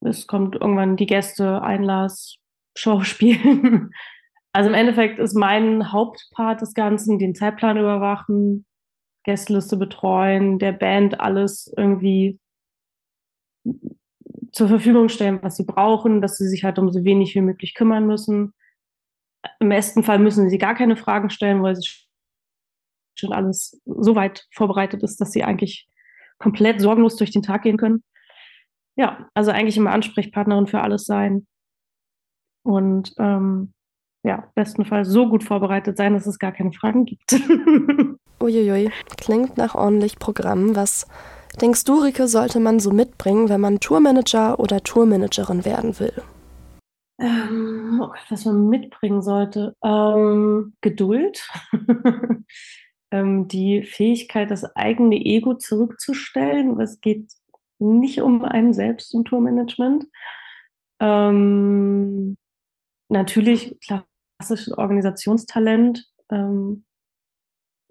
es 0.00 0.26
kommt 0.26 0.54
irgendwann 0.54 0.96
die 0.96 1.06
Gäste, 1.06 1.62
Einlass, 1.62 2.36
Schauspielen. 2.76 3.90
Also 4.56 4.68
im 4.68 4.76
Endeffekt 4.76 5.18
ist 5.18 5.34
mein 5.34 5.90
Hauptpart 5.90 6.60
des 6.60 6.74
Ganzen, 6.74 7.18
den 7.18 7.34
Zeitplan 7.34 7.76
überwachen, 7.76 8.64
Gästeliste 9.24 9.76
betreuen, 9.76 10.58
der 10.58 10.72
Band 10.72 11.20
alles 11.20 11.72
irgendwie 11.76 12.38
zur 14.52 14.68
Verfügung 14.68 15.08
stellen, 15.08 15.42
was 15.42 15.56
sie 15.56 15.64
brauchen, 15.64 16.20
dass 16.20 16.36
sie 16.36 16.46
sich 16.46 16.64
halt 16.64 16.78
um 16.78 16.90
so 16.90 17.04
wenig 17.04 17.34
wie 17.34 17.40
möglich 17.40 17.74
kümmern 17.74 18.06
müssen. 18.06 18.54
Im 19.58 19.68
besten 19.68 20.02
Fall 20.02 20.18
müssen 20.18 20.48
sie 20.48 20.58
gar 20.58 20.74
keine 20.74 20.96
Fragen 20.96 21.30
stellen, 21.30 21.62
weil 21.62 21.74
sie 21.76 21.88
schon 23.16 23.32
alles 23.32 23.80
so 23.84 24.14
weit 24.14 24.46
vorbereitet 24.52 25.02
ist, 25.02 25.20
dass 25.20 25.32
sie 25.32 25.44
eigentlich 25.44 25.88
komplett 26.38 26.80
sorgenlos 26.80 27.16
durch 27.16 27.30
den 27.30 27.42
Tag 27.42 27.62
gehen 27.62 27.76
können. 27.76 28.02
Ja, 28.96 29.28
also 29.34 29.50
eigentlich 29.50 29.76
immer 29.76 29.92
Ansprechpartnerin 29.92 30.66
für 30.66 30.80
alles 30.80 31.04
sein. 31.04 31.46
Und 32.62 33.12
ähm, 33.18 33.74
ja, 34.24 34.50
bestenfalls 34.54 35.08
so 35.08 35.28
gut 35.28 35.44
vorbereitet 35.44 35.96
sein, 35.96 36.14
dass 36.14 36.26
es 36.26 36.38
gar 36.38 36.52
keine 36.52 36.72
Fragen 36.72 37.04
gibt. 37.04 37.32
Uiuiui, 38.42 38.90
klingt 39.18 39.56
nach 39.58 39.74
ordentlich 39.74 40.18
Programm. 40.18 40.74
Was 40.74 41.06
denkst 41.60 41.84
du, 41.84 42.00
Rike, 42.00 42.26
sollte 42.26 42.58
man 42.58 42.80
so 42.80 42.90
mitbringen, 42.90 43.48
wenn 43.48 43.60
man 43.60 43.80
Tourmanager 43.80 44.58
oder 44.58 44.82
Tourmanagerin 44.82 45.64
werden 45.64 45.98
will? 46.00 46.22
Ähm, 47.20 48.00
oh 48.02 48.12
was 48.28 48.44
man 48.46 48.68
mitbringen 48.68 49.22
sollte. 49.22 49.76
Ähm, 49.84 50.74
Geduld. 50.80 51.46
ähm, 53.10 53.46
die 53.46 53.82
Fähigkeit, 53.82 54.50
das 54.50 54.64
eigene 54.74 55.16
Ego 55.16 55.54
zurückzustellen. 55.54 56.80
Es 56.80 57.00
geht 57.00 57.30
nicht 57.78 58.20
um 58.22 58.42
einen 58.42 58.72
selbst 58.72 59.14
im 59.14 59.24
Tourmanagement. 59.24 60.06
Ähm, 61.00 62.36
natürlich, 63.08 63.78
klar, 63.80 64.06
klassisches 64.44 64.76
Organisationstalent, 64.76 66.06
ähm, 66.30 66.84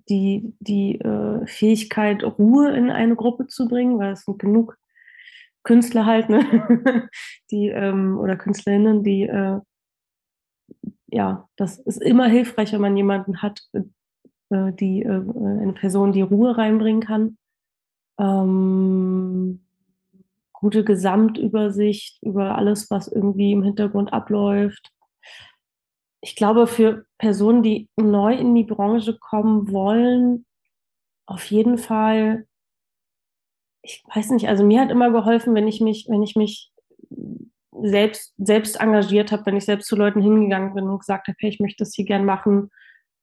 die, 0.10 0.54
die 0.60 1.00
äh, 1.00 1.46
Fähigkeit, 1.48 2.24
Ruhe 2.24 2.76
in 2.76 2.92
eine 2.92 3.16
Gruppe 3.16 3.48
zu 3.48 3.68
bringen, 3.68 3.98
weil 3.98 4.14
es 4.14 4.26
sind 4.26 4.40
genug 4.40 4.78
Künstler 5.64 6.06
halt, 6.06 6.30
ne? 6.30 7.10
die, 7.52 7.70
ähm, 7.70 8.20
oder 8.20 8.36
Künstlerinnen, 8.36 9.04
die, 9.04 9.24
äh, 9.24 9.60
ja, 11.08 11.48
das 11.56 11.80
ist 11.80 12.02
immer 12.02 12.28
hilfreich, 12.28 12.74
wenn 12.74 12.82
man 12.82 12.98
jemanden 12.98 13.42
hat, 13.42 13.62
äh, 13.74 14.74
die, 14.74 15.04
äh, 15.04 15.08
eine 15.10 15.74
Person, 15.74 16.12
die 16.12 16.22
Ruhe 16.22 16.58
reinbringen 16.58 17.02
kann. 17.02 17.38
Ähm, 18.20 19.62
gute 20.52 20.84
Gesamtübersicht 20.84 22.22
über 22.22 22.58
alles, 22.58 22.92
was 22.92 23.08
irgendwie 23.08 23.54
im 23.54 23.64
Hintergrund 23.64 24.12
abläuft 24.12 24.93
ich 26.24 26.38
glaube, 26.38 26.68
für 26.68 27.06
Personen, 27.18 27.64
die 27.64 27.90
neu 27.98 28.34
in 28.34 28.56
die 28.56 28.64
Branche 28.64 29.18
kommen 29.20 29.70
wollen, 29.74 30.46
auf 31.26 31.44
jeden 31.52 31.78
Fall, 31.78 32.48
ich 33.82 34.02
weiß 34.14 34.30
nicht, 34.30 34.48
also 34.48 34.64
mir 34.64 34.80
hat 34.80 34.90
immer 34.90 35.12
geholfen, 35.12 35.54
wenn 35.54 35.68
ich 35.68 35.82
mich, 35.82 36.08
wenn 36.08 36.24
ich 36.24 36.38
mich 36.38 36.72
selbst, 37.82 38.34
selbst 38.38 38.80
engagiert 38.80 39.34
habe, 39.34 39.46
wenn 39.48 39.58
ich 39.58 39.66
selbst 39.66 39.90
zu 39.90 39.98
Leuten 39.98 40.22
hingegangen 40.22 40.74
bin 40.74 40.88
und 40.88 41.00
gesagt 41.00 41.28
habe, 41.28 41.36
hey, 41.40 41.50
ich 41.50 41.60
möchte 41.60 41.84
das 41.84 41.94
hier 41.94 42.06
gern 42.06 42.24
machen. 42.24 42.72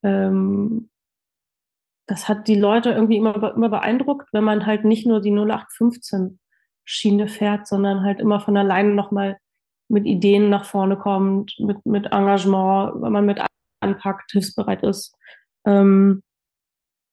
Ähm, 0.03 0.91
das 2.07 2.29
hat 2.29 2.49
die 2.49 2.61
Leute 2.61 2.91
irgendwie 2.91 3.17
immer, 3.17 3.55
immer 3.55 3.71
beeindruckt, 3.71 4.29
wenn 4.33 4.45
man 4.45 4.67
halt 4.67 4.85
nicht 4.85 5.07
nur 5.07 5.23
die 5.23 5.31
0815 5.31 6.39
Schiene 6.85 7.29
fährt, 7.29 7.67
sondern 7.67 8.03
halt 8.03 8.21
immer 8.21 8.41
von 8.41 8.59
alleine 8.59 8.93
nochmal 8.93 9.39
mit 9.91 10.07
Ideen 10.07 10.51
nach 10.51 10.65
vorne 10.65 10.97
kommt, 10.97 11.55
mit, 11.59 11.85
mit 11.85 12.07
Engagement, 12.13 13.03
wenn 13.03 13.13
man 13.13 13.27
mit 13.27 13.41
anpackt, 13.81 14.31
hilfsbereit 14.31 14.83
ist. 14.83 15.15
Ähm, 15.67 16.23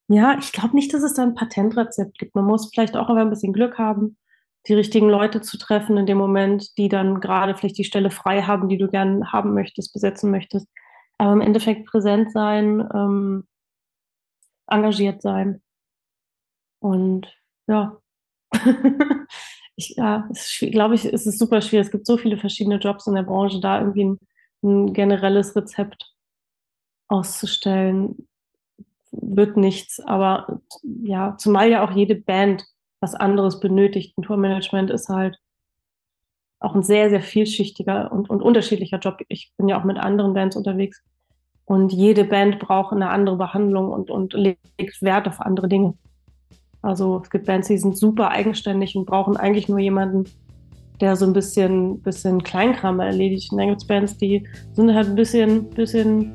ja, 0.09 0.37
ich 0.39 0.51
glaube 0.53 0.75
nicht, 0.75 0.93
dass 0.93 1.03
es 1.03 1.15
da 1.15 1.23
ein 1.23 1.35
Patentrezept 1.35 2.17
gibt. 2.17 2.35
Man 2.35 2.45
muss 2.45 2.69
vielleicht 2.73 2.95
auch 2.95 3.09
ein 3.09 3.29
bisschen 3.29 3.51
Glück 3.51 3.77
haben, 3.77 4.17
die 4.67 4.73
richtigen 4.73 5.09
Leute 5.09 5.41
zu 5.41 5.57
treffen 5.57 5.97
in 5.97 6.05
dem 6.05 6.17
Moment, 6.17 6.77
die 6.77 6.87
dann 6.89 7.19
gerade 7.19 7.55
vielleicht 7.55 7.77
die 7.77 7.83
Stelle 7.83 8.11
frei 8.11 8.43
haben, 8.43 8.69
die 8.69 8.77
du 8.77 8.87
gern 8.89 9.31
haben 9.31 9.53
möchtest, 9.53 9.93
besetzen 9.93 10.31
möchtest. 10.31 10.67
Aber 11.17 11.33
im 11.33 11.41
Endeffekt 11.41 11.87
präsent 11.87 12.31
sein, 12.31 12.87
ähm, 12.93 13.47
engagiert 14.67 15.21
sein. 15.21 15.61
Und 16.79 17.27
ja. 17.67 17.97
ich, 19.77 19.95
ja, 19.95 20.27
glaube 20.71 20.95
ich, 20.95 21.05
ist 21.05 21.27
es 21.27 21.37
super 21.37 21.61
schwierig. 21.61 21.85
Es 21.85 21.91
gibt 21.91 22.07
so 22.07 22.17
viele 22.17 22.37
verschiedene 22.37 22.77
Jobs 22.77 23.05
in 23.07 23.13
der 23.13 23.23
Branche, 23.23 23.61
da 23.61 23.79
irgendwie 23.79 24.05
ein, 24.05 24.19
ein 24.63 24.93
generelles 24.93 25.55
Rezept 25.55 26.13
auszustellen, 27.07 28.27
wird 29.11 29.55
nichts. 29.55 29.99
Aber 29.99 30.61
ja, 31.03 31.37
zumal 31.37 31.69
ja 31.69 31.87
auch 31.87 31.91
jede 31.91 32.15
Band 32.15 32.65
was 32.99 33.13
anderes 33.13 33.59
benötigt. 33.59 34.17
Ein 34.17 34.23
Tourmanagement 34.23 34.89
ist 34.89 35.09
halt 35.09 35.37
auch 36.59 36.73
ein 36.73 36.81
sehr, 36.81 37.11
sehr 37.11 37.21
vielschichtiger 37.21 38.11
und, 38.11 38.31
und 38.31 38.41
unterschiedlicher 38.41 38.97
Job. 38.97 39.19
Ich 39.27 39.53
bin 39.57 39.67
ja 39.67 39.79
auch 39.79 39.83
mit 39.83 39.99
anderen 39.99 40.33
Bands 40.33 40.55
unterwegs. 40.55 41.03
Und 41.65 41.93
jede 41.93 42.23
Band 42.23 42.57
braucht 42.57 42.93
eine 42.93 43.09
andere 43.09 43.37
Behandlung 43.37 43.91
und, 43.91 44.09
und 44.09 44.33
legt 44.33 45.01
Wert 45.01 45.27
auf 45.27 45.39
andere 45.39 45.67
Dinge. 45.67 45.93
Also 46.81 47.21
es 47.23 47.29
gibt 47.29 47.45
Bands, 47.45 47.67
die 47.67 47.77
sind 47.77 47.97
super 47.97 48.29
eigenständig 48.29 48.95
und 48.95 49.05
brauchen 49.05 49.37
eigentlich 49.37 49.67
nur 49.67 49.79
jemanden, 49.79 50.25
der 51.01 51.15
so 51.15 51.25
ein 51.25 51.33
bisschen, 51.33 51.99
bisschen 52.01 52.43
Kleinkram 52.43 52.99
erledigt. 52.99 53.51
Und 53.51 53.59
dann 53.59 53.69
gibt 53.69 53.81
es 53.81 53.87
Bands, 53.87 54.17
die 54.17 54.47
sind 54.73 54.93
halt 54.93 55.07
ein 55.07 55.15
bisschen, 55.15 55.69
bisschen 55.69 56.33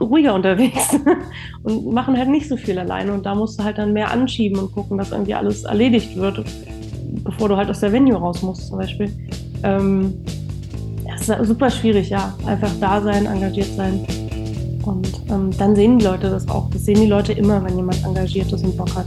ruhiger 0.00 0.34
unterwegs 0.34 0.96
und 1.62 1.92
machen 1.92 2.16
halt 2.16 2.28
nicht 2.28 2.48
so 2.48 2.56
viel 2.56 2.78
alleine. 2.78 3.12
Und 3.12 3.26
da 3.26 3.34
musst 3.34 3.58
du 3.58 3.64
halt 3.64 3.78
dann 3.78 3.92
mehr 3.92 4.10
anschieben 4.10 4.58
und 4.58 4.72
gucken, 4.72 4.98
dass 4.98 5.12
irgendwie 5.12 5.34
alles 5.34 5.64
erledigt 5.64 6.16
wird, 6.16 6.44
bevor 7.24 7.48
du 7.48 7.56
halt 7.56 7.70
aus 7.70 7.80
der 7.80 7.92
Venue 7.92 8.16
raus 8.16 8.42
musst, 8.42 8.68
zum 8.68 8.78
Beispiel. 8.78 9.10
Ähm, 9.62 10.14
das 11.06 11.28
ist 11.28 11.46
super 11.46 11.70
schwierig, 11.70 12.10
ja. 12.10 12.34
Einfach 12.46 12.70
da 12.80 13.00
sein, 13.00 13.26
engagiert 13.26 13.68
sein. 13.76 14.04
Und 14.82 15.22
ähm, 15.30 15.50
dann 15.56 15.74
sehen 15.76 15.98
die 15.98 16.04
Leute 16.04 16.30
das 16.30 16.48
auch. 16.48 16.68
Das 16.70 16.84
sehen 16.84 17.00
die 17.00 17.06
Leute 17.06 17.32
immer, 17.32 17.62
wenn 17.64 17.76
jemand 17.76 18.04
engagiert 18.04 18.52
ist 18.52 18.64
und 18.64 18.76
Bock 18.76 18.94
hat. 18.94 19.06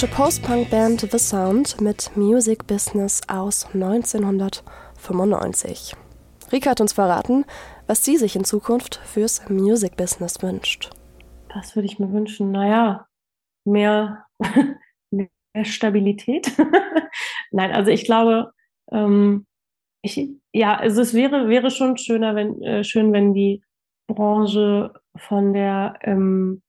Britische 0.00 0.16
Post-Punk-Band 0.16 1.08
The 1.12 1.18
Sound 1.18 1.82
mit 1.82 2.16
Music 2.16 2.66
Business 2.66 3.20
aus 3.28 3.66
1995. 3.74 5.94
Rika 6.50 6.70
hat 6.70 6.80
uns 6.80 6.94
verraten, 6.94 7.44
was 7.86 8.02
sie 8.02 8.16
sich 8.16 8.34
in 8.34 8.44
Zukunft 8.44 8.98
fürs 9.04 9.46
Music 9.50 9.98
Business 9.98 10.42
wünscht. 10.42 10.88
Was 11.54 11.76
würde 11.76 11.84
ich 11.84 11.98
mir 11.98 12.10
wünschen? 12.14 12.50
Naja, 12.50 13.08
mehr, 13.66 14.24
mehr 15.10 15.28
Stabilität. 15.64 16.50
Nein, 17.50 17.72
also 17.72 17.90
ich 17.90 18.06
glaube, 18.06 18.52
ähm, 18.92 19.44
ich, 20.00 20.30
ja, 20.54 20.78
also 20.78 21.02
es 21.02 21.12
wäre, 21.12 21.50
wäre 21.50 21.70
schon 21.70 21.98
schöner, 21.98 22.34
wenn, 22.34 22.62
äh, 22.62 22.84
schön, 22.84 23.12
wenn 23.12 23.34
die 23.34 23.62
Branche 24.06 24.94
von 25.14 25.52
der 25.52 25.98
ähm, 26.04 26.62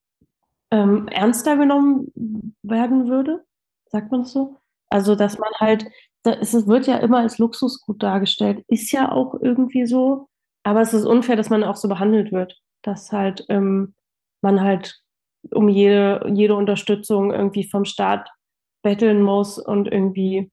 ähm, 0.71 1.07
ernster 1.07 1.57
genommen 1.57 2.11
werden 2.63 3.07
würde, 3.07 3.43
sagt 3.87 4.11
man 4.11 4.21
es 4.21 4.31
so? 4.31 4.57
Also, 4.89 5.15
dass 5.15 5.37
man 5.37 5.51
halt 5.59 5.85
es 6.23 6.67
wird 6.67 6.85
ja 6.87 6.97
immer 6.97 7.19
als 7.19 7.39
Luxusgut 7.39 8.01
dargestellt. 8.03 8.63
Ist 8.67 8.91
ja 8.91 9.11
auch 9.11 9.33
irgendwie 9.41 9.85
so. 9.85 10.27
Aber 10.63 10.81
es 10.81 10.93
ist 10.93 11.05
unfair, 11.05 11.35
dass 11.35 11.49
man 11.49 11.63
auch 11.63 11.75
so 11.75 11.87
behandelt 11.87 12.31
wird. 12.31 12.61
Dass 12.83 13.11
halt 13.11 13.45
ähm, 13.49 13.95
man 14.41 14.61
halt 14.61 15.01
um 15.51 15.67
jede, 15.69 16.23
jede 16.31 16.55
Unterstützung 16.55 17.31
irgendwie 17.31 17.63
vom 17.63 17.85
Staat 17.85 18.29
betteln 18.83 19.23
muss 19.23 19.57
und 19.57 19.91
irgendwie 19.91 20.51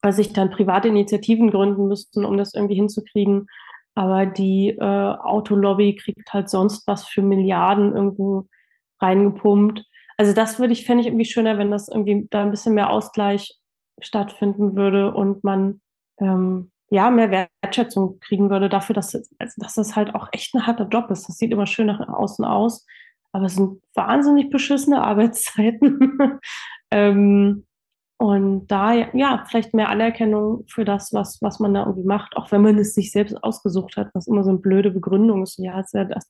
weil 0.00 0.12
sich 0.12 0.32
dann 0.32 0.50
private 0.50 0.88
Initiativen 0.88 1.50
gründen 1.50 1.88
müssten, 1.88 2.24
um 2.24 2.36
das 2.36 2.54
irgendwie 2.54 2.76
hinzukriegen. 2.76 3.48
Aber 3.94 4.26
die 4.26 4.68
äh, 4.68 4.80
Autolobby 4.80 5.96
kriegt 5.96 6.32
halt 6.32 6.48
sonst 6.48 6.86
was 6.86 7.06
für 7.06 7.22
Milliarden 7.22 7.96
irgendwo 7.96 8.46
reingepumpt. 9.00 9.84
Also 10.16 10.32
das 10.32 10.58
würde 10.58 10.72
ich, 10.72 10.84
fände 10.84 11.02
ich 11.02 11.06
irgendwie 11.06 11.24
schöner, 11.24 11.58
wenn 11.58 11.70
das 11.70 11.88
irgendwie 11.88 12.26
da 12.30 12.42
ein 12.42 12.50
bisschen 12.50 12.74
mehr 12.74 12.90
Ausgleich 12.90 13.56
stattfinden 14.00 14.76
würde 14.76 15.14
und 15.14 15.44
man 15.44 15.80
ähm, 16.20 16.70
ja 16.90 17.10
mehr 17.10 17.48
Wertschätzung 17.62 18.18
kriegen 18.20 18.50
würde 18.50 18.68
dafür, 18.68 18.94
dass, 18.94 19.14
also, 19.14 19.54
dass 19.56 19.74
das 19.74 19.96
halt 19.96 20.14
auch 20.14 20.28
echt 20.32 20.54
ein 20.54 20.66
harter 20.66 20.88
Job 20.88 21.10
ist. 21.10 21.28
Das 21.28 21.36
sieht 21.36 21.52
immer 21.52 21.66
schön 21.66 21.86
nach 21.86 22.08
außen 22.08 22.44
aus, 22.44 22.86
aber 23.32 23.46
es 23.46 23.54
sind 23.54 23.80
wahnsinnig 23.94 24.50
beschissene 24.50 25.02
Arbeitszeiten. 25.04 26.40
ähm, 26.90 27.64
und 28.20 28.66
da, 28.66 28.94
ja, 28.94 29.44
vielleicht 29.48 29.74
mehr 29.74 29.90
Anerkennung 29.90 30.64
für 30.68 30.84
das, 30.84 31.12
was, 31.12 31.40
was 31.40 31.60
man 31.60 31.72
da 31.74 31.86
irgendwie 31.86 32.06
macht, 32.06 32.36
auch 32.36 32.50
wenn 32.50 32.62
man 32.62 32.76
es 32.76 32.94
sich 32.94 33.12
selbst 33.12 33.36
ausgesucht 33.44 33.96
hat, 33.96 34.08
was 34.12 34.26
immer 34.26 34.42
so 34.42 34.50
eine 34.50 34.58
blöde 34.58 34.90
Begründung 34.90 35.44
ist. 35.44 35.56
Ja, 35.58 35.78
ist 35.78 35.94
ja 35.94 36.04
das 36.04 36.28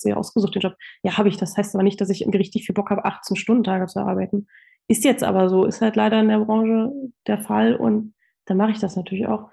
sehr 0.00 0.16
ausgesucht, 0.16 0.54
den 0.54 0.62
Job. 0.62 0.76
Ja, 1.02 1.16
habe 1.16 1.28
ich. 1.28 1.36
Das 1.36 1.56
heißt 1.56 1.74
aber 1.74 1.82
nicht, 1.84 2.00
dass 2.00 2.10
ich 2.10 2.22
irgendwie 2.22 2.38
richtig 2.38 2.66
viel 2.66 2.74
Bock 2.74 2.90
habe, 2.90 3.04
18 3.04 3.36
Stunden 3.36 3.64
Tage 3.64 3.86
zu 3.86 4.00
arbeiten. 4.00 4.46
Ist 4.88 5.04
jetzt 5.04 5.22
aber 5.22 5.48
so, 5.48 5.64
ist 5.64 5.80
halt 5.80 5.96
leider 5.96 6.20
in 6.20 6.28
der 6.28 6.40
Branche 6.40 6.92
der 7.26 7.38
Fall 7.38 7.76
und 7.76 8.14
dann 8.46 8.56
mache 8.56 8.72
ich 8.72 8.80
das 8.80 8.96
natürlich 8.96 9.26
auch. 9.26 9.50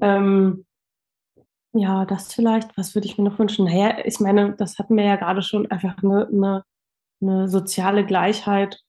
Ähm, 0.00 0.66
ja, 1.72 2.04
das 2.04 2.32
vielleicht. 2.32 2.76
Was 2.76 2.94
würde 2.94 3.06
ich 3.06 3.18
mir 3.18 3.24
noch 3.24 3.38
wünschen? 3.38 3.64
Naja, 3.64 3.98
ich 4.04 4.20
meine, 4.20 4.54
das 4.56 4.78
hatten 4.78 4.96
wir 4.96 5.04
ja 5.04 5.16
gerade 5.16 5.42
schon, 5.42 5.70
einfach 5.70 6.02
eine, 6.02 6.28
eine, 6.28 6.64
eine 7.20 7.48
soziale 7.48 8.04
Gleichheit 8.04 8.80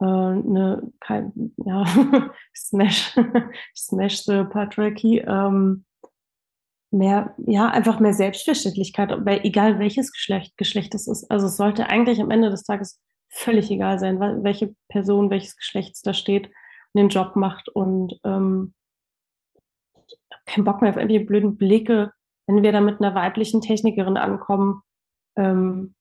äh, 0.00 0.04
eine, 0.04 0.92
kein, 1.00 1.54
ja, 1.64 1.84
Smash, 2.54 3.16
Smash 3.76 4.24
the 4.24 4.44
Patriarchy, 4.44 5.18
ähm, 5.20 5.84
mehr, 6.94 7.34
ja, 7.38 7.68
einfach 7.68 8.00
mehr 8.00 8.14
Selbstverständlichkeit, 8.14 9.12
egal 9.44 9.78
welches 9.78 10.12
Geschlecht, 10.12 10.56
Geschlecht 10.56 10.94
es 10.94 11.06
ist. 11.06 11.30
Also 11.30 11.46
es 11.46 11.56
sollte 11.56 11.88
eigentlich 11.88 12.20
am 12.20 12.30
Ende 12.30 12.50
des 12.50 12.62
Tages 12.62 13.00
völlig 13.28 13.70
egal 13.70 13.98
sein, 13.98 14.20
welche 14.20 14.74
Person, 14.88 15.30
welches 15.30 15.56
Geschlecht 15.56 15.98
da 16.04 16.14
steht 16.14 16.46
und 16.46 17.00
den 17.00 17.08
Job 17.08 17.36
macht 17.36 17.68
und 17.68 18.18
ähm, 18.24 18.74
keinen 20.46 20.64
Bock 20.64 20.80
mehr 20.80 20.90
auf 20.90 20.96
irgendwelche 20.96 21.24
blöden 21.24 21.56
Blicke, 21.56 22.12
wenn 22.46 22.62
wir 22.62 22.72
da 22.72 22.80
mit 22.80 23.00
einer 23.00 23.14
weiblichen 23.14 23.60
Technikerin 23.60 24.16
ankommen, 24.16 24.82
ähm, 25.36 25.94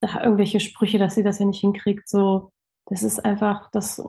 da 0.00 0.22
irgendwelche 0.22 0.60
Sprüche, 0.60 0.98
dass 0.98 1.14
sie 1.14 1.22
das 1.22 1.38
ja 1.38 1.46
nicht 1.46 1.60
hinkriegt, 1.60 2.08
so, 2.08 2.52
das 2.86 3.02
ist 3.02 3.24
einfach, 3.24 3.70
das, 3.70 4.02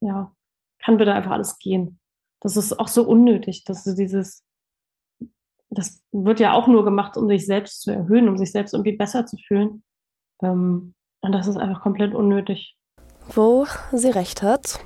ja, 0.00 0.32
kann 0.78 0.96
bitte 0.96 1.12
einfach 1.12 1.32
alles 1.32 1.58
gehen. 1.58 1.98
Das 2.40 2.56
ist 2.56 2.78
auch 2.78 2.88
so 2.88 3.06
unnötig, 3.06 3.64
dass 3.64 3.84
du 3.84 3.94
dieses, 3.94 4.45
das 5.70 6.02
wird 6.12 6.40
ja 6.40 6.52
auch 6.52 6.66
nur 6.66 6.84
gemacht, 6.84 7.16
um 7.16 7.28
sich 7.28 7.46
selbst 7.46 7.82
zu 7.82 7.90
erhöhen, 7.90 8.28
um 8.28 8.36
sich 8.36 8.52
selbst 8.52 8.72
irgendwie 8.72 8.96
besser 8.96 9.26
zu 9.26 9.36
fühlen. 9.36 9.82
Ähm, 10.42 10.94
und 11.20 11.32
das 11.32 11.46
ist 11.46 11.56
einfach 11.56 11.82
komplett 11.82 12.14
unnötig. 12.14 12.76
Wo 13.34 13.66
sie 13.92 14.10
recht 14.10 14.42
hat. 14.42 14.80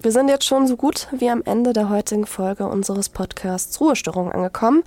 Wir 0.00 0.12
sind 0.12 0.28
jetzt 0.28 0.44
schon 0.44 0.66
so 0.66 0.76
gut 0.76 1.08
wie 1.10 1.30
am 1.30 1.42
Ende 1.42 1.72
der 1.72 1.88
heutigen 1.88 2.26
Folge 2.26 2.68
unseres 2.68 3.08
Podcasts 3.08 3.80
Ruhestörung 3.80 4.30
angekommen. 4.30 4.82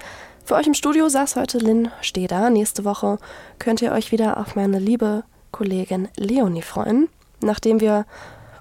Für 0.45 0.55
euch 0.55 0.67
im 0.67 0.75
Studio 0.75 1.09
saß 1.09 1.35
heute 1.35 1.57
Lynn 1.57 1.89
Steder. 2.01 2.49
Nächste 2.51 2.85
Woche 2.85 3.17
könnt 3.57 3.81
ihr 3.81 3.91
euch 3.91 4.11
wieder 4.11 4.37
auf 4.37 4.55
meine 4.55 4.77
liebe 4.77 5.23
Kollegin 5.51 6.09
Leonie 6.15 6.61
freuen. 6.61 7.09
Nachdem 7.41 7.81
wir 7.81 8.05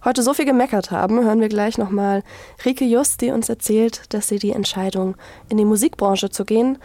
heute 0.04 0.22
so 0.22 0.34
viel 0.34 0.44
gemeckert 0.44 0.90
haben, 0.90 1.22
hören 1.24 1.40
wir 1.40 1.48
gleich 1.48 1.78
nochmal 1.78 2.22
Rike 2.64 2.84
Just, 2.84 3.20
die 3.20 3.30
uns 3.30 3.48
erzählt, 3.48 4.02
dass 4.12 4.28
sie 4.28 4.38
die 4.38 4.52
Entscheidung, 4.52 5.16
in 5.48 5.56
die 5.56 5.64
Musikbranche 5.64 6.30
zu 6.30 6.44
gehen, 6.44 6.78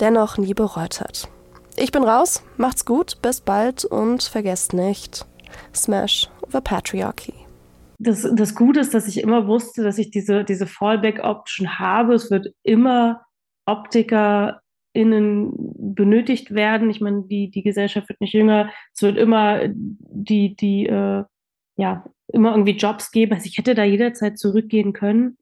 dennoch 0.00 0.38
nie 0.38 0.54
bereut 0.54 1.00
hat. 1.00 1.28
Ich 1.76 1.92
bin 1.92 2.02
raus, 2.02 2.42
macht's 2.56 2.84
gut, 2.84 3.22
bis 3.22 3.40
bald 3.40 3.84
und 3.84 4.22
vergesst 4.22 4.72
nicht, 4.72 5.26
Smash 5.74 6.28
the 6.52 6.60
Patriarchy. 6.60 7.34
Das, 7.98 8.26
das 8.32 8.54
Gute 8.54 8.80
ist, 8.80 8.94
dass 8.94 9.08
ich 9.08 9.20
immer 9.20 9.46
wusste, 9.46 9.82
dass 9.82 9.98
ich 9.98 10.10
diese, 10.10 10.44
diese 10.44 10.66
Fallback-Option 10.66 11.78
habe. 11.78 12.14
Es 12.14 12.30
wird 12.30 12.48
immer 12.62 13.22
Optiker 13.66 14.60
innen 14.92 15.52
benötigt 15.94 16.54
werden. 16.54 16.90
Ich 16.90 17.00
meine, 17.00 17.24
die, 17.24 17.50
die 17.50 17.62
Gesellschaft 17.62 18.08
wird 18.08 18.20
nicht 18.20 18.34
jünger. 18.34 18.70
Es 18.94 19.02
wird 19.02 19.16
immer 19.16 19.62
die, 19.68 20.54
die, 20.56 20.86
äh, 20.86 21.24
ja, 21.76 22.04
immer 22.32 22.50
irgendwie 22.52 22.76
Jobs 22.76 23.10
geben. 23.10 23.34
Also 23.34 23.46
ich 23.46 23.58
hätte 23.58 23.74
da 23.74 23.84
jederzeit 23.84 24.38
zurückgehen 24.38 24.92
können. 24.92 25.38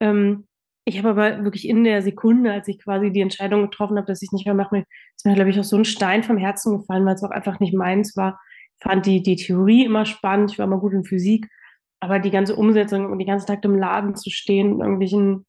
Ähm, 0.00 0.46
ich 0.84 0.98
habe 0.98 1.10
aber 1.10 1.44
wirklich 1.44 1.68
in 1.68 1.84
der 1.84 2.02
Sekunde, 2.02 2.52
als 2.52 2.66
ich 2.66 2.80
quasi 2.80 3.12
die 3.12 3.20
Entscheidung 3.20 3.62
getroffen 3.62 3.96
habe, 3.96 4.06
dass 4.06 4.22
ich 4.22 4.28
es 4.28 4.32
nicht 4.32 4.46
mehr 4.46 4.54
mache, 4.54 4.84
ist 5.16 5.24
mir, 5.24 5.34
glaube 5.34 5.50
ich, 5.50 5.60
auch 5.60 5.64
so 5.64 5.76
ein 5.76 5.84
Stein 5.84 6.24
vom 6.24 6.36
Herzen 6.36 6.78
gefallen, 6.78 7.06
weil 7.06 7.14
es 7.14 7.22
auch 7.22 7.30
einfach 7.30 7.60
nicht 7.60 7.74
meins 7.74 8.16
war. 8.16 8.40
Ich 8.78 8.82
fand 8.82 9.06
die, 9.06 9.22
die 9.22 9.36
Theorie 9.36 9.84
immer 9.84 10.06
spannend, 10.06 10.50
ich 10.50 10.58
war 10.58 10.66
immer 10.66 10.80
gut 10.80 10.92
in 10.92 11.04
Physik, 11.04 11.48
aber 12.00 12.18
die 12.18 12.32
ganze 12.32 12.56
Umsetzung 12.56 13.06
und 13.06 13.20
die 13.20 13.26
ganze 13.26 13.46
Tag 13.46 13.64
im 13.64 13.78
Laden 13.78 14.16
zu 14.16 14.28
stehen, 14.30 14.80
irgendwelchen, 14.80 15.46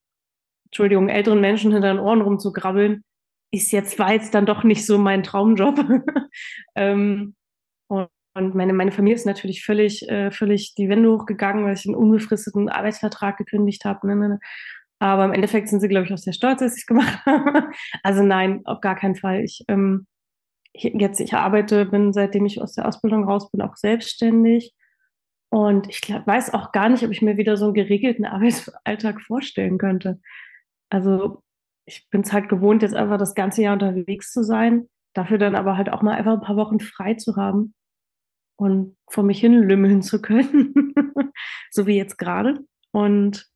Entschuldigung, 0.66 1.10
älteren 1.10 1.42
Menschen 1.42 1.72
hinter 1.72 1.94
den 1.94 2.00
Ohren 2.00 2.22
rumzugrabbeln, 2.22 3.04
ist 3.52 3.72
jetzt, 3.72 3.98
war 3.98 4.14
jetzt 4.14 4.36
dann 4.36 4.46
doch 4.46 4.64
nicht 4.64 4.86
so 4.86 5.00
mein 5.00 5.24
Traumjob. 5.24 5.80
ähm, 6.76 7.36
und, 7.88 8.08
und 8.36 8.56
meine, 8.56 8.74
meine 8.74 8.92
Familie 8.92 9.16
ist 9.16 9.26
natürlich 9.26 9.64
völlig, 9.64 10.08
äh, 10.10 10.32
völlig 10.32 10.74
die 10.76 10.90
Wände 10.90 11.12
hochgegangen, 11.12 11.66
weil 11.66 11.76
ich 11.76 11.86
einen 11.86 11.96
unbefristeten 11.96 12.68
Arbeitsvertrag 12.70 13.38
gekündigt 13.38 13.86
habe. 13.86 14.08
Ne, 14.08 14.16
ne, 14.16 14.30
ne. 14.30 14.40
Aber 15.00 15.26
im 15.26 15.34
Endeffekt 15.34 15.68
sind 15.70 15.82
sie, 15.82 15.88
glaube 15.88 16.06
ich, 16.06 16.14
auch 16.14 16.18
sehr 16.18 16.34
stolz, 16.34 16.60
dass 16.60 16.76
ich 16.76 16.82
es 16.82 16.88
gemacht 16.88 17.20
habe. 17.26 17.70
also 18.02 18.24
nein, 18.24 18.62
auf 18.66 18.82
gar 18.82 18.96
keinen 18.96 19.16
Fall. 19.16 19.44
Ich, 19.44 19.64
ähm, 19.68 20.08
ich, 20.74 20.86
jetzt, 20.86 21.20
ich 21.20 21.34
arbeite, 21.36 21.86
bin 21.86 22.14
seitdem 22.14 22.46
ich 22.46 22.62
aus 22.62 22.74
der 22.74 22.88
Ausbildung 22.88 23.26
raus 23.26 23.52
bin, 23.52 23.62
auch 23.62 23.76
selbstständig. 23.76 24.74
Und 25.52 25.88
ich 25.90 26.02
glaub, 26.02 26.26
weiß 26.26 26.54
auch 26.56 26.72
gar 26.72 26.90
nicht, 26.90 27.04
ob 27.04 27.12
ich 27.12 27.22
mir 27.22 27.38
wieder 27.38 27.58
so 27.58 27.66
einen 27.66 27.74
geregelten 27.76 28.26
Arbeitsalltag 28.26 29.22
vorstellen 29.22 29.78
könnte. 29.78 30.20
Also 30.90 31.44
ich 31.86 32.10
bin 32.10 32.22
es 32.22 32.34
halt 32.34 32.50
gewohnt, 32.50 32.82
jetzt 32.82 32.96
einfach 32.96 33.18
das 33.18 33.36
ganze 33.36 33.62
Jahr 33.62 33.74
unterwegs 33.74 34.32
zu 34.32 34.44
sein, 34.44 34.88
dafür 35.14 35.38
dann 35.38 35.56
aber 35.56 35.78
halt 35.78 35.92
auch 35.92 36.02
mal 36.02 36.16
einfach 36.16 36.34
ein 36.34 36.42
paar 36.42 36.56
Wochen 36.56 36.80
frei 36.80 37.16
zu 37.16 37.36
haben 37.36 37.76
und 38.56 38.96
vor 39.10 39.24
mich 39.24 39.40
hin 39.40 39.54
lümmeln 39.54 40.02
zu 40.02 40.22
können, 40.22 40.94
so 41.72 41.88
wie 41.88 41.98
jetzt 41.98 42.18
gerade. 42.18 42.60
Und 42.92 43.48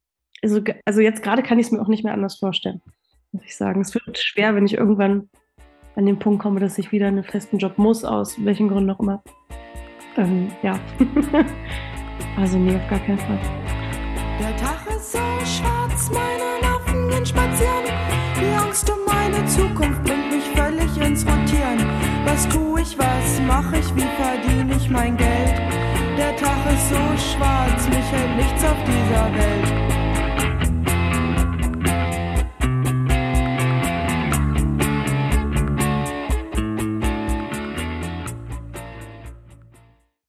also, 0.42 0.62
also 0.86 1.02
jetzt 1.02 1.24
gerade 1.24 1.44
kann 1.44 1.60
ich 1.60 1.68
es 1.68 1.72
mir 1.72 1.82
auch 1.82 1.88
nicht 1.88 2.04
mehr 2.04 2.14
anders 2.14 2.38
vorstellen, 2.38 2.82
muss 3.32 3.44
ich 3.46 3.56
sagen. 3.56 3.82
Es 3.82 3.94
wird 3.94 4.18
schwer, 4.18 4.56
wenn 4.56 4.66
ich 4.66 4.76
irgendwann 4.76 5.30
an 5.96 6.06
den 6.06 6.20
Punkt 6.20 6.42
komme, 6.42 6.60
dass 6.60 6.78
ich 6.78 6.92
wieder 6.92 7.08
einen 7.08 7.24
festen 7.24 7.58
Job 7.58 7.78
muss, 7.78 8.06
aus 8.06 8.44
welchen 8.46 8.70
Gründen 8.70 8.92
auch 8.92 9.00
immer. 9.00 9.24
Ähm, 10.16 10.52
ja. 10.62 10.80
also 12.38 12.58
nee, 12.58 12.76
auf 12.76 12.88
gar 12.88 13.00
keinen 13.00 13.20
Fall. 13.20 13.40
Der 14.40 14.56
Tag 14.58 14.86
ist 14.96 15.14
so 15.14 15.18
schwarz, 15.18 16.12
meine 16.12 16.62
Nerven 16.62 17.10
gehen 17.10 17.26
spazieren. 17.26 17.86
Die 18.40 18.56
Angst 18.56 18.90
um 18.90 18.98
meine 19.06 19.44
Zukunft 19.48 20.04
bringt 20.04 20.32
mich 20.32 20.48
was 22.28 22.46
tue 22.50 22.82
ich, 22.82 22.98
was 22.98 23.40
mache 23.48 23.78
ich, 23.78 23.96
wie 23.96 24.02
verdiene 24.02 24.76
ich 24.76 24.90
mein 24.90 25.16
Geld? 25.16 25.62
Der 26.18 26.36
Tag 26.36 26.58
ist 26.74 26.90
so 26.90 27.32
schwarz, 27.32 27.88
mich 27.88 28.12
hält 28.12 28.36
nichts 28.36 28.64
auf 28.66 28.78
dieser 28.84 29.34
Welt. 29.34 29.97